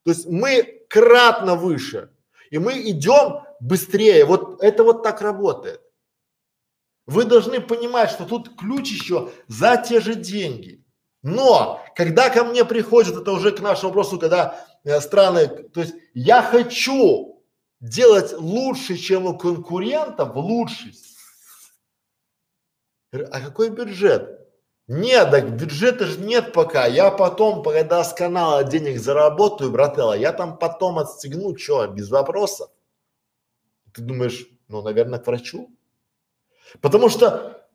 [0.04, 2.10] То есть мы кратно выше.
[2.50, 4.24] И мы идем быстрее.
[4.24, 5.80] Вот это вот так работает.
[7.06, 10.84] Вы должны понимать, что тут ключ еще за те же деньги.
[11.22, 15.94] Но когда ко мне приходят, это уже к нашему вопросу, когда э, страны, то есть
[16.14, 17.44] я хочу
[17.80, 20.92] делать лучше, чем у конкурентов, лучше.
[23.12, 24.40] А какой бюджет?
[24.88, 26.86] Нет, так бюджета же нет пока.
[26.86, 32.70] Я потом, когда с канала денег заработаю, брателла, я там потом отстегну, что, без вопросов.
[33.92, 35.70] Ты думаешь, ну, наверное, к врачу?
[36.80, 37.66] Потому что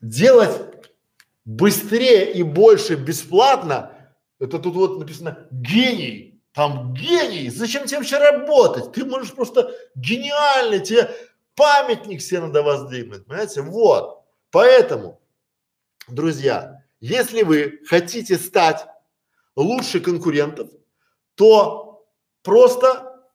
[0.00, 0.60] делать
[1.44, 3.90] быстрее и больше бесплатно,
[4.38, 8.92] это тут вот написано гений, там гений, зачем тебе вообще работать?
[8.92, 11.10] Ты можешь просто гениальный, тебе
[11.54, 13.62] памятник себе надо воздвигнуть, понимаете?
[13.62, 15.20] Вот, поэтому,
[16.08, 18.86] друзья, если вы хотите стать
[19.56, 20.70] лучше конкурентов,
[21.34, 22.06] то
[22.42, 23.28] просто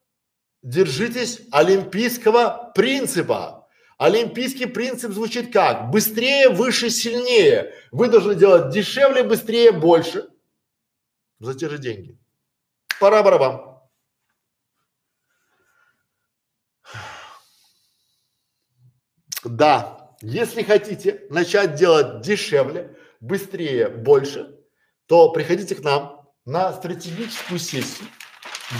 [0.62, 3.59] держитесь олимпийского принципа.
[4.00, 5.92] Олимпийский принцип звучит как?
[5.92, 7.74] Быстрее, выше, сильнее.
[7.92, 10.30] Вы должны делать дешевле, быстрее, больше.
[11.40, 12.18] За те же деньги.
[13.02, 13.84] Пора барабам.
[19.44, 24.60] Да, если хотите начать делать дешевле, быстрее, больше,
[25.08, 28.08] то приходите к нам на стратегическую сессию,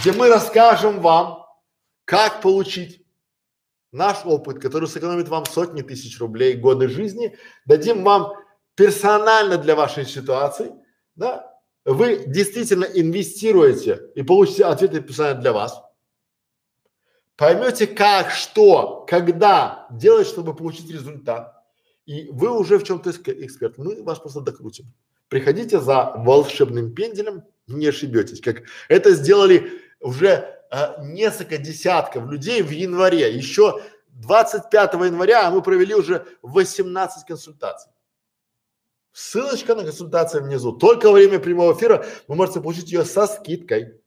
[0.00, 1.46] где мы расскажем вам,
[2.06, 3.04] как получить
[3.92, 7.36] наш опыт, который сэкономит вам сотни тысяч рублей, годы жизни,
[7.66, 8.32] дадим вам
[8.74, 10.72] персонально для вашей ситуации,
[11.16, 11.50] да,
[11.84, 15.82] вы действительно инвестируете и получите ответы персонально для вас,
[17.36, 21.54] поймете как, что, когда делать, чтобы получить результат,
[22.06, 24.92] и вы уже в чем-то эксперт, мы вас просто докрутим.
[25.28, 32.70] Приходите за волшебным пенделем, не ошибетесь, как это сделали уже а, несколько десятков людей в
[32.70, 33.34] январе.
[33.34, 37.90] Еще 25 января мы провели уже 18 консультаций.
[39.12, 40.72] Ссылочка на консультацию внизу.
[40.72, 44.00] Только во время прямого эфира вы можете получить ее со скидкой.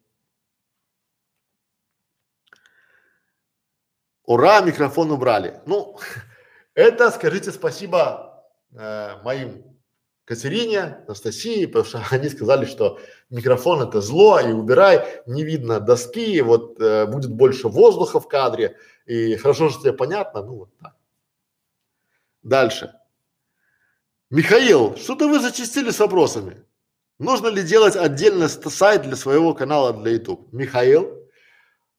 [4.24, 5.62] Ура, микрофон убрали.
[5.66, 6.00] Ну,
[6.76, 9.73] это скажите спасибо э, моим
[10.26, 16.42] Катерине, Анастасии, потому что они сказали, что микрофон это зло, и убирай, не видно доски,
[16.42, 20.96] вот э, будет больше воздуха в кадре, и хорошо, что тебе понятно, ну вот так.
[22.42, 22.94] Дальше.
[24.30, 26.66] Михаил, что-то вы зачистили с вопросами.
[27.20, 30.52] Нужно ли делать отдельно сайт для своего канала для YouTube?
[30.52, 31.24] Михаил,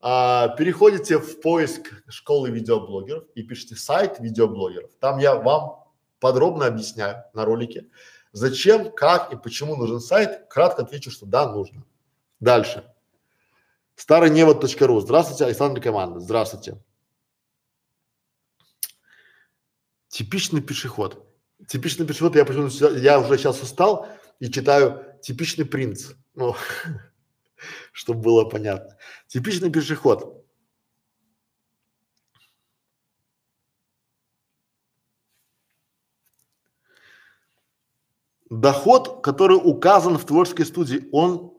[0.01, 4.91] а, переходите в поиск школы видеоблогеров и пишите сайт видеоблогеров.
[5.01, 5.85] Там я вам
[6.19, 7.87] подробно объясняю на ролике,
[8.35, 10.48] Зачем, как и почему нужен сайт?
[10.48, 11.85] Кратко отвечу, что да, нужно.
[12.40, 12.85] Дальше.
[13.94, 15.01] Старый невод.ру.
[15.01, 16.19] Здравствуйте, Александр Команда.
[16.19, 16.82] Здравствуйте.
[20.09, 21.24] Типичный пешеход.
[21.69, 22.66] Типичный пешеход, я почему
[22.97, 24.09] я уже сейчас устал
[24.40, 26.11] и читаю типичный принц.
[26.35, 26.56] Ну,
[27.93, 28.98] чтобы было понятно.
[29.28, 30.44] Типичный пешеход.
[38.51, 41.55] Доход, который указан в творческой студии, он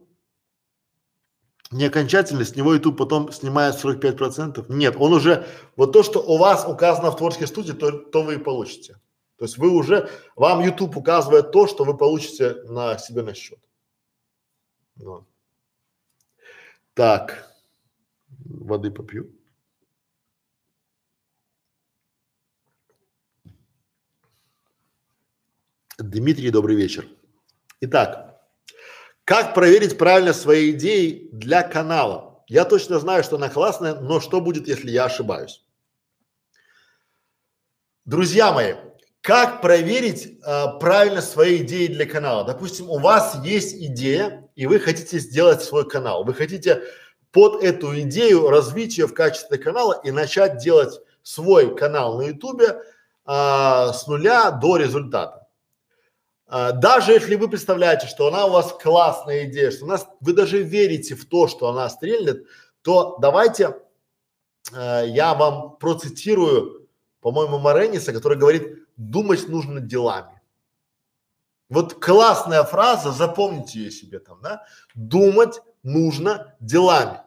[1.72, 4.70] не окончательный, с него YouTube потом снимает 45 процентов.
[4.70, 8.36] Нет, он уже, вот то, что у вас указано в творческой студии, то, то вы
[8.36, 8.99] и получите.
[9.38, 13.60] То есть вы уже, вам YouTube указывает то, что вы получите на себе на счет.
[14.95, 15.26] Вот.
[16.94, 17.52] Так,
[18.45, 19.35] воды попью.
[25.97, 27.07] Дмитрий, добрый вечер.
[27.80, 28.41] Итак,
[29.23, 32.43] как проверить правильно свои идеи для канала?
[32.47, 35.63] Я точно знаю, что она классная, но что будет, если я ошибаюсь?
[38.03, 38.73] Друзья мои,
[39.22, 42.43] как проверить э, правильно свои идеи для канала?
[42.43, 46.26] Допустим, у вас есть идея, и вы хотите сделать свой канал.
[46.26, 46.84] Вы хотите
[47.31, 52.65] под эту идею развить ее в качестве канала и начать делать свой канал на ютубе
[52.65, 52.81] э,
[53.26, 55.44] с нуля до результата.
[56.47, 60.34] А, даже если вы представляете, что она у вас классная идея, что у нас, вы
[60.34, 62.45] даже верите в то, что она стрельнет,
[62.81, 63.77] то давайте
[64.72, 66.88] э, я вам процитирую,
[67.19, 70.39] по-моему, Марениса, который говорит, думать нужно делами.
[71.69, 74.65] Вот классная фраза, запомните ее себе там, да?
[74.93, 77.22] Думать нужно делами.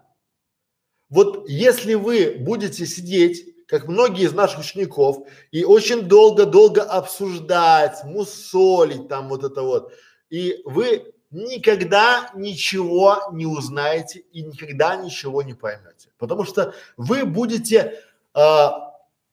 [1.08, 9.08] Вот если вы будете сидеть как многие из наших учеников, и очень долго-долго обсуждать, мусолить
[9.08, 9.92] там вот это вот.
[10.30, 16.08] И вы никогда ничего не узнаете и никогда ничего не поймете.
[16.16, 18.02] Потому что вы будете,
[18.34, 18.68] э,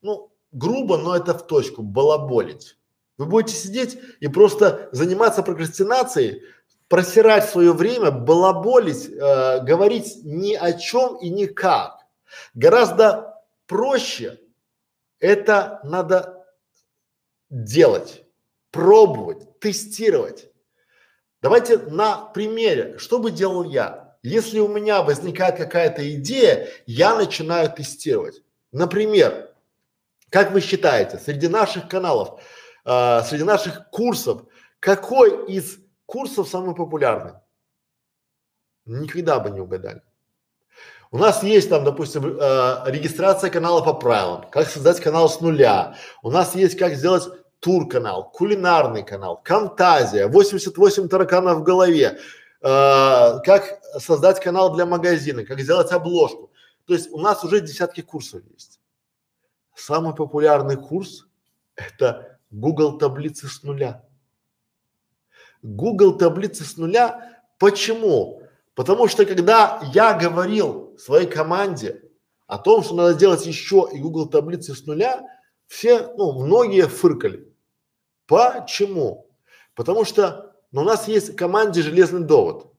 [0.01, 2.77] ну, грубо, но это в точку, балаболить.
[3.17, 6.43] Вы будете сидеть и просто заниматься прокрастинацией,
[6.89, 12.05] просирать свое время, балаболить, э, говорить ни о чем и никак.
[12.53, 13.34] Гораздо
[13.67, 14.39] проще
[15.19, 16.45] это надо
[17.49, 18.23] делать,
[18.71, 20.51] пробовать, тестировать.
[21.41, 24.17] Давайте на примере, что бы делал я?
[24.23, 28.41] Если у меня возникает какая-то идея, я начинаю тестировать.
[28.71, 29.53] Например,
[30.29, 32.41] как вы считаете, среди наших каналов,
[32.83, 34.43] э, среди наших курсов,
[34.79, 37.33] какой из курсов самый популярный?
[38.85, 40.01] Никогда бы не угадали.
[41.11, 45.95] У нас есть там, допустим, э, регистрация канала по правилам, как создать канал с нуля.
[46.23, 47.23] У нас есть как сделать
[47.59, 52.19] тур канал, кулинарный канал, фантазия, 88 тараканов в голове,
[52.61, 56.51] э, как создать канал для магазина, как сделать обложку.
[56.85, 58.79] То есть у нас уже десятки курсов есть.
[59.75, 61.25] Самый популярный курс–
[61.75, 64.03] это Google таблицы с нуля.
[65.61, 67.41] Google таблицы с нуля.
[67.57, 68.43] Почему?
[68.75, 72.01] Потому что когда я говорил своей команде
[72.47, 75.23] о том, что надо делать еще и Google таблицы с нуля,
[75.67, 77.51] все, ну, многие фыркали.
[78.27, 79.29] Почему?
[79.73, 82.71] Потому что ну, у нас есть в команде железный довод.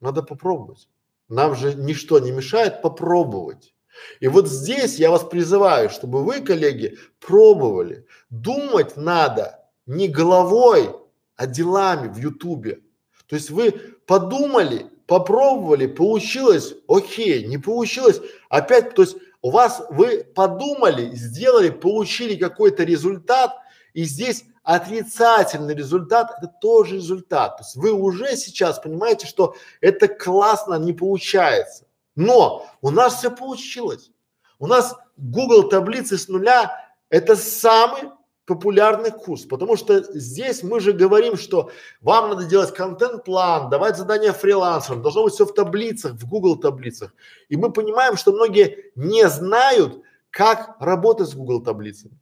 [0.00, 0.88] Надо попробовать.
[1.28, 3.74] Нам же ничто не мешает попробовать.
[4.20, 8.06] И вот здесь я вас призываю, чтобы вы, коллеги, пробовали.
[8.30, 10.94] Думать надо не головой,
[11.36, 12.82] а делами в Ютубе.
[13.26, 13.72] То есть вы
[14.06, 22.34] подумали, попробовали, получилось, окей, не получилось, опять, то есть у вас вы подумали, сделали, получили
[22.36, 23.54] какой-то результат,
[23.94, 27.58] и здесь отрицательный результат– это тоже результат.
[27.58, 31.86] То есть вы уже сейчас понимаете, что это классно не получается.
[32.16, 34.10] Но у нас все получилось.
[34.58, 38.10] У нас Google таблицы с нуля– это самый
[38.46, 41.70] популярный курс, потому что здесь мы же говорим, что
[42.00, 47.12] вам надо делать контент-план, давать задания фрилансерам, должно быть все в таблицах, в Google таблицах.
[47.48, 50.00] И мы понимаем, что многие не знают,
[50.30, 52.18] как работать с Google таблицами.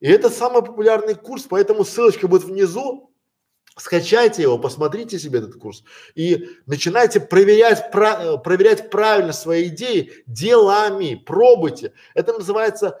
[0.00, 3.10] И это самый популярный курс, поэтому ссылочка будет внизу.
[3.76, 5.82] Скачайте его, посмотрите себе этот курс
[6.14, 11.94] и начинайте проверять, про, э, проверять правильно свои идеи делами, пробуйте.
[12.14, 13.00] Это называется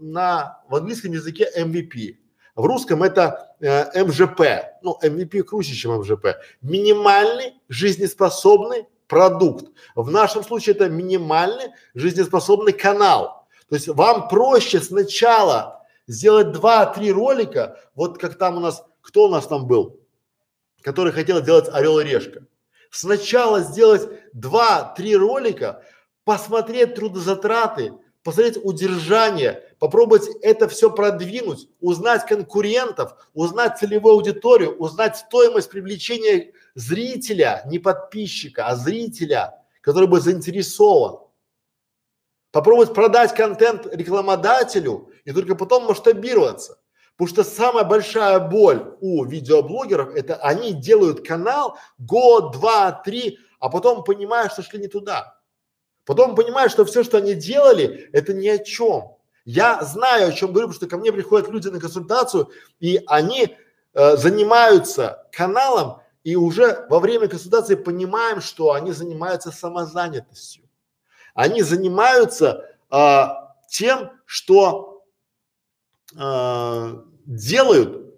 [0.00, 2.16] на, в английском языке MVP.
[2.56, 4.42] В русском это э, МЖП.
[4.82, 6.36] Ну, MVP круче, чем МЖП.
[6.60, 9.66] Минимальный жизнеспособный продукт.
[9.94, 13.46] В нашем случае это минимальный жизнеспособный канал.
[13.68, 19.28] То есть вам проще сначала сделать два-три ролика, вот как там у нас, кто у
[19.28, 20.00] нас там был?
[20.82, 22.44] который хотел сделать Орел и Решка.
[22.90, 25.82] Сначала сделать два-три ролика,
[26.24, 27.92] посмотреть трудозатраты,
[28.22, 37.62] посмотреть удержание, попробовать это все продвинуть, узнать конкурентов, узнать целевую аудиторию, узнать стоимость привлечения зрителя,
[37.66, 41.20] не подписчика, а зрителя, который бы заинтересован.
[42.52, 46.78] Попробовать продать контент рекламодателю и только потом масштабироваться.
[47.16, 53.68] Потому что самая большая боль у видеоблогеров это они делают канал год, два, три, а
[53.68, 55.39] потом понимают, что шли не туда.
[56.04, 59.16] Потом понимают, что все, что они делали, это ни о чем.
[59.44, 63.56] Я знаю, о чем говорю, потому что ко мне приходят люди на консультацию, и они
[63.94, 70.64] э, занимаются каналом, и уже во время консультации понимаем, что они занимаются самозанятостью.
[71.34, 73.24] Они занимаются э,
[73.68, 75.04] тем, что
[76.16, 78.14] э, делают,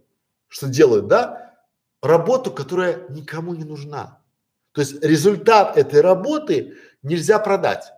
[0.49, 1.55] что делают, да,
[2.03, 4.21] работу, которая никому не нужна.
[4.73, 7.93] То есть результат этой работы нельзя продать.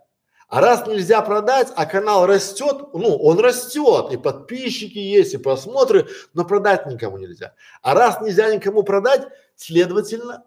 [0.48, 6.06] А раз нельзя продать, а канал растет, ну, он растет, и подписчики есть, и просмотры,
[6.32, 7.54] но продать никому нельзя.
[7.82, 9.26] А раз нельзя никому продать,
[9.56, 10.44] следовательно,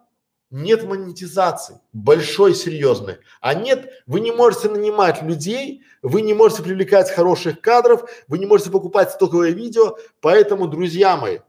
[0.50, 3.18] нет монетизации, большой, серьезной.
[3.40, 8.46] А нет, вы не можете нанимать людей, вы не можете привлекать хороших кадров, вы не
[8.46, 9.98] можете покупать стоковое видео.
[10.20, 11.40] Поэтому, друзья мои,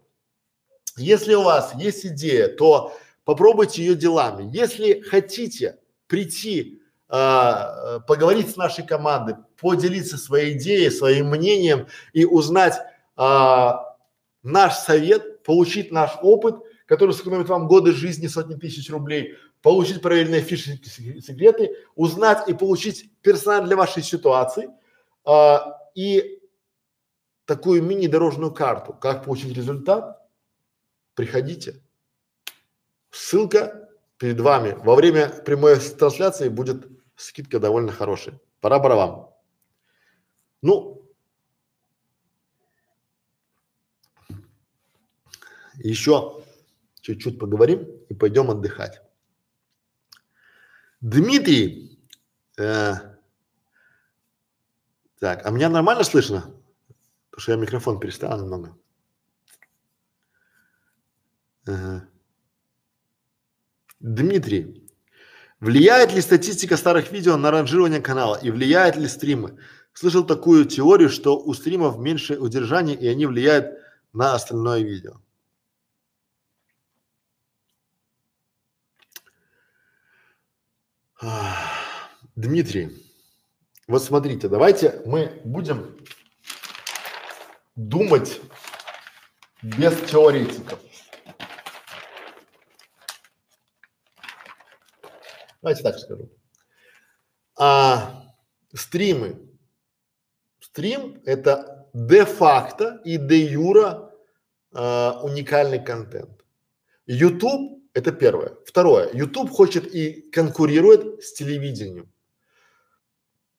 [0.98, 4.50] если у вас есть идея, то попробуйте ее делами.
[4.54, 12.80] Если хотите прийти, э, поговорить с нашей командой, поделиться своей идеей, своим мнением и узнать
[13.18, 13.72] э,
[14.44, 16.56] наш совет, получить наш опыт–
[16.90, 23.12] который сэкономит вам годы жизни, сотни тысяч рублей, получить проверенные фишки, секреты, узнать и получить
[23.22, 24.72] персонально для вашей ситуации,
[25.24, 26.42] а, и
[27.46, 30.20] такую мини-дорожную карту, как получить результат,
[31.14, 31.80] приходите.
[33.12, 33.88] Ссылка
[34.18, 34.76] перед вами.
[34.84, 36.88] Во время прямой трансляции будет
[37.20, 38.40] скидка довольно хорошая.
[38.62, 39.34] Пора вам.
[40.62, 41.10] Ну,
[45.76, 46.44] еще
[47.02, 49.02] чуть-чуть поговорим и пойдем отдыхать.
[51.02, 52.00] Дмитрий,
[52.58, 52.94] э,
[55.20, 56.42] так, а меня нормально слышно?
[57.30, 58.78] Потому что я микрофон переставил немного.
[61.66, 62.10] Ага.
[64.00, 64.89] Дмитрий,
[65.60, 69.58] влияет ли статистика старых видео на ранжирование канала и влияет ли стримы?
[69.94, 73.78] Слышал такую теорию, что у стримов меньше удержания и они влияют
[74.14, 75.20] на остальное видео.
[82.36, 83.06] Дмитрий,
[83.88, 85.98] вот смотрите, давайте мы будем
[87.76, 88.40] думать
[89.62, 90.80] без теоретиков.
[95.62, 96.30] Давайте так скажу.
[97.58, 98.24] А,
[98.74, 99.38] стримы.
[100.60, 104.12] Стрим– это де-факто и де-юра
[104.72, 106.46] а, уникальный контент.
[107.08, 108.56] YouTube– это первое.
[108.66, 109.10] Второе.
[109.14, 112.12] YouTube хочет и конкурирует с телевидением.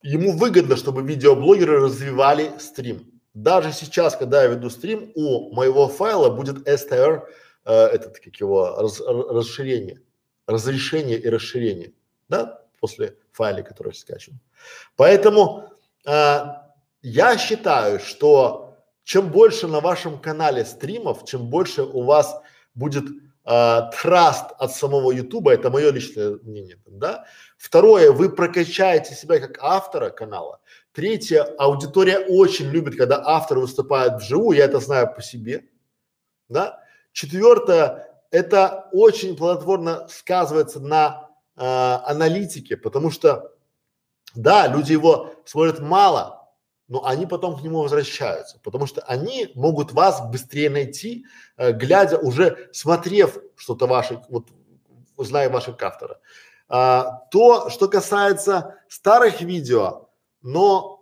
[0.03, 3.21] Ему выгодно, чтобы видеоблогеры развивали стрим.
[3.35, 7.23] Даже сейчас, когда я веду стрим, у моего файла будет STR,
[7.65, 10.01] э, этот, как его, раз, расширение
[10.51, 11.93] разрешение и расширение,
[12.29, 14.41] да, после файла, который скачиваем.
[14.97, 15.71] Поэтому
[16.07, 16.39] э,
[17.03, 22.41] я считаю, что чем больше на вашем канале стримов, чем больше у вас
[22.75, 23.05] будет
[23.45, 27.25] э, траст от самого Ютуба, это мое личное мнение, да.
[27.57, 30.61] Второе, вы прокачаете себя как автора канала.
[30.93, 35.65] Третье, аудитория очень любит, когда автор выступает вживую, я это знаю по себе,
[36.49, 36.81] да.
[37.13, 43.52] Четвертое, это очень плодотворно сказывается на э, аналитике, потому что,
[44.35, 46.48] да, люди его смотрят мало,
[46.89, 51.24] но они потом к нему возвращаются, потому что они могут вас быстрее найти,
[51.57, 54.48] э, глядя уже, смотрев что-то ваше, вот
[55.16, 56.19] зная вашего автора.
[56.69, 60.09] А, то, что касается старых видео,
[60.43, 61.00] но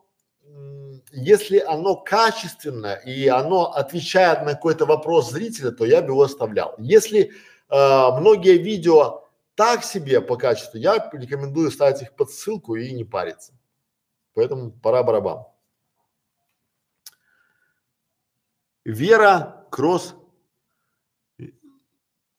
[1.12, 6.74] если оно качественное и оно отвечает на какой-то вопрос зрителя, то я бы его оставлял.
[6.78, 7.30] Если э,
[7.70, 9.24] многие видео
[9.54, 13.52] так себе по качеству, я рекомендую ставить их под ссылку и не париться.
[14.34, 15.46] Поэтому пора барабан.
[18.84, 20.14] Вера Кросс.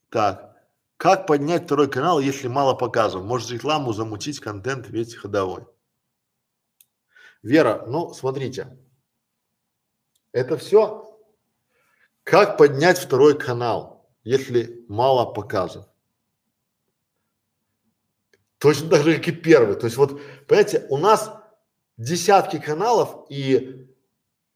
[0.09, 0.49] Так.
[0.97, 3.23] Как поднять второй канал, если мало показов?
[3.23, 5.65] Может рекламу замутить, контент ведь ходовой.
[7.41, 8.77] Вера, ну смотрите,
[10.31, 11.05] это все
[12.23, 15.87] как поднять второй канал, если мало показов.
[18.59, 19.75] Точно так же, как и первый.
[19.75, 21.33] То есть вот, понимаете, у нас
[21.97, 23.89] десятки каналов, и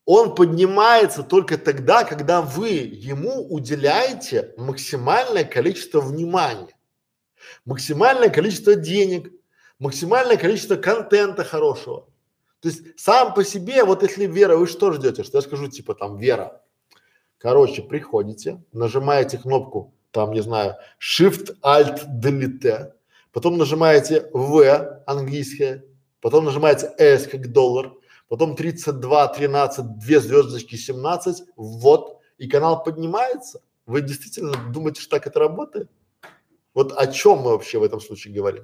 [0.05, 6.77] он поднимается только тогда, когда вы ему уделяете максимальное количество внимания,
[7.65, 9.31] максимальное количество денег,
[9.79, 12.12] максимальное количество контента хорошего.
[12.63, 15.95] То есть сам по себе, вот если вера, вы что ждете, что я скажу типа
[15.95, 16.63] там вера.
[17.37, 22.93] Короче, приходите, нажимаете кнопку там, не знаю, Shift Alt Delete,
[23.33, 25.83] потом нажимаете В английское,
[26.21, 27.91] потом нажимаете S как доллар,
[28.29, 33.61] потом 32, 13, две звездочки, 17, вот, и канал поднимается.
[33.85, 35.91] Вы действительно думаете, что так это работает?
[36.73, 38.63] Вот о чем мы вообще в этом случае говорим?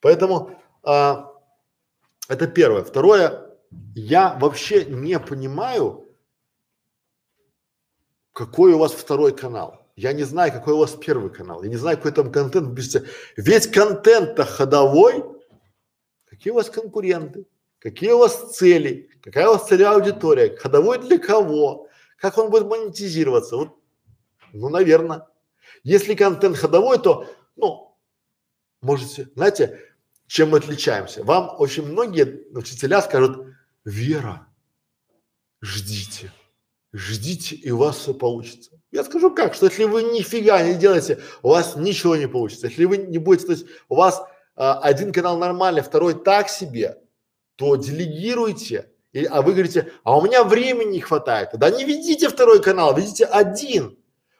[0.00, 0.52] Поэтому
[0.82, 1.35] а,
[2.28, 2.82] это первое.
[2.82, 3.56] Второе,
[3.94, 6.08] я вообще не понимаю,
[8.32, 9.86] какой у вас второй канал.
[9.96, 11.62] Я не знаю, какой у вас первый канал.
[11.62, 12.78] Я не знаю, какой там контент.
[13.36, 15.24] Ведь контент-то ходовой.
[16.26, 17.46] Какие у вас конкуренты?
[17.78, 19.08] Какие у вас цели?
[19.22, 20.54] Какая у вас целевая аудитория?
[20.56, 21.88] Ходовой для кого?
[22.18, 23.56] Как он будет монетизироваться?
[23.56, 23.78] Вот,
[24.52, 25.26] ну, наверное.
[25.82, 27.26] Если контент ходовой, то,
[27.56, 27.96] ну,
[28.82, 29.80] можете, знаете,
[30.26, 31.24] чем мы отличаемся?
[31.24, 33.46] Вам очень многие учителя скажут,
[33.84, 34.48] Вера,
[35.62, 36.32] ждите,
[36.92, 38.72] ждите, и у вас все получится.
[38.90, 42.66] Я скажу как, что если вы нифига не делаете, у вас ничего не получится.
[42.66, 44.22] Если вы не будете, то есть у вас
[44.56, 46.98] а, один канал нормальный, второй так себе,
[47.54, 48.90] то делегируйте.
[49.12, 51.50] И, а вы говорите, а у меня времени не хватает.
[51.54, 53.96] Да не ведите второй канал, ведите один.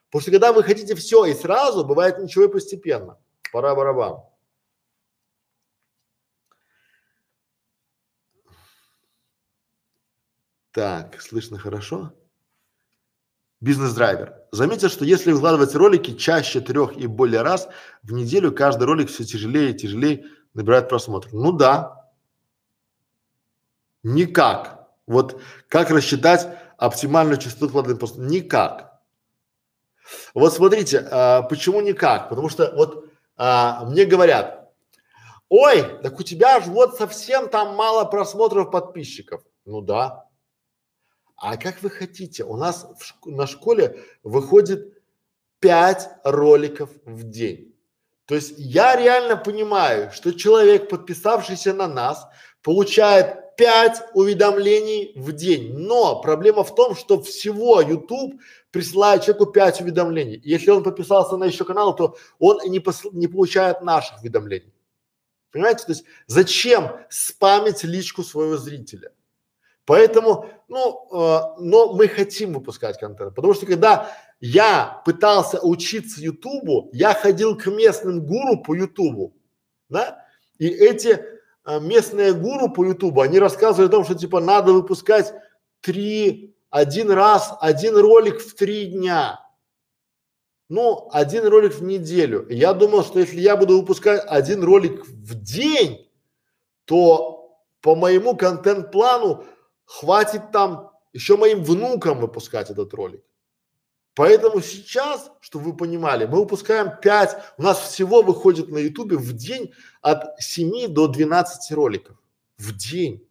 [0.06, 3.18] Потому что когда вы хотите все и сразу, бывает ничего и постепенно.
[3.52, 4.22] Пора барабан.
[10.76, 12.12] Так, слышно хорошо?
[13.62, 14.34] Бизнес-драйвер.
[14.52, 17.70] Заметьте, что если выкладывать ролики чаще трех и более раз
[18.02, 21.30] в неделю, каждый ролик все тяжелее и тяжелее набирает просмотр.
[21.32, 22.10] Ну да.
[24.02, 24.86] Никак.
[25.06, 26.46] Вот как рассчитать
[26.76, 28.20] оптимальную частоту вкладывания просто?
[28.20, 29.00] Никак.
[30.34, 32.28] Вот смотрите, а, почему никак?
[32.28, 33.06] Потому что вот
[33.38, 34.70] а, мне говорят,
[35.48, 39.42] ой, так у тебя же вот совсем там мало просмотров подписчиков.
[39.64, 40.25] Ну да.
[41.36, 42.44] А как вы хотите?
[42.44, 45.02] У нас в шк- на школе выходит
[45.60, 47.74] пять роликов в день.
[48.26, 52.26] То есть я реально понимаю, что человек, подписавшийся на нас,
[52.62, 55.78] получает пять уведомлений в день.
[55.78, 58.40] Но проблема в том, что всего YouTube
[58.70, 60.40] присылает человеку пять уведомлений.
[60.44, 64.72] Если он подписался на еще канал, то он не, посл- не получает наших уведомлений.
[65.52, 65.84] Понимаете?
[65.84, 69.12] То есть зачем спамить личку своего зрителя?
[69.86, 74.10] Поэтому, ну, э, но мы хотим выпускать контент, потому что когда
[74.40, 79.36] я пытался учиться Ютубу, я ходил к местным гуру по Ютубу,
[79.88, 80.24] да,
[80.58, 81.22] и эти
[81.64, 85.32] э, местные гуру по Ютубу, они рассказывали о том, что типа надо выпускать
[85.80, 89.40] три, один раз, один ролик в три дня.
[90.68, 92.44] Ну, один ролик в неделю.
[92.48, 96.10] И я думал, что если я буду выпускать один ролик в день,
[96.86, 99.44] то по моему контент-плану
[99.86, 103.22] хватит там еще моим внукам выпускать этот ролик.
[104.14, 109.32] Поэтому сейчас, чтобы вы понимали, мы выпускаем 5, у нас всего выходит на ютубе в
[109.34, 112.16] день от 7 до 12 роликов.
[112.56, 113.26] В день.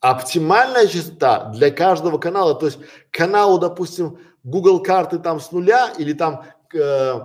[0.00, 2.78] Оптимальная частота для каждого канала, то есть
[3.10, 7.20] каналу, допустим, Google карты там с нуля или там э,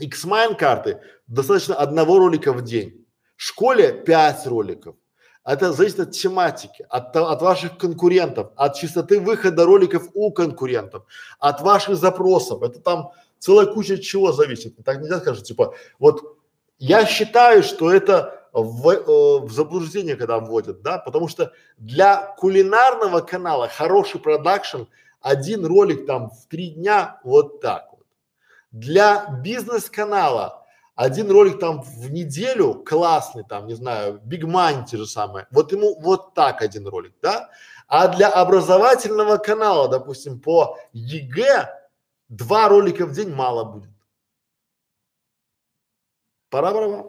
[0.00, 3.06] Xmine карты, достаточно одного ролика в день.
[3.36, 4.96] Школе 5 роликов.
[5.44, 11.04] Это зависит от тематики, от, от ваших конкурентов, от частоты выхода роликов у конкурентов,
[11.40, 12.62] от ваших запросов.
[12.62, 14.76] Это там целая куча чего зависит.
[14.84, 16.38] Так нельзя сказать, типа, вот
[16.78, 23.20] я считаю, что это в, э, в заблуждение, когда вводят, да, потому что для кулинарного
[23.20, 24.82] канала хороший продакшн,
[25.20, 28.06] один ролик там в три дня вот так вот.
[28.70, 30.61] Для бизнес-канала
[30.94, 35.72] один ролик там в неделю классный, там, не знаю, Big Money те же самые, вот
[35.72, 37.50] ему вот так один ролик, да?
[37.88, 41.68] А для образовательного канала, допустим, по ЕГЭ
[42.28, 43.90] два ролика в день мало будет.
[46.50, 47.04] Пора, пора.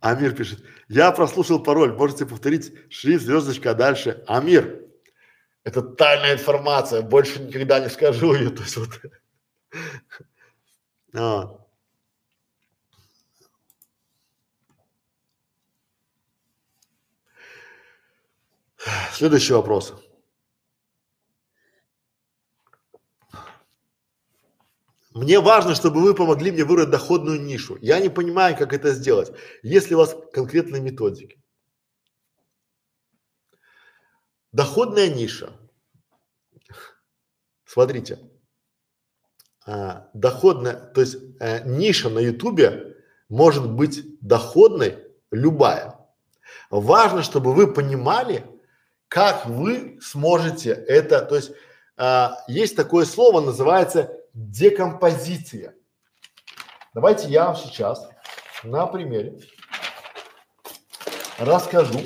[0.00, 4.22] Амир пишет, я прослушал пароль, можете повторить шрифт, звездочка, а дальше.
[4.26, 4.85] Амир,
[5.66, 8.50] это тайная информация, больше никогда не скажу ее.
[8.50, 9.00] То есть вот.
[11.12, 11.58] А.
[19.12, 19.92] Следующий вопрос.
[25.14, 27.76] Мне важно, чтобы вы помогли мне выбрать доходную нишу.
[27.80, 29.32] Я не понимаю, как это сделать.
[29.64, 31.42] Есть ли у вас конкретные методики?
[34.56, 35.52] Доходная ниша.
[37.66, 38.18] Смотрите,
[39.66, 42.96] а, доходная, то есть а, ниша на ютубе
[43.28, 45.96] может быть доходной любая.
[46.70, 48.46] Важно, чтобы вы понимали,
[49.08, 51.52] как вы сможете это, то есть
[51.98, 55.74] а, есть такое слово, называется декомпозиция.
[56.94, 58.08] Давайте я вам сейчас
[58.64, 59.38] на примере
[61.38, 62.00] расскажу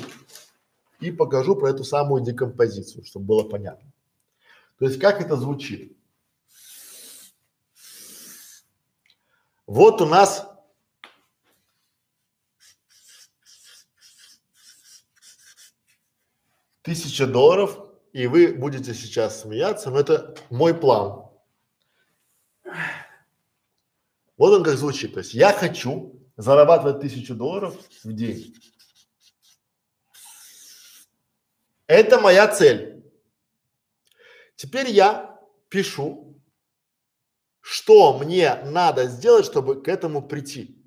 [1.01, 3.91] и покажу про эту самую декомпозицию, чтобы было понятно.
[4.77, 5.97] То есть как это звучит?
[9.65, 10.47] Вот у нас
[16.81, 17.77] тысяча долларов,
[18.11, 21.25] и вы будете сейчас смеяться, но это мой план.
[24.37, 25.13] Вот он как звучит.
[25.13, 28.55] То есть я хочу зарабатывать тысячу долларов в день.
[31.91, 33.03] Это моя цель.
[34.55, 35.37] Теперь я
[35.67, 36.41] пишу,
[37.59, 40.81] что мне надо сделать, чтобы к этому прийти.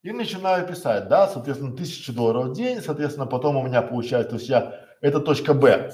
[0.00, 4.36] И начинаю писать, да, соответственно, тысячу долларов в день, соответственно, потом у меня получается, то
[4.36, 5.92] есть я, это точка Б.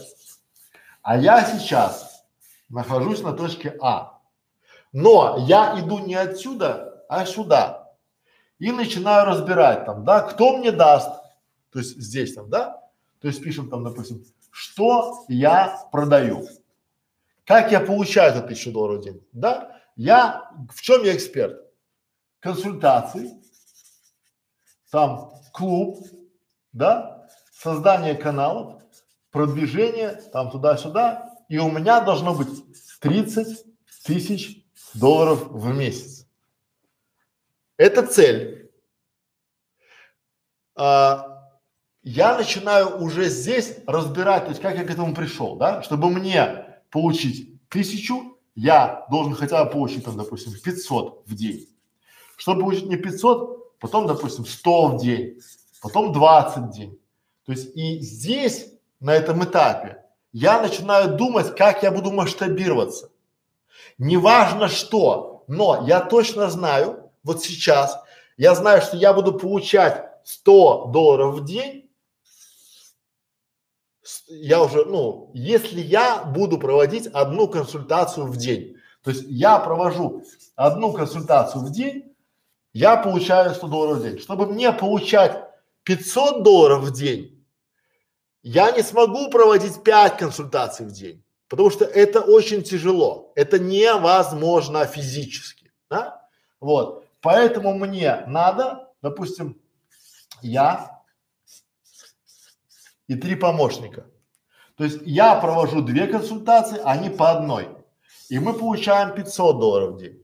[1.03, 2.25] А я сейчас
[2.69, 4.21] нахожусь на точке А.
[4.93, 7.97] Но я иду не отсюда, а сюда.
[8.61, 11.11] И начинаю разбирать там, да, кто мне даст,
[11.73, 12.83] то есть здесь там, да,
[13.21, 16.47] то есть пишем там, допустим, что я продаю,
[17.45, 21.61] как я получаю эту тысячу долларов в день, да, Я, в чем я эксперт?
[22.41, 23.37] Консультации,
[24.91, 26.07] там клуб,
[26.73, 28.81] да, создание каналов,
[29.31, 32.49] продвижение, там туда-сюда, и у меня должно быть
[33.01, 33.65] 30
[34.05, 34.65] тысяч
[34.95, 36.27] долларов в месяц.
[37.77, 38.71] Это цель.
[40.75, 41.38] А,
[42.09, 46.65] я начинаю уже здесь разбирать, то есть как я к этому пришел, да, чтобы мне
[46.91, 51.69] получить тысячу, я должен хотя бы получить там, допустим, 500 в день.
[52.39, 55.39] Чтобы получить не 500, потом, допустим, 100 в день,
[55.83, 56.99] потом 20 в день.
[57.45, 60.03] То есть и здесь, на этом этапе,
[60.33, 63.11] я начинаю думать, как я буду масштабироваться.
[63.99, 68.01] Неважно что, но я точно знаю, вот сейчас,
[68.39, 71.88] я знаю, что я буду получать 100 долларов в день,
[74.29, 80.25] я уже, ну, если я буду проводить одну консультацию в день, то есть я провожу
[80.57, 82.15] одну консультацию в день,
[82.73, 84.19] я получаю 100 долларов в день.
[84.19, 85.45] Чтобы мне получать
[85.85, 87.45] 500 долларов в день,
[88.43, 94.87] я не смогу проводить 5 консультаций в день, потому что это очень тяжело, это невозможно
[94.87, 96.23] физически, да?
[96.61, 99.61] Вот, поэтому мне надо, допустим,
[100.43, 100.98] я
[103.09, 104.07] и три помощника.
[104.77, 107.69] То есть я провожу две консультации, они по одной.
[108.29, 110.23] И мы получаем 500 долларов в день.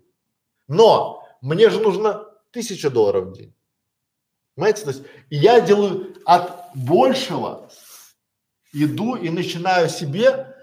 [0.69, 2.11] Но мне же нужно
[2.51, 3.55] 1000 долларов в день.
[4.55, 4.85] Понимаете?
[4.85, 7.69] То есть я делаю от большего,
[8.73, 10.55] иду и начинаю себе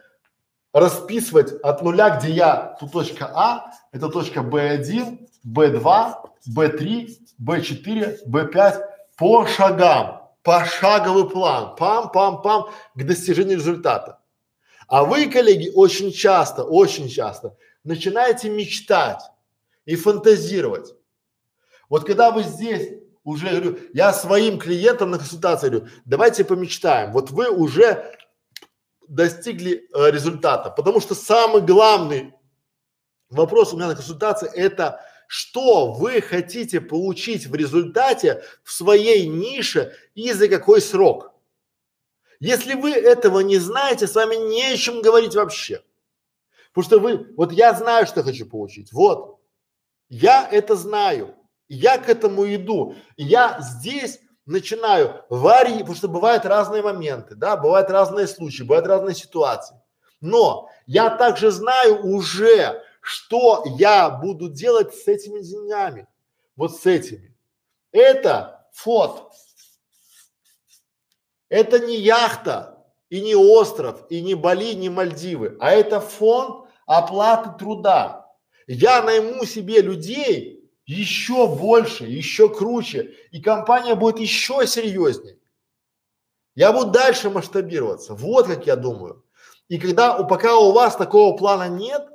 [0.71, 6.15] расписывать от нуля, где я, тут точка А, это точка B1, B2,
[6.55, 7.09] B3,
[7.41, 8.81] B4, B5
[9.17, 14.19] по шагам пошаговый план, пам-пам-пам к достижению результата.
[14.87, 19.21] А вы, коллеги, очень часто, очень часто начинаете мечтать
[19.85, 20.93] и фантазировать.
[21.89, 27.11] Вот когда вы здесь уже говорю, я своим клиентам на консультации говорю, давайте помечтаем.
[27.11, 28.15] Вот вы уже
[29.07, 32.33] достигли э, результата, потому что самый главный
[33.29, 35.01] вопрос у меня на консультации это
[35.33, 41.31] что вы хотите получить в результате в своей нише и за какой срок.
[42.41, 45.83] Если вы этого не знаете, с вами не о чем говорить вообще.
[46.73, 49.39] Потому что вы, вот я знаю, что хочу получить, вот.
[50.09, 51.33] Я это знаю,
[51.69, 52.95] я к этому иду.
[53.15, 59.15] Я здесь начинаю варить, потому что бывают разные моменты, да, бывают разные случаи, бывают разные
[59.15, 59.77] ситуации.
[60.19, 66.07] Но я также знаю уже, что я буду делать с этими деньгами,
[66.55, 67.35] вот с этими.
[67.91, 69.31] Это фот.
[71.49, 77.57] Это не яхта и не остров, и не Бали, не Мальдивы, а это фонд оплаты
[77.59, 78.31] труда.
[78.67, 85.37] Я найму себе людей еще больше, еще круче, и компания будет еще серьезнее.
[86.55, 88.13] Я буду дальше масштабироваться.
[88.13, 89.25] Вот как я думаю.
[89.67, 92.07] И когда, пока у вас такого плана нет,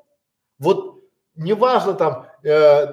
[0.59, 1.05] вот
[1.35, 2.93] неважно там, э, э,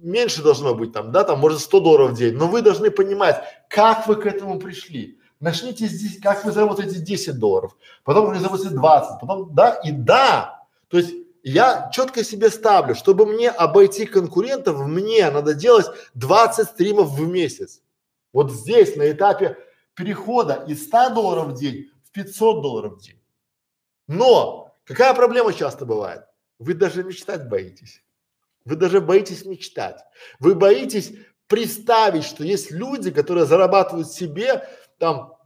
[0.00, 3.42] меньше должно быть там, да, там может 100 долларов в день, но вы должны понимать,
[3.68, 5.18] как вы к этому пришли.
[5.40, 10.66] Начните здесь, как вы заработаете 10 долларов, потом вы заработаете 20, потом, да, и да,
[10.88, 17.10] то есть я четко себе ставлю, чтобы мне обойти конкурентов, мне надо делать 20 стримов
[17.10, 17.82] в месяц.
[18.32, 19.58] Вот здесь, на этапе
[19.94, 23.20] перехода из 100 долларов в день в 500 долларов в день.
[24.06, 26.22] Но какая проблема часто бывает?
[26.62, 28.02] Вы даже мечтать боитесь.
[28.64, 30.00] Вы даже боитесь мечтать.
[30.38, 31.12] Вы боитесь
[31.48, 34.68] представить, что есть люди, которые зарабатывают себе
[34.98, 35.36] там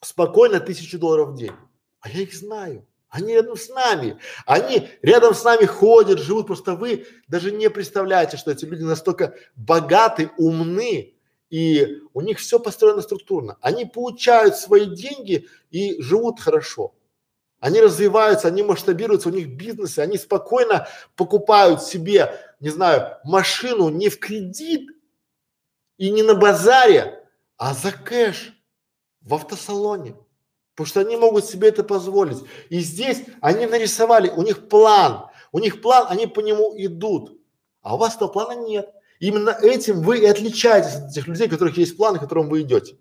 [0.00, 1.52] спокойно тысячу долларов в день.
[2.00, 2.86] А я их знаю.
[3.08, 4.18] Они рядом с нами.
[4.46, 6.46] Они рядом с нами ходят, живут.
[6.46, 11.14] Просто вы даже не представляете, что эти люди настолько богаты, умны,
[11.50, 13.58] и у них все построено структурно.
[13.60, 16.94] Они получают свои деньги и живут хорошо.
[17.62, 24.08] Они развиваются, они масштабируются, у них бизнесы, они спокойно покупают себе, не знаю, машину не
[24.08, 24.90] в кредит
[25.96, 27.24] и не на базаре,
[27.56, 28.52] а за кэш
[29.20, 30.16] в автосалоне.
[30.74, 32.38] Потому что они могут себе это позволить.
[32.68, 37.40] И здесь они нарисовали, у них план, у них план, они по нему идут.
[37.80, 38.92] А у вас этого плана нет.
[39.20, 42.62] Именно этим вы и отличаетесь от этих людей, у которых есть план, к которому вы
[42.62, 42.96] идете.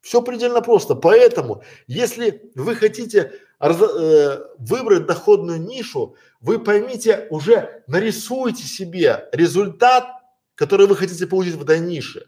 [0.00, 0.94] Все предельно просто.
[0.94, 10.06] Поэтому, если вы хотите раз, э, выбрать доходную нишу, вы поймите, уже нарисуйте себе результат,
[10.54, 12.26] который вы хотите получить в этой нише.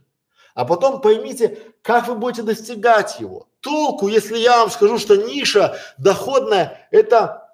[0.54, 3.48] А потом поймите, как вы будете достигать его.
[3.60, 7.48] Толку, если я вам скажу, что ниша доходная, это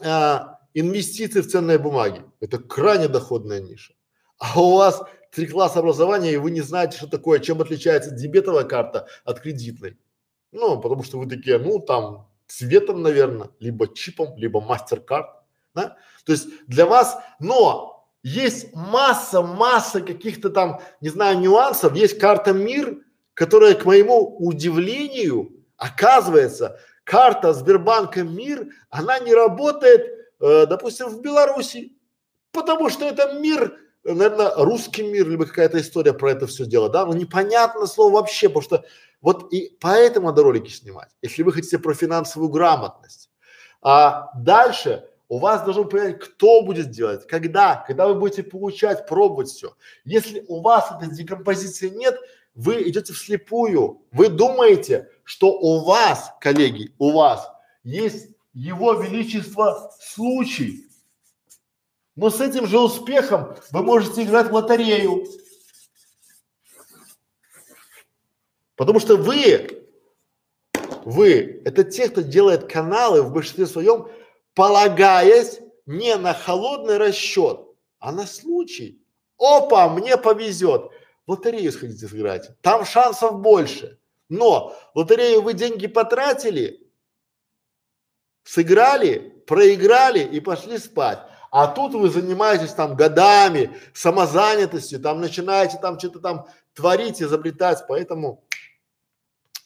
[0.00, 0.38] э,
[0.74, 2.24] инвестиции в ценные бумаги.
[2.40, 3.94] Это крайне доходная ниша.
[4.38, 8.64] А у вас три класса образования, и вы не знаете, что такое, чем отличается дебетовая
[8.64, 9.98] карта от кредитной.
[10.52, 15.28] Ну, потому что вы такие, ну, там, цветом, наверное, либо чипом, либо мастер-карт,
[15.74, 15.96] да?
[16.24, 21.94] То есть для вас, но есть масса, масса каких-то там, не знаю, нюансов.
[21.94, 23.02] Есть карта МИР,
[23.34, 30.06] которая, к моему удивлению, оказывается, карта Сбербанка МИР, она не работает,
[30.40, 31.96] э, допустим, в Беларуси,
[32.52, 37.06] потому что это мир наверное, русский мир, либо какая-то история про это все дело, да,
[37.06, 38.84] ну непонятно слово вообще, потому что
[39.20, 43.30] вот и поэтому надо ролики снимать, если вы хотите про финансовую грамотность.
[43.82, 49.48] А дальше у вас должен понять, кто будет делать, когда, когда вы будете получать, пробовать
[49.48, 49.74] все.
[50.04, 52.18] Если у вас этой декомпозиции нет,
[52.54, 54.02] вы идете вслепую.
[54.10, 57.48] Вы думаете, что у вас, коллеги, у вас
[57.84, 60.89] есть его величество случай,
[62.20, 65.24] но с этим же успехом вы можете играть в лотерею.
[68.76, 69.88] Потому что вы,
[71.06, 74.10] вы, это те, кто делает каналы в большинстве своем,
[74.52, 77.60] полагаясь не на холодный расчет,
[78.00, 79.02] а на случай.
[79.38, 80.90] Опа, мне повезет.
[81.26, 82.50] В лотерею сходите сыграть.
[82.60, 83.98] Там шансов больше.
[84.28, 86.86] Но в лотерею вы деньги потратили,
[88.44, 91.20] сыграли, проиграли и пошли спать.
[91.50, 97.84] А тут вы занимаетесь там годами самозанятостью, там начинаете там что-то там творить, изобретать.
[97.88, 98.44] Поэтому,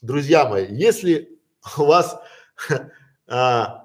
[0.01, 1.39] друзья мои, если
[1.77, 2.19] у вас
[3.29, 3.85] а,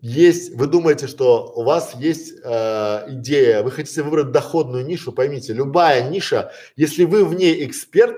[0.00, 5.52] есть, вы думаете, что у вас есть э, идея, вы хотите выбрать доходную нишу, поймите,
[5.52, 8.16] любая ниша, если вы в ней эксперт,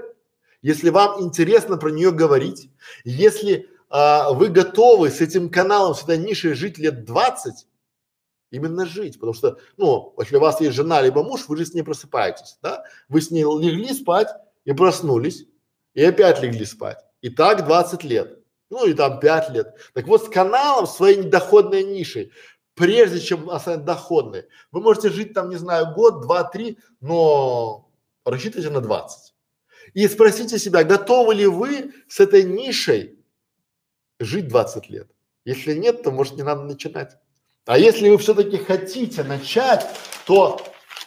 [0.61, 2.71] если вам интересно про нее говорить,
[3.05, 7.67] если э, вы готовы с этим каналом, с этой нишей жить лет 20,
[8.51, 11.75] именно жить, потому что, ну, если у вас есть жена либо муж, вы же с
[11.75, 12.85] ней просыпаетесь, да?
[13.09, 14.29] Вы с ней легли спать
[14.65, 15.47] и проснулись,
[15.95, 16.99] и опять легли спать.
[17.21, 18.39] И так 20 лет,
[18.71, 19.75] ну и там 5 лет.
[19.95, 22.33] Так вот, с каналом, своей доходной нишей,
[22.75, 27.91] прежде чем стать доходной, вы можете жить там, не знаю, год, два, три, но
[28.25, 29.35] рассчитывайте на 20.
[29.95, 33.19] И спросите себя, готовы ли вы с этой нишей
[34.19, 35.11] жить 20 лет?
[35.45, 37.17] Если нет, то может не надо начинать.
[37.67, 39.87] А если вы все-таки хотите начать,
[40.27, 40.61] то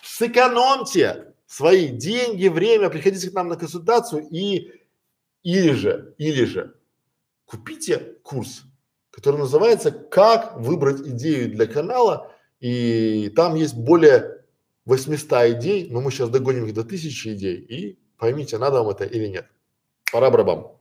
[0.04, 4.72] сэкономьте свои деньги, время, приходите к нам на консультацию и
[5.44, 6.76] или же, или же
[7.46, 8.64] купите курс,
[9.12, 14.44] который называется «Как выбрать идею для канала» и там есть более
[14.86, 19.04] 800 идей, но мы сейчас догоним их до тысячи идей и поймите, надо вам это
[19.04, 19.48] или нет.
[20.12, 20.78] Пора барабам.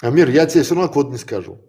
[0.00, 1.60] Амир, я тебе все равно код не скажу.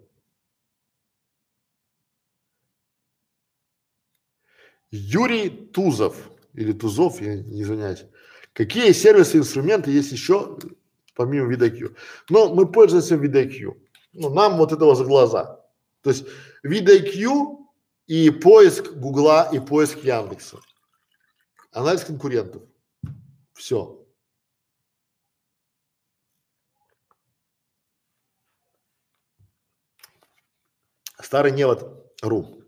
[4.90, 6.16] Юрий Тузов
[6.54, 8.04] или Тузов, я не извиняюсь.
[8.52, 10.58] Какие сервисы инструменты есть еще
[11.14, 11.96] помимо VidIQ?
[12.28, 13.74] Но мы пользуемся VidIQ.
[14.12, 15.64] Ну, нам вот этого за глаза.
[16.02, 16.26] То есть
[16.64, 17.58] VidIQ
[18.06, 20.58] и поиск Гугла и поиск Яндекса.
[21.70, 22.62] Анализ конкурентов.
[23.54, 24.01] Все.
[31.22, 32.62] Старый невод ру.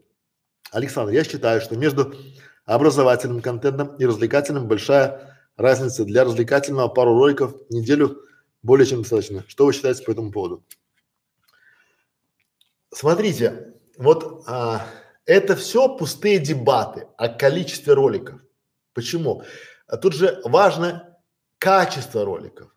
[0.71, 2.15] Александр, я считаю, что между
[2.65, 6.05] образовательным контентом и развлекательным большая разница.
[6.05, 8.23] Для развлекательного пару роликов в неделю
[8.63, 9.45] более чем достаточно.
[9.47, 10.65] Что вы считаете по этому поводу?
[12.93, 14.87] Смотрите, вот а,
[15.27, 18.41] это все пустые дебаты о количестве роликов.
[18.95, 19.43] Почему?
[19.87, 21.19] А тут же важно
[21.59, 22.74] качество роликов.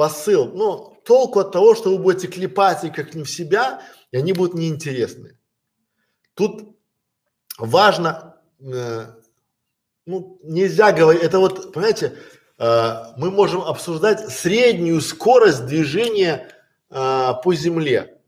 [0.00, 0.46] Посыл.
[0.54, 3.82] Ну, толку от того, что вы будете клепать их как не в себя,
[4.12, 5.36] и они будут неинтересны.
[6.32, 6.74] Тут
[7.58, 9.08] важно, э,
[10.06, 12.16] ну, нельзя говорить, это вот, понимаете,
[12.56, 16.48] э, мы можем обсуждать среднюю скорость движения
[16.88, 18.22] э, по земле.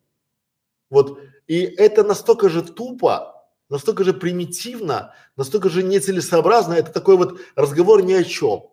[0.91, 7.41] Вот, и это настолько же тупо, настолько же примитивно, настолько же нецелесообразно, это такой вот
[7.57, 8.72] разговор ни о чем.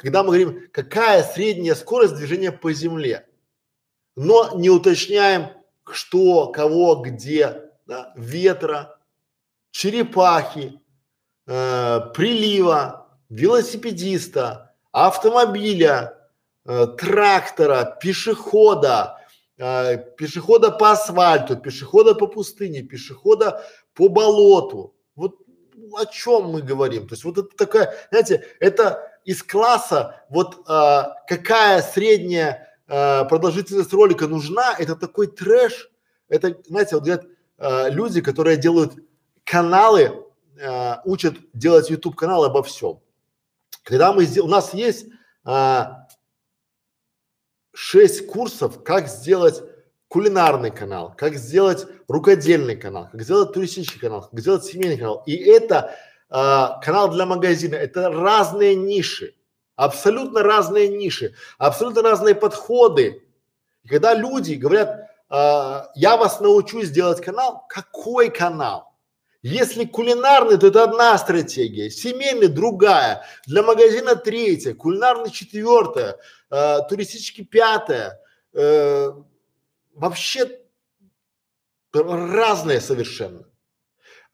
[0.00, 3.26] Когда мы говорим, какая средняя скорость движения по земле,
[4.16, 5.50] но не уточняем,
[5.84, 8.98] что, кого, где, да, ветра,
[9.70, 10.80] черепахи,
[11.46, 16.16] э, прилива, велосипедиста, автомобиля,
[16.64, 19.18] э, трактора, пешехода,
[19.58, 23.62] э, пешехода по асфальту, пешехода по пустыне, пешехода
[23.92, 24.94] по болоту.
[25.14, 25.36] Вот
[25.94, 27.06] о чем мы говорим?
[27.06, 33.92] То есть вот это такая, знаете, это из класса вот а, какая средняя а, продолжительность
[33.92, 35.90] ролика нужна, это такой трэш.
[36.28, 37.26] Это, знаете, вот говорят
[37.58, 38.94] а, люди, которые делают
[39.44, 40.24] каналы,
[40.62, 43.00] а, учат делать YouTube каналы обо всем.
[43.82, 44.46] Когда мы сдел...
[44.46, 45.06] у нас есть
[45.44, 46.08] а,
[47.72, 49.62] шесть курсов, как сделать
[50.08, 55.22] кулинарный канал, как сделать рукодельный канал, как сделать туристический канал, как сделать семейный канал.
[55.26, 55.96] И это
[56.30, 59.34] канал для магазина, это разные ниши,
[59.76, 63.22] абсолютно разные ниши, абсолютно разные подходы.
[63.88, 68.94] Когда люди говорят, а, я вас научу сделать канал, какой канал?
[69.42, 76.18] Если кулинарный, то это одна стратегия, семейный другая, для магазина третья, кулинарный четвертая,
[76.50, 78.20] э, туристический пятая,
[79.94, 80.60] вообще
[81.92, 83.49] разные совершенно.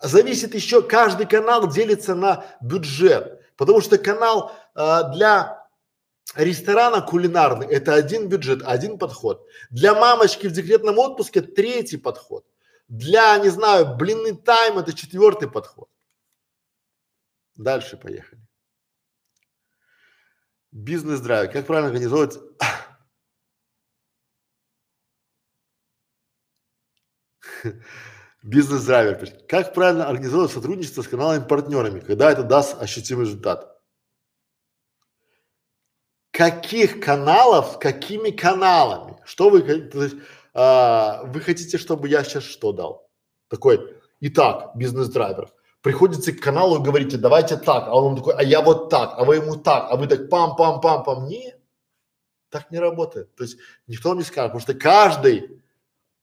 [0.01, 5.67] Зависит еще, каждый канал делится на бюджет, потому что канал э, для
[6.35, 9.47] ресторана кулинарный– это один бюджет, один подход.
[9.71, 12.47] Для мамочки в декретном отпуске– третий подход.
[12.89, 15.89] Для, не знаю, блинный тайм– это четвертый подход.
[17.57, 18.43] Дальше поехали.
[20.73, 21.51] Бизнес-драйв.
[21.53, 22.39] Как правильно организовать
[28.47, 29.29] Бизнес-драйвер.
[29.49, 33.77] Как правильно организовать сотрудничество с каналами-партнерами, когда это даст ощутимый результат?
[36.31, 39.17] Каких каналов, какими каналами?
[39.25, 40.09] Что вы, то
[40.55, 43.11] а, вы хотите, чтобы я сейчас что дал?
[43.49, 45.53] Такой, итак, бизнес-драйвер.
[45.81, 49.25] Приходите к каналу и говорите, давайте так, а он такой, а я вот так, а
[49.25, 51.27] вы ему так, а вы так пам-пам-пам-пам.
[51.27, 51.59] Нет,
[52.51, 53.35] так не работает.
[53.35, 53.59] То есть
[53.89, 55.65] никто вам не скажет, потому что каждый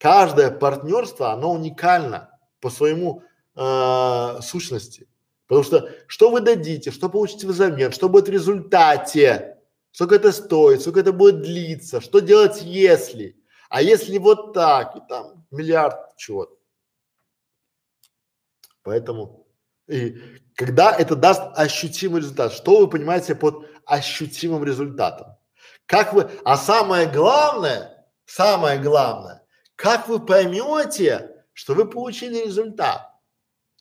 [0.03, 3.23] Каждое партнерство, оно уникально по своему
[3.55, 5.07] э, сущности.
[5.47, 9.59] Потому что что вы дадите, что получите взамен, что будет в результате,
[9.93, 14.99] сколько это стоит, сколько это будет длиться, что делать если, а если вот так, и
[15.07, 16.57] там миллиард чего-то.
[18.81, 19.47] Поэтому,
[19.88, 20.17] и
[20.55, 25.38] когда это даст ощутимый результат, что вы понимаете под ощутимым результатом?
[25.85, 29.43] Как вы, а самое главное, самое главное,
[29.76, 33.10] как вы поймете, что вы получили результат?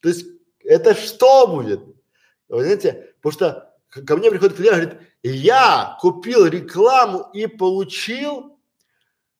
[0.00, 0.26] То есть
[0.60, 1.80] это что будет?
[2.48, 8.58] Вы знаете, потому что ко мне приходит клиент говорит, я купил рекламу и получил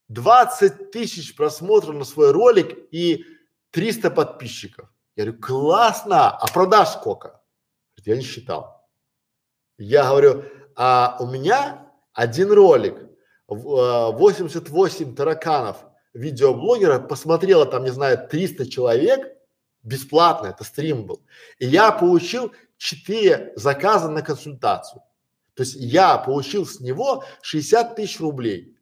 [0.09, 3.25] 20 тысяч просмотров на свой ролик и
[3.71, 4.89] 300 подписчиков.
[5.15, 7.41] Я говорю, классно, а продаж сколько?
[7.95, 8.87] Говорит, я не считал.
[9.77, 10.43] Я говорю,
[10.75, 13.09] а у меня один ролик,
[13.47, 19.35] 88 тараканов видеоблогера посмотрело там, не знаю, 300 человек,
[19.83, 21.21] бесплатно, это стрим был.
[21.59, 25.01] И я получил 4 заказа на консультацию.
[25.55, 28.77] То есть я получил с него 60 тысяч рублей.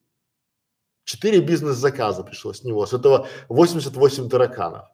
[1.03, 4.85] Четыре бизнес-заказа пришло с него, с этого 88 тараканов.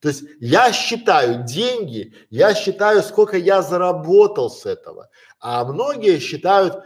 [0.00, 6.82] То есть я считаю деньги, я считаю, сколько я заработал с этого, а многие считают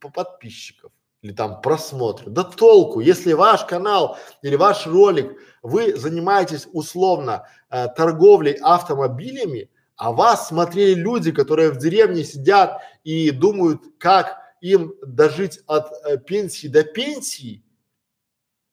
[0.00, 0.92] по подписчиков
[1.22, 2.30] или там просмотры.
[2.30, 10.12] Да толку, если ваш канал или ваш ролик, вы занимаетесь условно э, торговлей автомобилями, а
[10.12, 16.68] вас смотрели люди, которые в деревне сидят и думают, как им дожить от э, пенсии
[16.68, 17.64] до пенсии,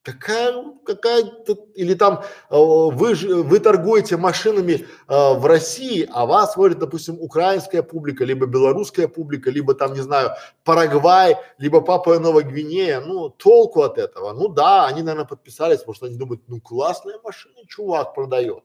[0.06, 0.54] Какая,
[0.86, 2.22] какая-то, или там
[2.52, 8.46] э, вы, вы торгуете машинами э, в России, а вас смотрит, допустим, украинская публика, либо
[8.46, 10.30] белорусская публика, либо там, не знаю,
[10.64, 14.32] Парагвай, либо Папуа Новая Гвинея, ну, толку от этого.
[14.34, 18.64] Ну да, они, наверное, подписались, потому что они думают, ну, классная машина чувак продает.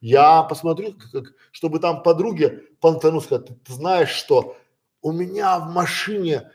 [0.00, 4.56] Я посмотрю, как, чтобы там подруге Пантану сказать, ты, ты знаешь, что
[5.02, 6.50] у меня в машине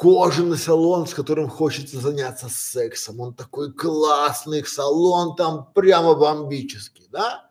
[0.00, 3.20] кожаный салон, с которым хочется заняться сексом.
[3.20, 7.50] Он такой классный салон, там прямо бомбический, да?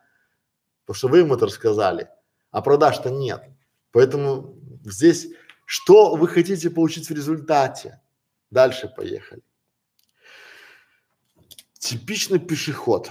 [0.84, 2.08] Потому что вы ему это рассказали,
[2.50, 3.42] а продаж-то нет.
[3.92, 5.28] Поэтому здесь
[5.64, 8.00] что вы хотите получить в результате?
[8.50, 9.42] Дальше поехали.
[11.78, 13.10] Типичный пешеход.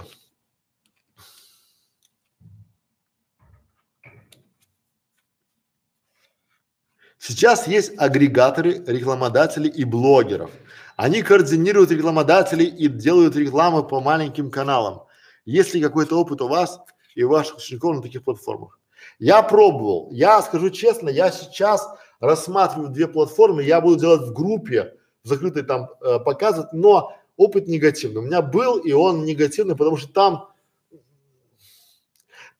[7.25, 10.51] Сейчас есть агрегаторы рекламодателей и блогеров.
[10.97, 15.03] Они координируют рекламодателей и делают рекламу по маленьким каналам.
[15.45, 16.81] Есть ли какой-то опыт у вас
[17.15, 18.77] и ваших учеников на таких платформах?
[19.19, 20.09] Я пробовал.
[20.11, 21.87] Я скажу честно, я сейчас
[22.19, 23.63] рассматриваю две платформы.
[23.63, 24.93] Я буду делать в группе,
[25.23, 28.19] в закрытой там э, показывать, но опыт негативный.
[28.19, 30.49] У меня был и он негативный, потому что там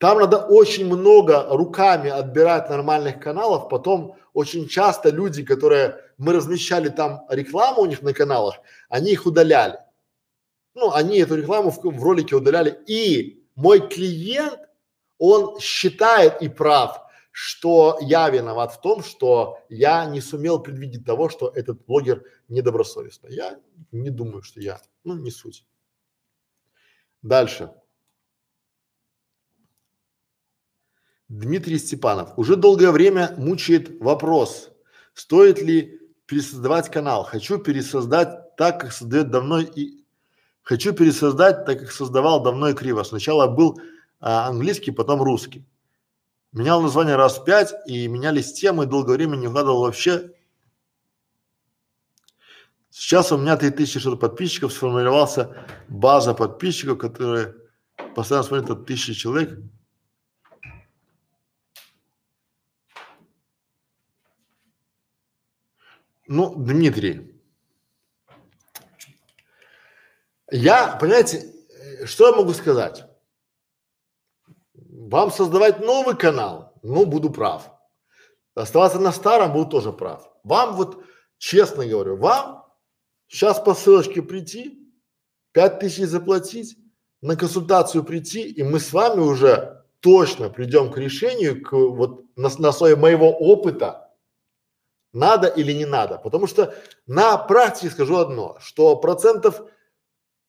[0.04, 6.90] Там надо очень много руками отбирать нормальных каналов, потом очень часто люди, которые мы размещали
[6.90, 8.56] там рекламу у них на каналах,
[8.90, 9.80] они их удаляли.
[10.76, 12.78] Ну, они эту рекламу в, в ролике удаляли.
[12.86, 14.60] И мой клиент,
[15.20, 17.00] он считает и прав,
[17.32, 23.34] что я виноват в том, что я не сумел предвидеть того, что этот блогер недобросовестный.
[23.34, 23.58] Я
[23.94, 25.66] не думаю, что я, ну, не суть.
[27.22, 27.72] Дальше.
[31.40, 32.38] Дмитрий Степанов.
[32.38, 34.70] Уже долгое время мучает вопрос,
[35.16, 37.24] стоит ли пересоздавать канал.
[37.24, 40.04] Хочу пересоздать так, как создает давно и
[40.62, 43.02] хочу пересоздать, так как создавал давно и криво.
[43.02, 43.82] Сначала был
[44.20, 45.66] а, английский, потом русский.
[46.52, 50.34] Менял название раз в пять и менялись темы, долгое время не вкладывал вообще.
[52.92, 57.56] Сейчас у меня 3600 подписчиков, сформировался база подписчиков, которые
[58.14, 59.58] постоянно смотрят от тысячи человек.
[66.28, 67.34] Ну, Дмитрий,
[70.52, 71.54] я, понимаете,
[72.06, 73.06] что я могу сказать?
[74.74, 77.70] Вам создавать новый канал, ну, буду прав.
[78.56, 80.30] Оставаться на старом, буду тоже прав.
[80.44, 81.04] Вам вот,
[81.38, 82.66] честно говорю, вам
[83.28, 84.92] сейчас по ссылочке прийти,
[85.52, 86.78] пять тысяч заплатить,
[87.22, 92.50] на консультацию прийти, и мы с вами уже точно придем к решению, к вот на,
[92.60, 94.03] на основе моего опыта,
[95.14, 96.18] надо или не надо.
[96.18, 96.74] Потому что
[97.08, 99.62] на практике скажу одно, что процентов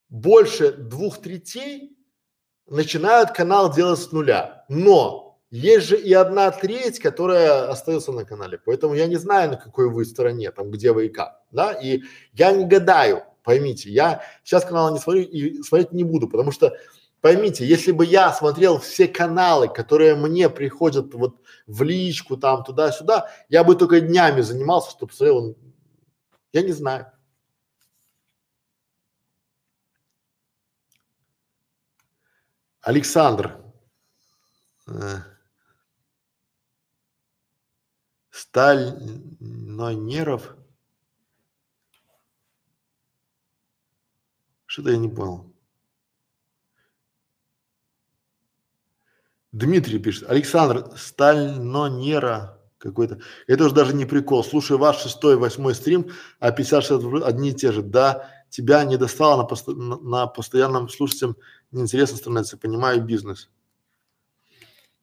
[0.08, 1.96] больше двух третей
[2.66, 4.64] начинают канал делать с нуля.
[4.68, 8.58] Но есть же и одна треть, которая остается на канале.
[8.64, 12.02] Поэтому я не знаю, на какой вы стороне, там, где вы и как, да, и
[12.32, 16.76] я не гадаю, поймите, я сейчас канал не смотрю и смотреть не буду, потому что
[17.24, 23.30] Поймите, если бы я смотрел все каналы, которые мне приходят вот в личку там туда-сюда,
[23.48, 25.56] я бы только днями занимался, чтобы смотрел.
[26.52, 27.10] Я не знаю.
[32.82, 33.58] Александр.
[34.86, 35.20] Э,
[38.28, 38.98] Сталь
[39.40, 40.54] Нойнеров.
[44.66, 45.53] Что-то я не понял.
[49.54, 53.20] Дмитрий пишет, Александр, Стальнонера какой-то.
[53.46, 54.42] Это уже даже не прикол.
[54.42, 56.10] Слушай, ваш шестой, восьмой стрим,
[56.40, 57.82] а 50 одни и те же.
[57.82, 61.36] Да, тебя не достало на, посто, на, на постоянном слушателям
[61.70, 63.48] неинтересно становится, понимаю бизнес.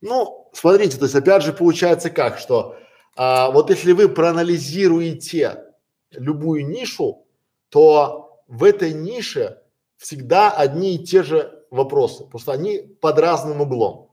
[0.02, 2.76] Ну, смотрите, то есть опять же получается как, что
[3.16, 5.64] а, вот если вы проанализируете
[6.12, 7.26] любую нишу,
[7.70, 9.62] то в этой нише
[9.96, 14.11] всегда одни и те же вопросы, просто они под разным углом.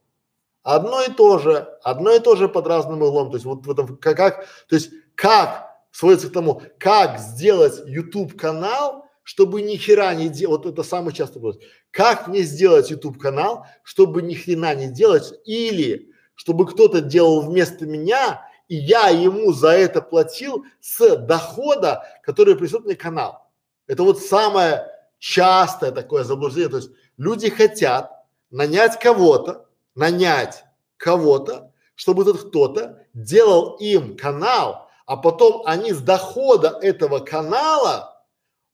[0.69, 3.31] Одно и то же, одно и то же под разным углом.
[3.31, 7.81] То есть вот в этом как, как то есть как сводится к тому, как сделать
[7.87, 11.65] YouTube канал, чтобы ни хера не делать, вот это самый частый вопрос.
[11.91, 17.87] Как мне сделать YouTube канал, чтобы ни хрена не делать, или чтобы кто-то делал вместо
[17.87, 23.51] меня, и я ему за это платил с дохода, который присутствует мне канал.
[23.87, 24.85] Это вот самое
[25.19, 26.69] частое такое заблуждение.
[26.69, 28.13] То есть люди хотят
[28.51, 29.68] нанять кого-то,
[29.99, 30.65] нанять
[30.97, 38.25] кого-то, чтобы этот кто-то делал им канал, а потом они с дохода этого канала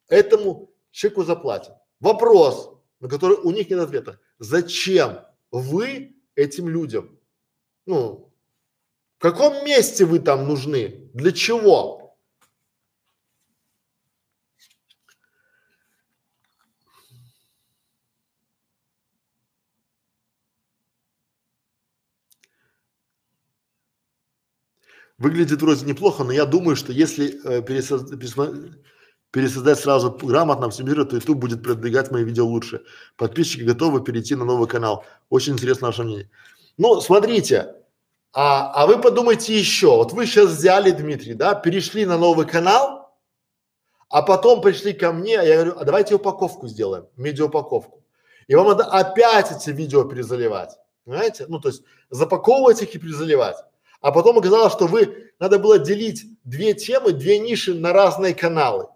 [0.08, 1.76] этому человеку заплатят.
[2.00, 2.70] Вопрос,
[3.00, 4.20] на который у них нет ответа.
[4.38, 5.20] Зачем
[5.50, 7.18] вы этим людям?
[7.86, 8.30] Ну,
[9.18, 11.10] в каком месте вы там нужны?
[11.14, 12.03] Для чего?
[25.24, 28.02] Выглядит вроде неплохо, но я думаю, что если э, пересоз...
[29.30, 32.82] пересоздать сразу грамотно, оптимизировать, то YouTube будет продвигать мои видео лучше.
[33.16, 35.06] Подписчики готовы перейти на новый канал.
[35.30, 36.28] Очень интересно ваше мнение.
[36.76, 37.74] Ну, смотрите,
[38.34, 39.96] а, а вы подумайте еще.
[39.96, 43.16] Вот вы сейчас взяли, Дмитрий, да, перешли на новый канал,
[44.10, 48.04] а потом пришли ко мне, я говорю, а давайте упаковку сделаем, медиаупаковку.
[48.46, 50.76] И вам надо опять эти видео перезаливать.
[51.06, 51.46] Понимаете?
[51.48, 53.56] Ну, то есть запаковывать их и перезаливать.
[54.04, 58.90] А потом оказалось, что вы, надо было делить две темы, две ниши на разные каналы,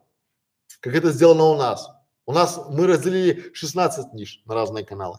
[0.81, 1.89] как это сделано у нас.
[2.27, 5.19] У нас мы разделили 16 ниш на разные каналы.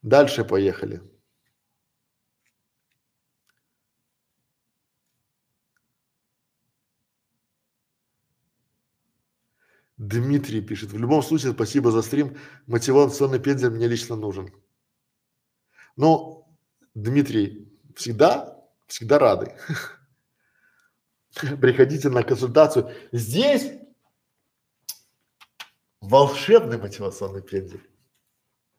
[0.00, 1.02] Дальше поехали.
[9.98, 14.50] Дмитрий пишет, в любом случае, спасибо за стрим, мотивационный пензель мне лично нужен.
[15.96, 16.46] Ну,
[16.94, 19.56] Дмитрий, всегда, всегда рады.
[21.60, 22.92] Приходите на консультацию.
[23.12, 23.80] Здесь
[26.00, 27.88] волшебный мотивационный пензель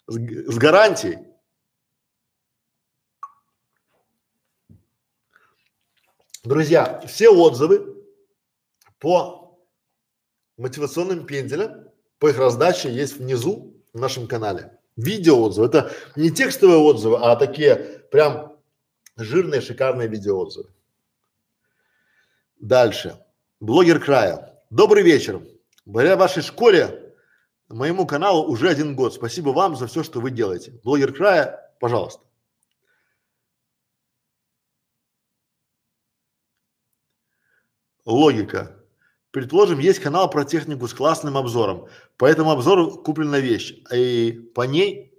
[0.07, 1.31] с, с гарантией.
[6.43, 8.03] Друзья, все отзывы
[8.97, 9.41] по
[10.57, 14.80] мотивационным пенделям, по их раздаче есть внизу в нашем канале.
[14.97, 15.67] Видео отзывы.
[15.67, 17.75] Это не текстовые отзывы, а такие
[18.11, 18.57] прям
[19.15, 20.69] жирные, шикарные видео отзывы.
[22.59, 23.23] Дальше.
[23.59, 24.63] Блогер края.
[24.69, 25.41] Добрый вечер.
[25.85, 27.15] Благодаря вашей школе,
[27.69, 29.13] моему каналу уже один год.
[29.13, 30.79] Спасибо вам за все, что вы делаете.
[30.83, 32.23] Блогер края, пожалуйста.
[38.05, 38.80] Логика.
[39.31, 41.87] Предположим, есть канал про технику с классным обзором.
[42.17, 45.13] По этому обзору куплена вещь, и по ней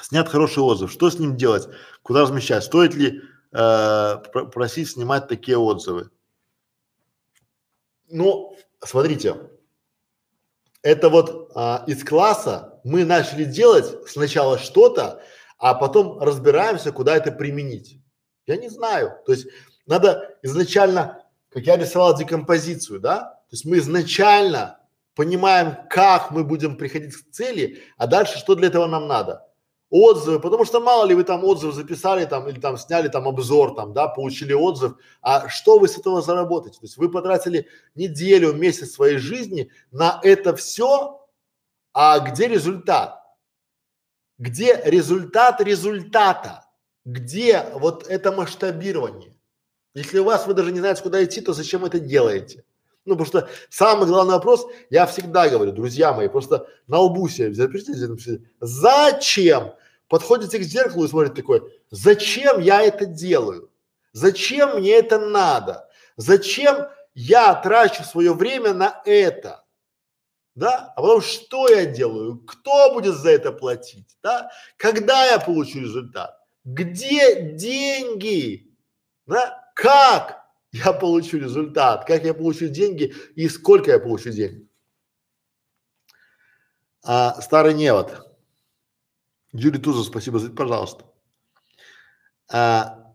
[0.00, 0.92] снят хороший отзыв.
[0.92, 1.68] Что с ним делать?
[2.02, 2.62] Куда размещать?
[2.62, 3.20] Стоит ли
[3.52, 4.16] э,
[4.52, 6.10] просить снимать такие отзывы?
[8.08, 9.50] Ну, смотрите,
[10.82, 15.20] это вот а, из класса мы начали делать сначала что-то,
[15.58, 18.00] а потом разбираемся, куда это применить.
[18.46, 19.18] Я не знаю.
[19.26, 19.48] То есть
[19.86, 21.25] надо изначально
[21.56, 23.20] как я рисовал декомпозицию, да?
[23.48, 24.78] То есть мы изначально
[25.14, 29.48] понимаем, как мы будем приходить к цели, а дальше что для этого нам надо?
[29.88, 33.74] Отзывы, потому что мало ли вы там отзыв записали там или там сняли там обзор
[33.74, 36.78] там, да, получили отзыв, а что вы с этого заработаете?
[36.78, 41.26] То есть вы потратили неделю, месяц своей жизни на это все,
[41.94, 43.18] а где результат?
[44.36, 46.66] Где результат результата?
[47.06, 49.35] Где вот это масштабирование?
[49.96, 52.64] Если у вас вы даже не знаете, куда идти, то зачем это делаете?
[53.06, 57.54] Ну, потому что самый главный вопрос, я всегда говорю, друзья мои, просто на лбу себе
[57.54, 59.72] запишите, напишите, зачем?
[60.08, 63.70] Подходите к зеркалу и смотрите такой, зачем я это делаю?
[64.12, 65.88] Зачем мне это надо?
[66.18, 69.64] Зачем я трачу свое время на это?
[70.54, 70.92] Да?
[70.94, 72.40] А потом что я делаю?
[72.46, 74.18] Кто будет за это платить?
[74.22, 74.50] Да?
[74.76, 76.38] Когда я получу результат?
[76.64, 78.76] Где деньги?
[79.26, 79.65] Да?
[79.76, 80.42] Как
[80.72, 84.66] я получу результат, как я получу деньги и сколько я получу денег.
[87.04, 88.26] А, старый невод.
[89.52, 91.04] Юрий Тузов, спасибо, за пожалуйста.
[92.50, 93.14] А,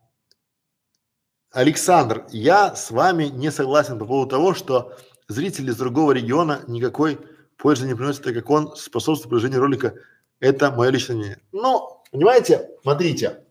[1.50, 4.96] Александр, я с вами не согласен по поводу того, что
[5.28, 7.20] зрители из другого региона никакой
[7.58, 9.96] пользы не приносят, так как он способствует продвижению ролика.
[10.40, 11.42] Это мое личное мнение.
[11.52, 13.46] Ну, понимаете, смотрите,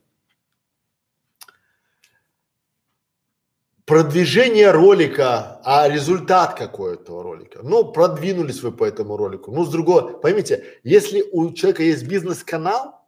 [3.91, 7.59] продвижение ролика, а результат какой этого ролика.
[7.65, 9.51] Ну, продвинулись вы по этому ролику.
[9.51, 13.01] Ну, с другого, поймите, если у человека есть бизнес-канал,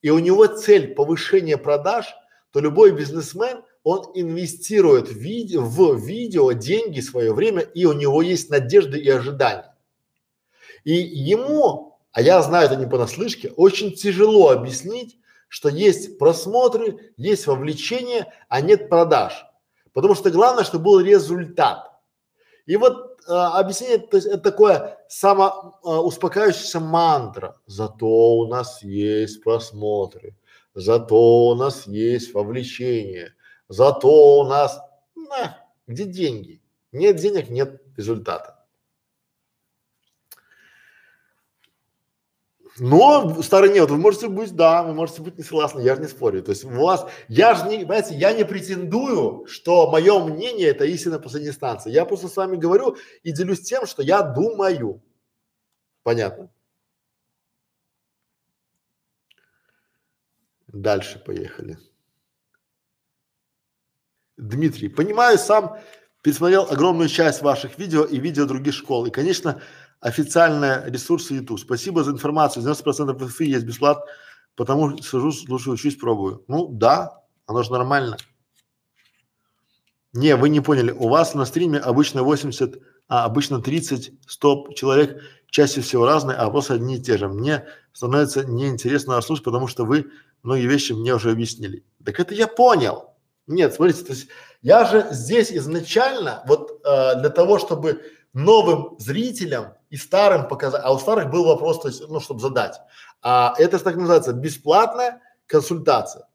[0.00, 2.06] и у него цель повышения продаж,
[2.52, 8.22] то любой бизнесмен, он инвестирует в, виде, в видео деньги, свое время, и у него
[8.22, 9.74] есть надежды и ожидания.
[10.84, 15.18] И ему, а я знаю это не понаслышке, очень тяжело объяснить,
[15.48, 19.46] что есть просмотры, есть вовлечение, а нет продаж.
[19.92, 21.92] Потому что главное, чтобы был результат.
[22.66, 27.60] И вот э, объяснение, то есть это такое само э, успокаивающаяся мантра.
[27.66, 30.36] Зато у нас есть просмотры,
[30.74, 33.34] зато у нас есть вовлечение,
[33.68, 34.80] зато у нас,
[35.14, 36.62] на, где деньги?
[36.92, 38.61] Нет денег, нет результата.
[42.78, 46.08] Но стороне, вот вы можете быть, да, вы можете быть не согласны, я же не
[46.08, 46.42] спорю.
[46.42, 50.84] То есть у вас, я же не, понимаете, я не претендую, что мое мнение это
[50.84, 51.90] истина последней инстанции.
[51.90, 55.02] Я просто с вами говорю и делюсь тем, что я думаю.
[56.02, 56.50] Понятно?
[60.68, 61.78] Дальше поехали.
[64.38, 65.78] Дмитрий, понимаю, сам
[66.22, 69.06] пересмотрел огромную часть ваших видео и видео других школ.
[69.06, 69.60] И, конечно,
[70.02, 71.60] официальные ресурсы YouTube.
[71.60, 72.64] Спасибо за информацию.
[72.64, 74.04] 90% wi есть бесплатно,
[74.56, 76.44] потому сижу, слушаю, учусь, пробую.
[76.48, 78.16] Ну да, оно же нормально.
[80.12, 80.90] Не, вы не поняли.
[80.90, 86.46] У вас на стриме обычно 80, а обычно 30, 100 человек, чаще всего разные, а
[86.46, 87.28] вопросы одни и те же.
[87.28, 90.10] Мне становится неинтересно вас слушать, потому что вы
[90.42, 91.84] многие вещи мне уже объяснили.
[92.04, 93.14] Так это я понял.
[93.46, 94.28] Нет, смотрите, то есть
[94.62, 98.02] я же здесь изначально вот э, для того, чтобы
[98.32, 102.80] новым зрителям и старым показать, а у старых был вопрос, то есть, ну, чтобы задать.
[103.20, 106.26] А это так называется бесплатная консультация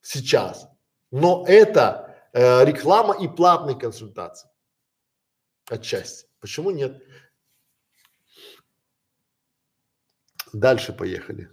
[0.00, 0.68] сейчас.
[1.12, 4.50] Но это э, реклама и платные консультации
[5.70, 6.26] отчасти.
[6.40, 7.00] Почему нет?
[10.52, 11.48] Дальше поехали.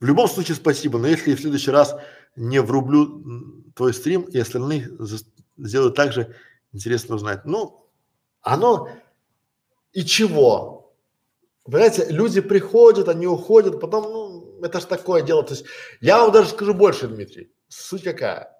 [0.00, 1.94] В любом случае спасибо, но если в следующий раз
[2.34, 4.90] не врублю твой стрим и остальные
[5.56, 6.34] сделают так же,
[6.72, 7.44] интересно узнать.
[7.44, 7.88] Ну,
[8.40, 8.88] оно
[9.96, 10.94] и чего?
[11.64, 15.42] Понимаете, люди приходят, они уходят, потом, ну, это же такое дело.
[15.42, 15.64] То есть
[16.02, 17.50] я вам даже скажу больше, Дмитрий.
[17.68, 18.54] Суть какая?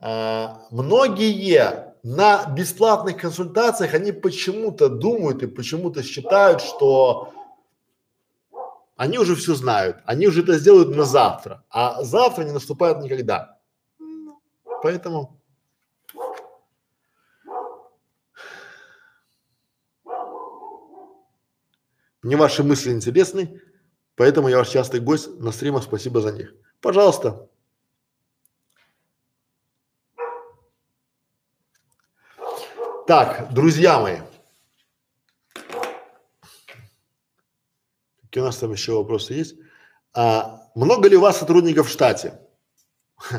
[0.00, 7.34] А, многие на бесплатных консультациях, они почему-то думают и почему-то считают, что
[8.96, 13.58] они уже все знают, они уже это сделают на завтра, а завтра не наступает никогда.
[14.82, 15.41] Поэтому
[22.22, 23.60] мне ваши мысли интересны,
[24.14, 26.54] поэтому я ваш частый гость на стримах, спасибо за них.
[26.80, 27.48] Пожалуйста.
[33.06, 34.18] Так, друзья мои,
[38.32, 39.56] Какие у нас там еще вопросы есть?
[40.14, 42.40] А, много ли у вас сотрудников в штате?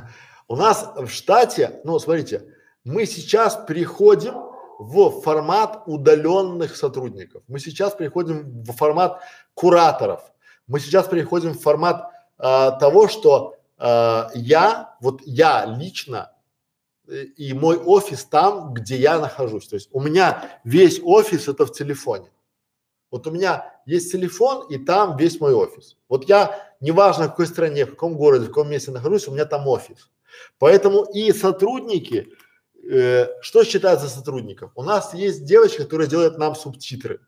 [0.47, 2.45] У нас в штате, ну смотрите,
[2.84, 4.53] мы сейчас переходим
[4.84, 7.43] в формат удаленных сотрудников.
[7.47, 9.22] Мы сейчас переходим в формат
[9.53, 10.22] кураторов.
[10.68, 16.31] Мы сейчас переходим в формат а, того, что а, я, вот я лично
[17.07, 19.68] э, и мой офис там, где я нахожусь.
[19.68, 22.30] То есть у меня весь офис это в телефоне.
[23.11, 25.97] Вот у меня есть телефон, и там весь мой офис.
[26.10, 29.45] Вот я, неважно в какой стране, в каком городе, в каком месте нахожусь, у меня
[29.45, 30.10] там офис.
[30.57, 32.30] Поэтому и сотрудники,
[32.89, 34.72] э, что считается сотрудником?
[34.76, 37.22] У нас есть девочка, которая делает нам субтитры,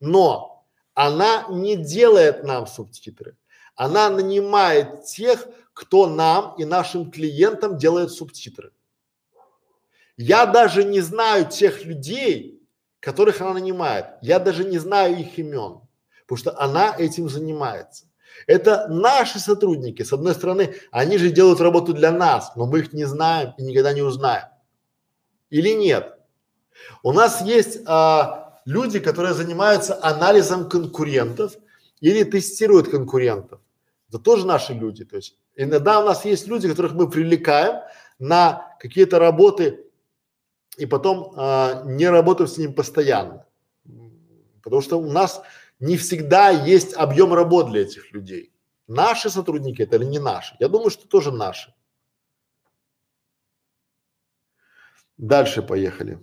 [0.00, 3.36] но она не делает нам субтитры.
[3.74, 8.72] Она нанимает тех, кто нам и нашим клиентам делает субтитры.
[10.16, 12.62] Я даже не знаю тех людей,
[13.00, 14.06] которых она нанимает.
[14.20, 15.80] Я даже не знаю их имен,
[16.26, 18.06] потому что она этим занимается.
[18.46, 20.02] Это наши сотрудники.
[20.02, 23.62] С одной стороны, они же делают работу для нас, но мы их не знаем и
[23.62, 24.44] никогда не узнаем.
[25.52, 26.18] Или нет?
[27.02, 31.52] У нас есть а, люди, которые занимаются анализом конкурентов
[32.00, 33.60] или тестируют конкурентов.
[34.08, 35.04] Это тоже наши люди.
[35.04, 37.82] То есть иногда у нас есть люди, которых мы привлекаем
[38.18, 39.84] на какие-то работы
[40.78, 43.44] и потом а, не работаем с ним постоянно.
[44.62, 45.42] Потому что у нас
[45.80, 48.54] не всегда есть объем работ для этих людей.
[48.88, 50.56] Наши сотрудники это или не наши?
[50.60, 51.74] Я думаю, что тоже наши.
[55.22, 56.18] Дальше поехали.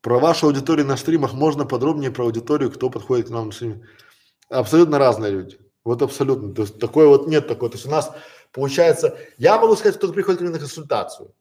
[0.00, 3.84] Про вашу аудиторию на стримах можно подробнее про аудиторию, кто подходит к нам на стриме?
[4.48, 5.58] Абсолютно разные люди.
[5.82, 6.54] Вот абсолютно.
[6.54, 7.68] То есть такой вот нет такой.
[7.68, 8.14] То есть у нас
[8.52, 11.34] получается, я могу сказать, кто приходит ко мне на консультацию.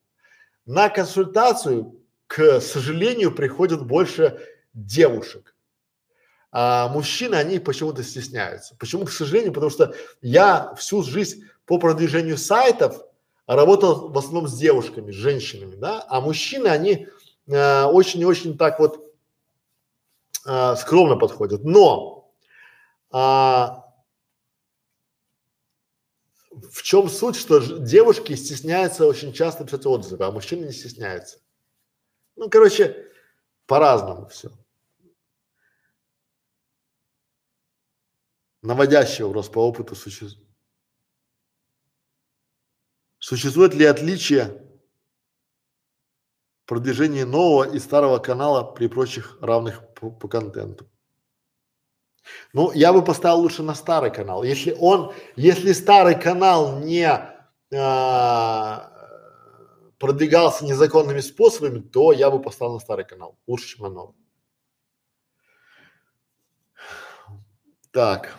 [0.66, 4.42] На консультацию, к сожалению, приходят больше
[4.74, 5.54] девушек.
[6.52, 8.76] А мужчины, они почему-то стесняются.
[8.78, 9.54] Почему, к сожалению?
[9.54, 13.02] Потому что я всю жизнь по продвижению сайтов
[13.46, 17.08] работал в основном с девушками, с женщинами, да, а мужчины, они
[17.48, 19.14] э, очень и очень так вот
[20.46, 21.64] э, скромно подходят.
[21.64, 22.18] Но
[23.12, 23.86] а,
[26.72, 31.40] в чем суть, что девушки стесняются очень часто писать отзывы, а мужчины не стесняются.
[32.36, 33.08] Ну, короче,
[33.66, 34.52] по-разному все.
[38.68, 40.46] Наводящий вопрос по опыту существует.
[43.18, 44.62] Существует ли отличие
[46.66, 50.86] продвижения нового и старого канала при прочих равных по, по контенту?
[52.52, 54.44] Ну, я бы поставил лучше на старый канал.
[54.44, 57.08] Если он, если старый канал не
[57.74, 58.92] а,
[59.98, 63.40] продвигался незаконными способами, то я бы поставил на старый канал.
[63.48, 64.16] Лучше, чем на новый.
[67.94, 68.38] Так.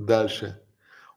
[0.00, 0.58] Дальше.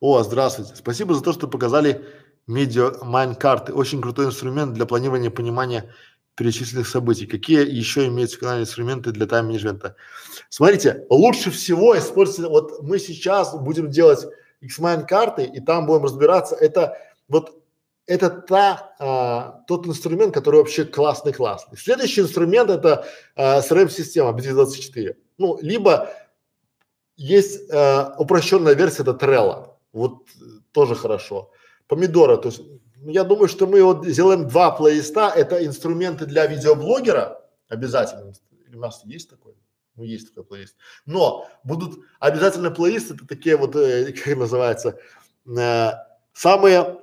[0.02, 0.76] О, здравствуйте.
[0.76, 2.06] Спасибо за то, что показали
[2.48, 3.72] медиа майн карты.
[3.72, 5.94] Очень крутой инструмент для планирования понимания
[6.36, 7.26] перечисленных событий.
[7.26, 9.96] Какие еще имеются канальные инструменты для тайм-менеджмента?
[10.50, 14.28] Смотрите, лучше всего использовать, вот мы сейчас будем делать
[14.60, 16.98] X-Mine карты, и там будем разбираться, это
[17.30, 17.64] вот
[18.06, 21.78] это та, а, тот инструмент, который вообще классный-классный.
[21.78, 23.06] Следующий инструмент это
[23.38, 25.16] а, CRM-система BT24.
[25.38, 26.10] Ну, либо
[27.16, 29.76] есть а, упрощенная версия, это Trello.
[29.92, 30.24] Вот
[30.72, 31.52] тоже хорошо
[31.88, 32.38] помидора.
[32.38, 32.62] То есть
[33.06, 35.32] я думаю, что мы вот сделаем два плейлиста.
[35.36, 38.34] Это инструменты для видеоблогера Обязательно.
[38.72, 39.56] У нас есть такой?
[39.96, 40.76] Ну, есть такой плейлист.
[41.06, 45.00] Но будут обязательно плейлисты, это такие вот, э, как называется,
[45.46, 45.92] э,
[46.34, 47.00] самые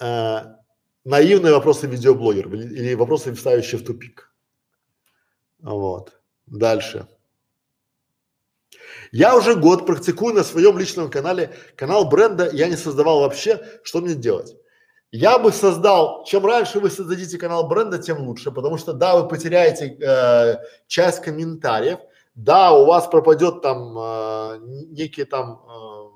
[0.00, 0.38] э,
[1.04, 4.32] наивные вопросы видеоблогеров или, вопросы, ставящие в тупик.
[5.60, 6.20] Вот.
[6.46, 7.08] Дальше.
[9.12, 14.00] Я уже год практикую на своем личном канале, канал бренда я не создавал вообще, что
[14.00, 14.56] мне делать?
[15.10, 19.28] Я бы создал, чем раньше вы создадите канал бренда, тем лучше, потому что да, вы
[19.28, 20.56] потеряете э,
[20.86, 21.98] часть комментариев,
[22.34, 26.08] да, у вас пропадет там э, некие там, э,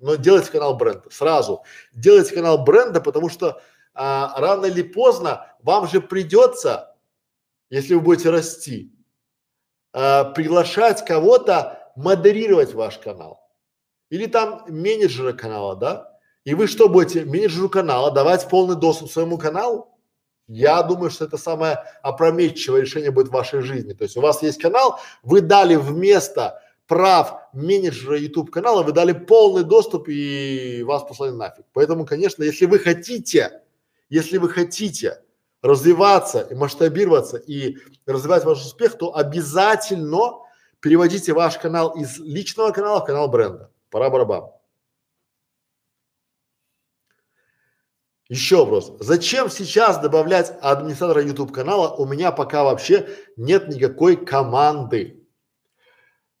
[0.00, 1.62] но делайте канал бренда сразу,
[1.94, 3.54] делайте канал бренда, потому что э,
[3.94, 6.94] рано или поздно вам же придется,
[7.70, 8.92] если вы будете расти,
[9.94, 13.40] э, приглашать кого-то модерировать ваш канал
[14.08, 16.18] или там менеджера канала, да?
[16.44, 19.88] И вы что будете менеджеру канала давать полный доступ своему каналу?
[20.46, 23.92] Я думаю, что это самое опрометчивое решение будет в вашей жизни.
[23.92, 29.12] То есть у вас есть канал, вы дали вместо прав менеджера YouTube канала, вы дали
[29.12, 31.66] полный доступ и вас послали нафиг.
[31.72, 33.60] Поэтому, конечно, если вы хотите,
[34.08, 35.20] если вы хотите
[35.62, 37.76] развиваться и масштабироваться и
[38.06, 40.47] развивать ваш успех, то обязательно
[40.80, 43.70] переводите ваш канал из личного канала в канал бренда.
[43.90, 44.50] Пора барабан.
[48.28, 48.92] Еще вопрос.
[49.00, 51.94] Зачем сейчас добавлять администратора YouTube канала?
[51.94, 55.26] У меня пока вообще нет никакой команды.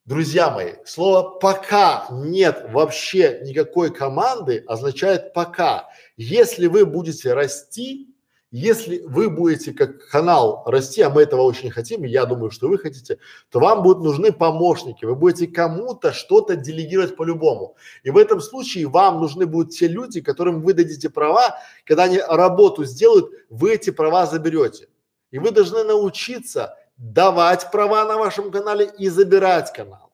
[0.04, 5.88] Друзья мои, слово пока нет вообще никакой команды означает пока.
[6.18, 8.14] Если вы будете расти,
[8.50, 12.78] если вы будете как канал расти, а мы этого очень хотим, я думаю, что вы
[12.78, 13.18] хотите,
[13.50, 17.76] то вам будут нужны помощники, вы будете кому-то что-то делегировать по-любому.
[18.04, 22.18] И в этом случае вам нужны будут те люди, которым вы дадите права, когда они
[22.18, 24.88] работу сделают, вы эти права заберете.
[25.30, 30.10] И вы должны научиться давать права на вашем канале и забирать канал.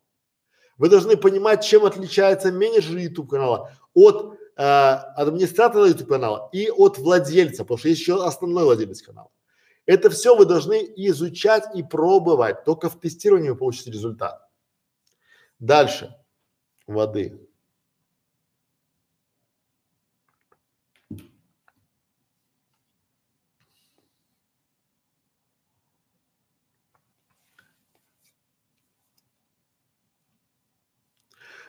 [0.77, 7.65] Вы должны понимать, чем отличается менеджер YouTube канала от администратора YouTube канала и от владельца,
[7.65, 9.31] потому что есть еще основной владелец канала.
[9.87, 12.65] Это все вы должны изучать и пробовать.
[12.65, 14.49] Только в тестировании вы получите результат.
[15.59, 16.15] Дальше.
[16.87, 17.39] Воды.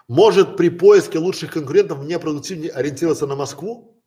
[0.08, 4.00] Может при поиске лучших конкурентов мне продуктивнее ориентироваться на Москву?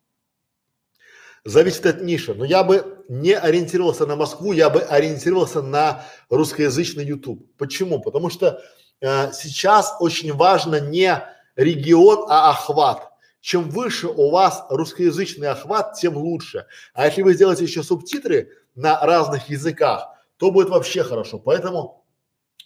[1.45, 2.35] Зависит от ниши.
[2.35, 7.47] Но я бы не ориентировался на Москву, я бы ориентировался на русскоязычный YouTube.
[7.57, 8.01] Почему?
[8.01, 8.63] Потому что
[9.01, 11.23] э, сейчас очень важно не
[11.57, 13.11] регион, а охват.
[13.41, 16.67] Чем выше у вас русскоязычный охват, тем лучше.
[16.93, 21.39] А если вы сделаете еще субтитры на разных языках, то будет вообще хорошо.
[21.39, 21.98] Поэтому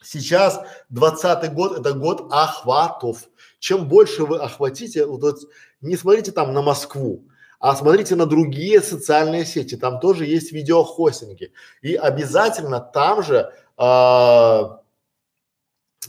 [0.05, 3.29] Сейчас двадцатый год– это год охватов.
[3.59, 5.39] Чем больше вы охватите, вот,
[5.81, 7.25] не смотрите там на Москву,
[7.61, 11.53] а смотрите на другие социальные сети, там тоже есть видеохостинги.
[11.81, 14.63] И обязательно там же э,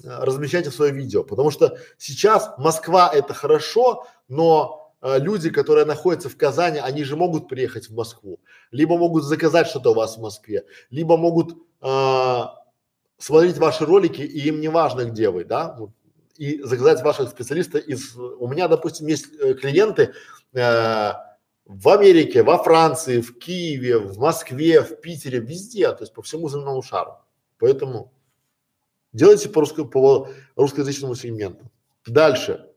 [0.03, 6.37] размещайте свое видео, потому что сейчас Москва это хорошо, но э, люди, которые находятся в
[6.37, 8.39] Казани, они же могут приехать в Москву,
[8.71, 12.41] либо могут заказать что-то у вас в Москве, либо могут э,
[13.23, 15.77] смотреть ваши ролики, и им не важно, где вы, да,
[16.35, 20.13] и заказать ваших специалистов из, у меня, допустим, есть э, клиенты
[20.53, 21.13] э,
[21.65, 26.49] в Америке, во Франции, в Киеве, в Москве, в Питере, везде, то есть по всему
[26.49, 27.13] земному шару.
[27.59, 28.11] Поэтому
[29.13, 31.71] делайте по, русско, по русскоязычному сегменту.
[32.05, 32.72] Дальше.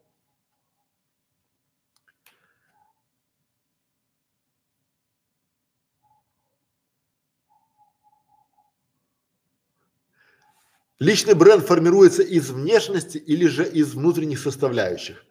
[10.99, 15.25] Личный бренд формируется из внешности или же из внутренних составляющих.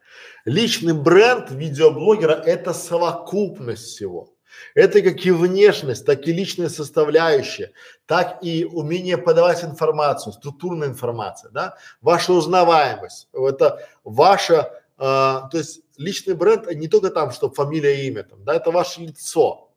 [0.45, 4.35] Личный бренд видеоблогера– это совокупность всего.
[4.75, 7.73] Это как и внешность, так и личная составляющая,
[8.05, 15.81] так и умение подавать информацию, структурная информация, да, ваша узнаваемость, это ваша, э, то есть
[15.97, 19.71] личный бренд не только там, что фамилия имя, там, да, это ваше лицо,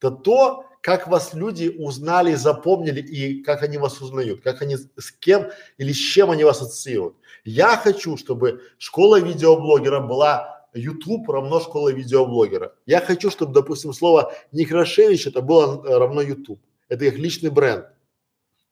[0.00, 5.12] это то, как вас люди узнали, запомнили и как они вас узнают, как они с
[5.20, 7.14] кем или с чем они вас ассоциируют.
[7.44, 12.74] Я хочу, чтобы школа видеоблогера была YouTube равно школа видеоблогера.
[12.84, 16.60] Я хочу, чтобы, допустим, слово Некрашевич это было э, равно YouTube.
[16.88, 17.86] Это их личный бренд.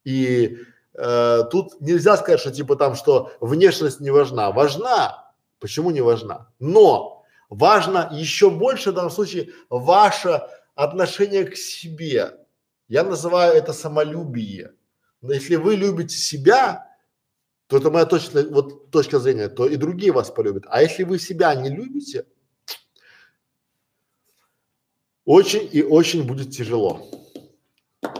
[0.04, 0.58] И
[0.94, 4.50] э, тут нельзя сказать, что типа там, что внешность не важна.
[4.50, 5.32] Важна.
[5.60, 6.48] Почему не важна?
[6.58, 12.38] Но важно еще больше в данном случае ваша отношение к себе.
[12.88, 14.74] Я называю это самолюбие.
[15.20, 16.86] Но если вы любите себя,
[17.66, 20.64] то это моя точка, вот точка зрения, то и другие вас полюбят.
[20.68, 22.26] А если вы себя не любите,
[25.24, 27.06] очень и очень будет тяжело.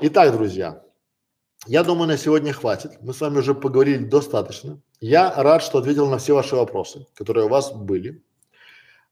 [0.03, 0.85] Итак, друзья,
[1.67, 3.03] я думаю, на сегодня хватит.
[3.03, 4.81] Мы с вами уже поговорили достаточно.
[5.01, 8.23] Я рад, что ответил на все ваши вопросы, которые у вас были.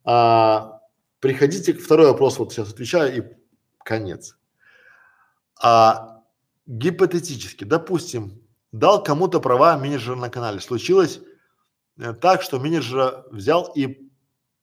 [0.04, 0.77] А,
[1.20, 3.22] приходите второй вопрос, вот сейчас отвечаю и
[3.84, 4.36] конец.
[5.60, 6.22] А,
[6.66, 10.60] гипотетически, допустим, дал кому-то права менеджера на канале.
[10.60, 11.20] Случилось
[11.98, 14.10] э, так, что менеджер взял и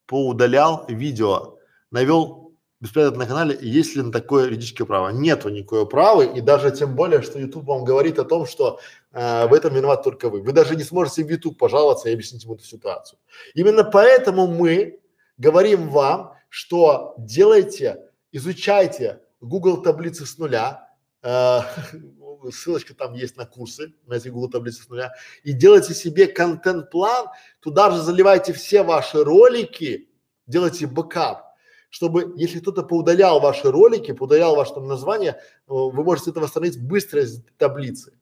[0.06, 1.58] поудалял видео,
[1.92, 5.10] навел беспорядок на канале, есть ли на такое юридическое право?
[5.10, 8.80] Нету никакого права, и даже тем более, что YouTube вам говорит о том, что
[9.12, 10.42] э, в этом виноват только вы.
[10.42, 13.18] Вы даже не сможете в YouTube пожаловаться и объяснить ему эту ситуацию.
[13.56, 15.00] Именно поэтому мы
[15.38, 17.98] говорим вам, что делайте,
[18.32, 20.90] изучайте Google таблицы с нуля,
[21.22, 21.60] э,
[22.50, 27.28] ссылочка там есть на курсы, на эти Google таблицы с нуля, и делайте себе контент-план,
[27.60, 30.08] туда же заливайте все ваши ролики,
[30.48, 31.44] делайте бэкап,
[31.90, 36.82] чтобы, если кто-то поудалял ваши ролики, поудалял ваше там название, э, вы можете это восстановить
[36.82, 38.18] быстро из таблицы.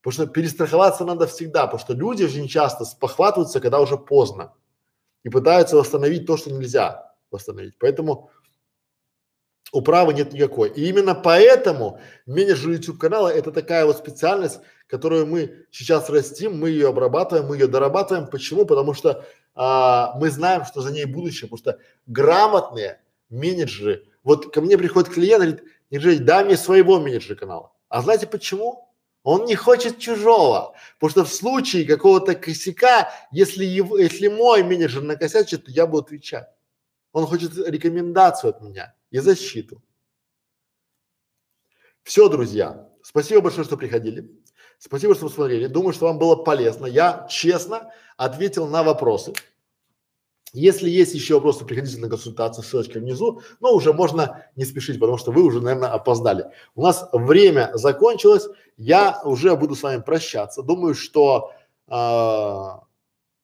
[0.00, 4.54] Потому что перестраховаться надо всегда, потому что люди очень часто спохватываются, когда уже поздно
[5.24, 7.74] и пытаются восстановить то, что нельзя восстановить.
[7.78, 8.30] Поэтому
[9.72, 10.70] управы нет никакой.
[10.70, 16.70] И именно поэтому менеджер YouTube канала это такая вот специальность, которую мы сейчас растим, мы
[16.70, 18.26] ее обрабатываем, мы ее дорабатываем.
[18.28, 18.66] Почему?
[18.66, 24.60] Потому что а, мы знаем, что за ней будущее, потому что грамотные менеджеры, вот ко
[24.60, 27.72] мне приходит клиент, говорит, Нержей, дай мне своего менеджера канала.
[27.88, 28.88] А знаете почему?
[29.24, 35.02] Он не хочет чужого, потому что в случае какого-то косяка, если его, если мой менеджер
[35.02, 36.48] накосячит, то я буду отвечать.
[37.12, 39.82] Он хочет рекомендацию от меня и защиту.
[42.02, 44.30] Все, друзья, спасибо большое, что приходили.
[44.78, 45.66] Спасибо, что посмотрели.
[45.66, 46.86] Думаю, что вам было полезно.
[46.86, 49.32] Я честно ответил на вопросы.
[50.52, 55.16] Если есть еще вопросы, приходите на консультацию, ссылочка внизу, но уже можно не спешить, потому
[55.16, 56.46] что вы уже, наверное, опоздали.
[56.74, 60.62] У нас время закончилось, я уже буду с вами прощаться.
[60.62, 61.52] Думаю, что
[61.88, 62.68] э,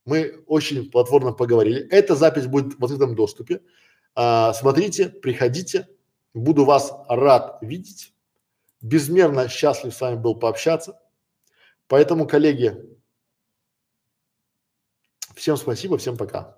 [0.08, 1.86] мы очень платформно поговорили.
[1.90, 3.60] Эта запись будет в открытом доступе.
[4.16, 5.86] Э, смотрите, приходите,
[6.32, 8.14] буду вас рад видеть.
[8.80, 10.98] Безмерно счастлив с вами был пообщаться.
[11.88, 12.74] Поэтому, коллеги,
[15.34, 16.57] всем спасибо, всем пока.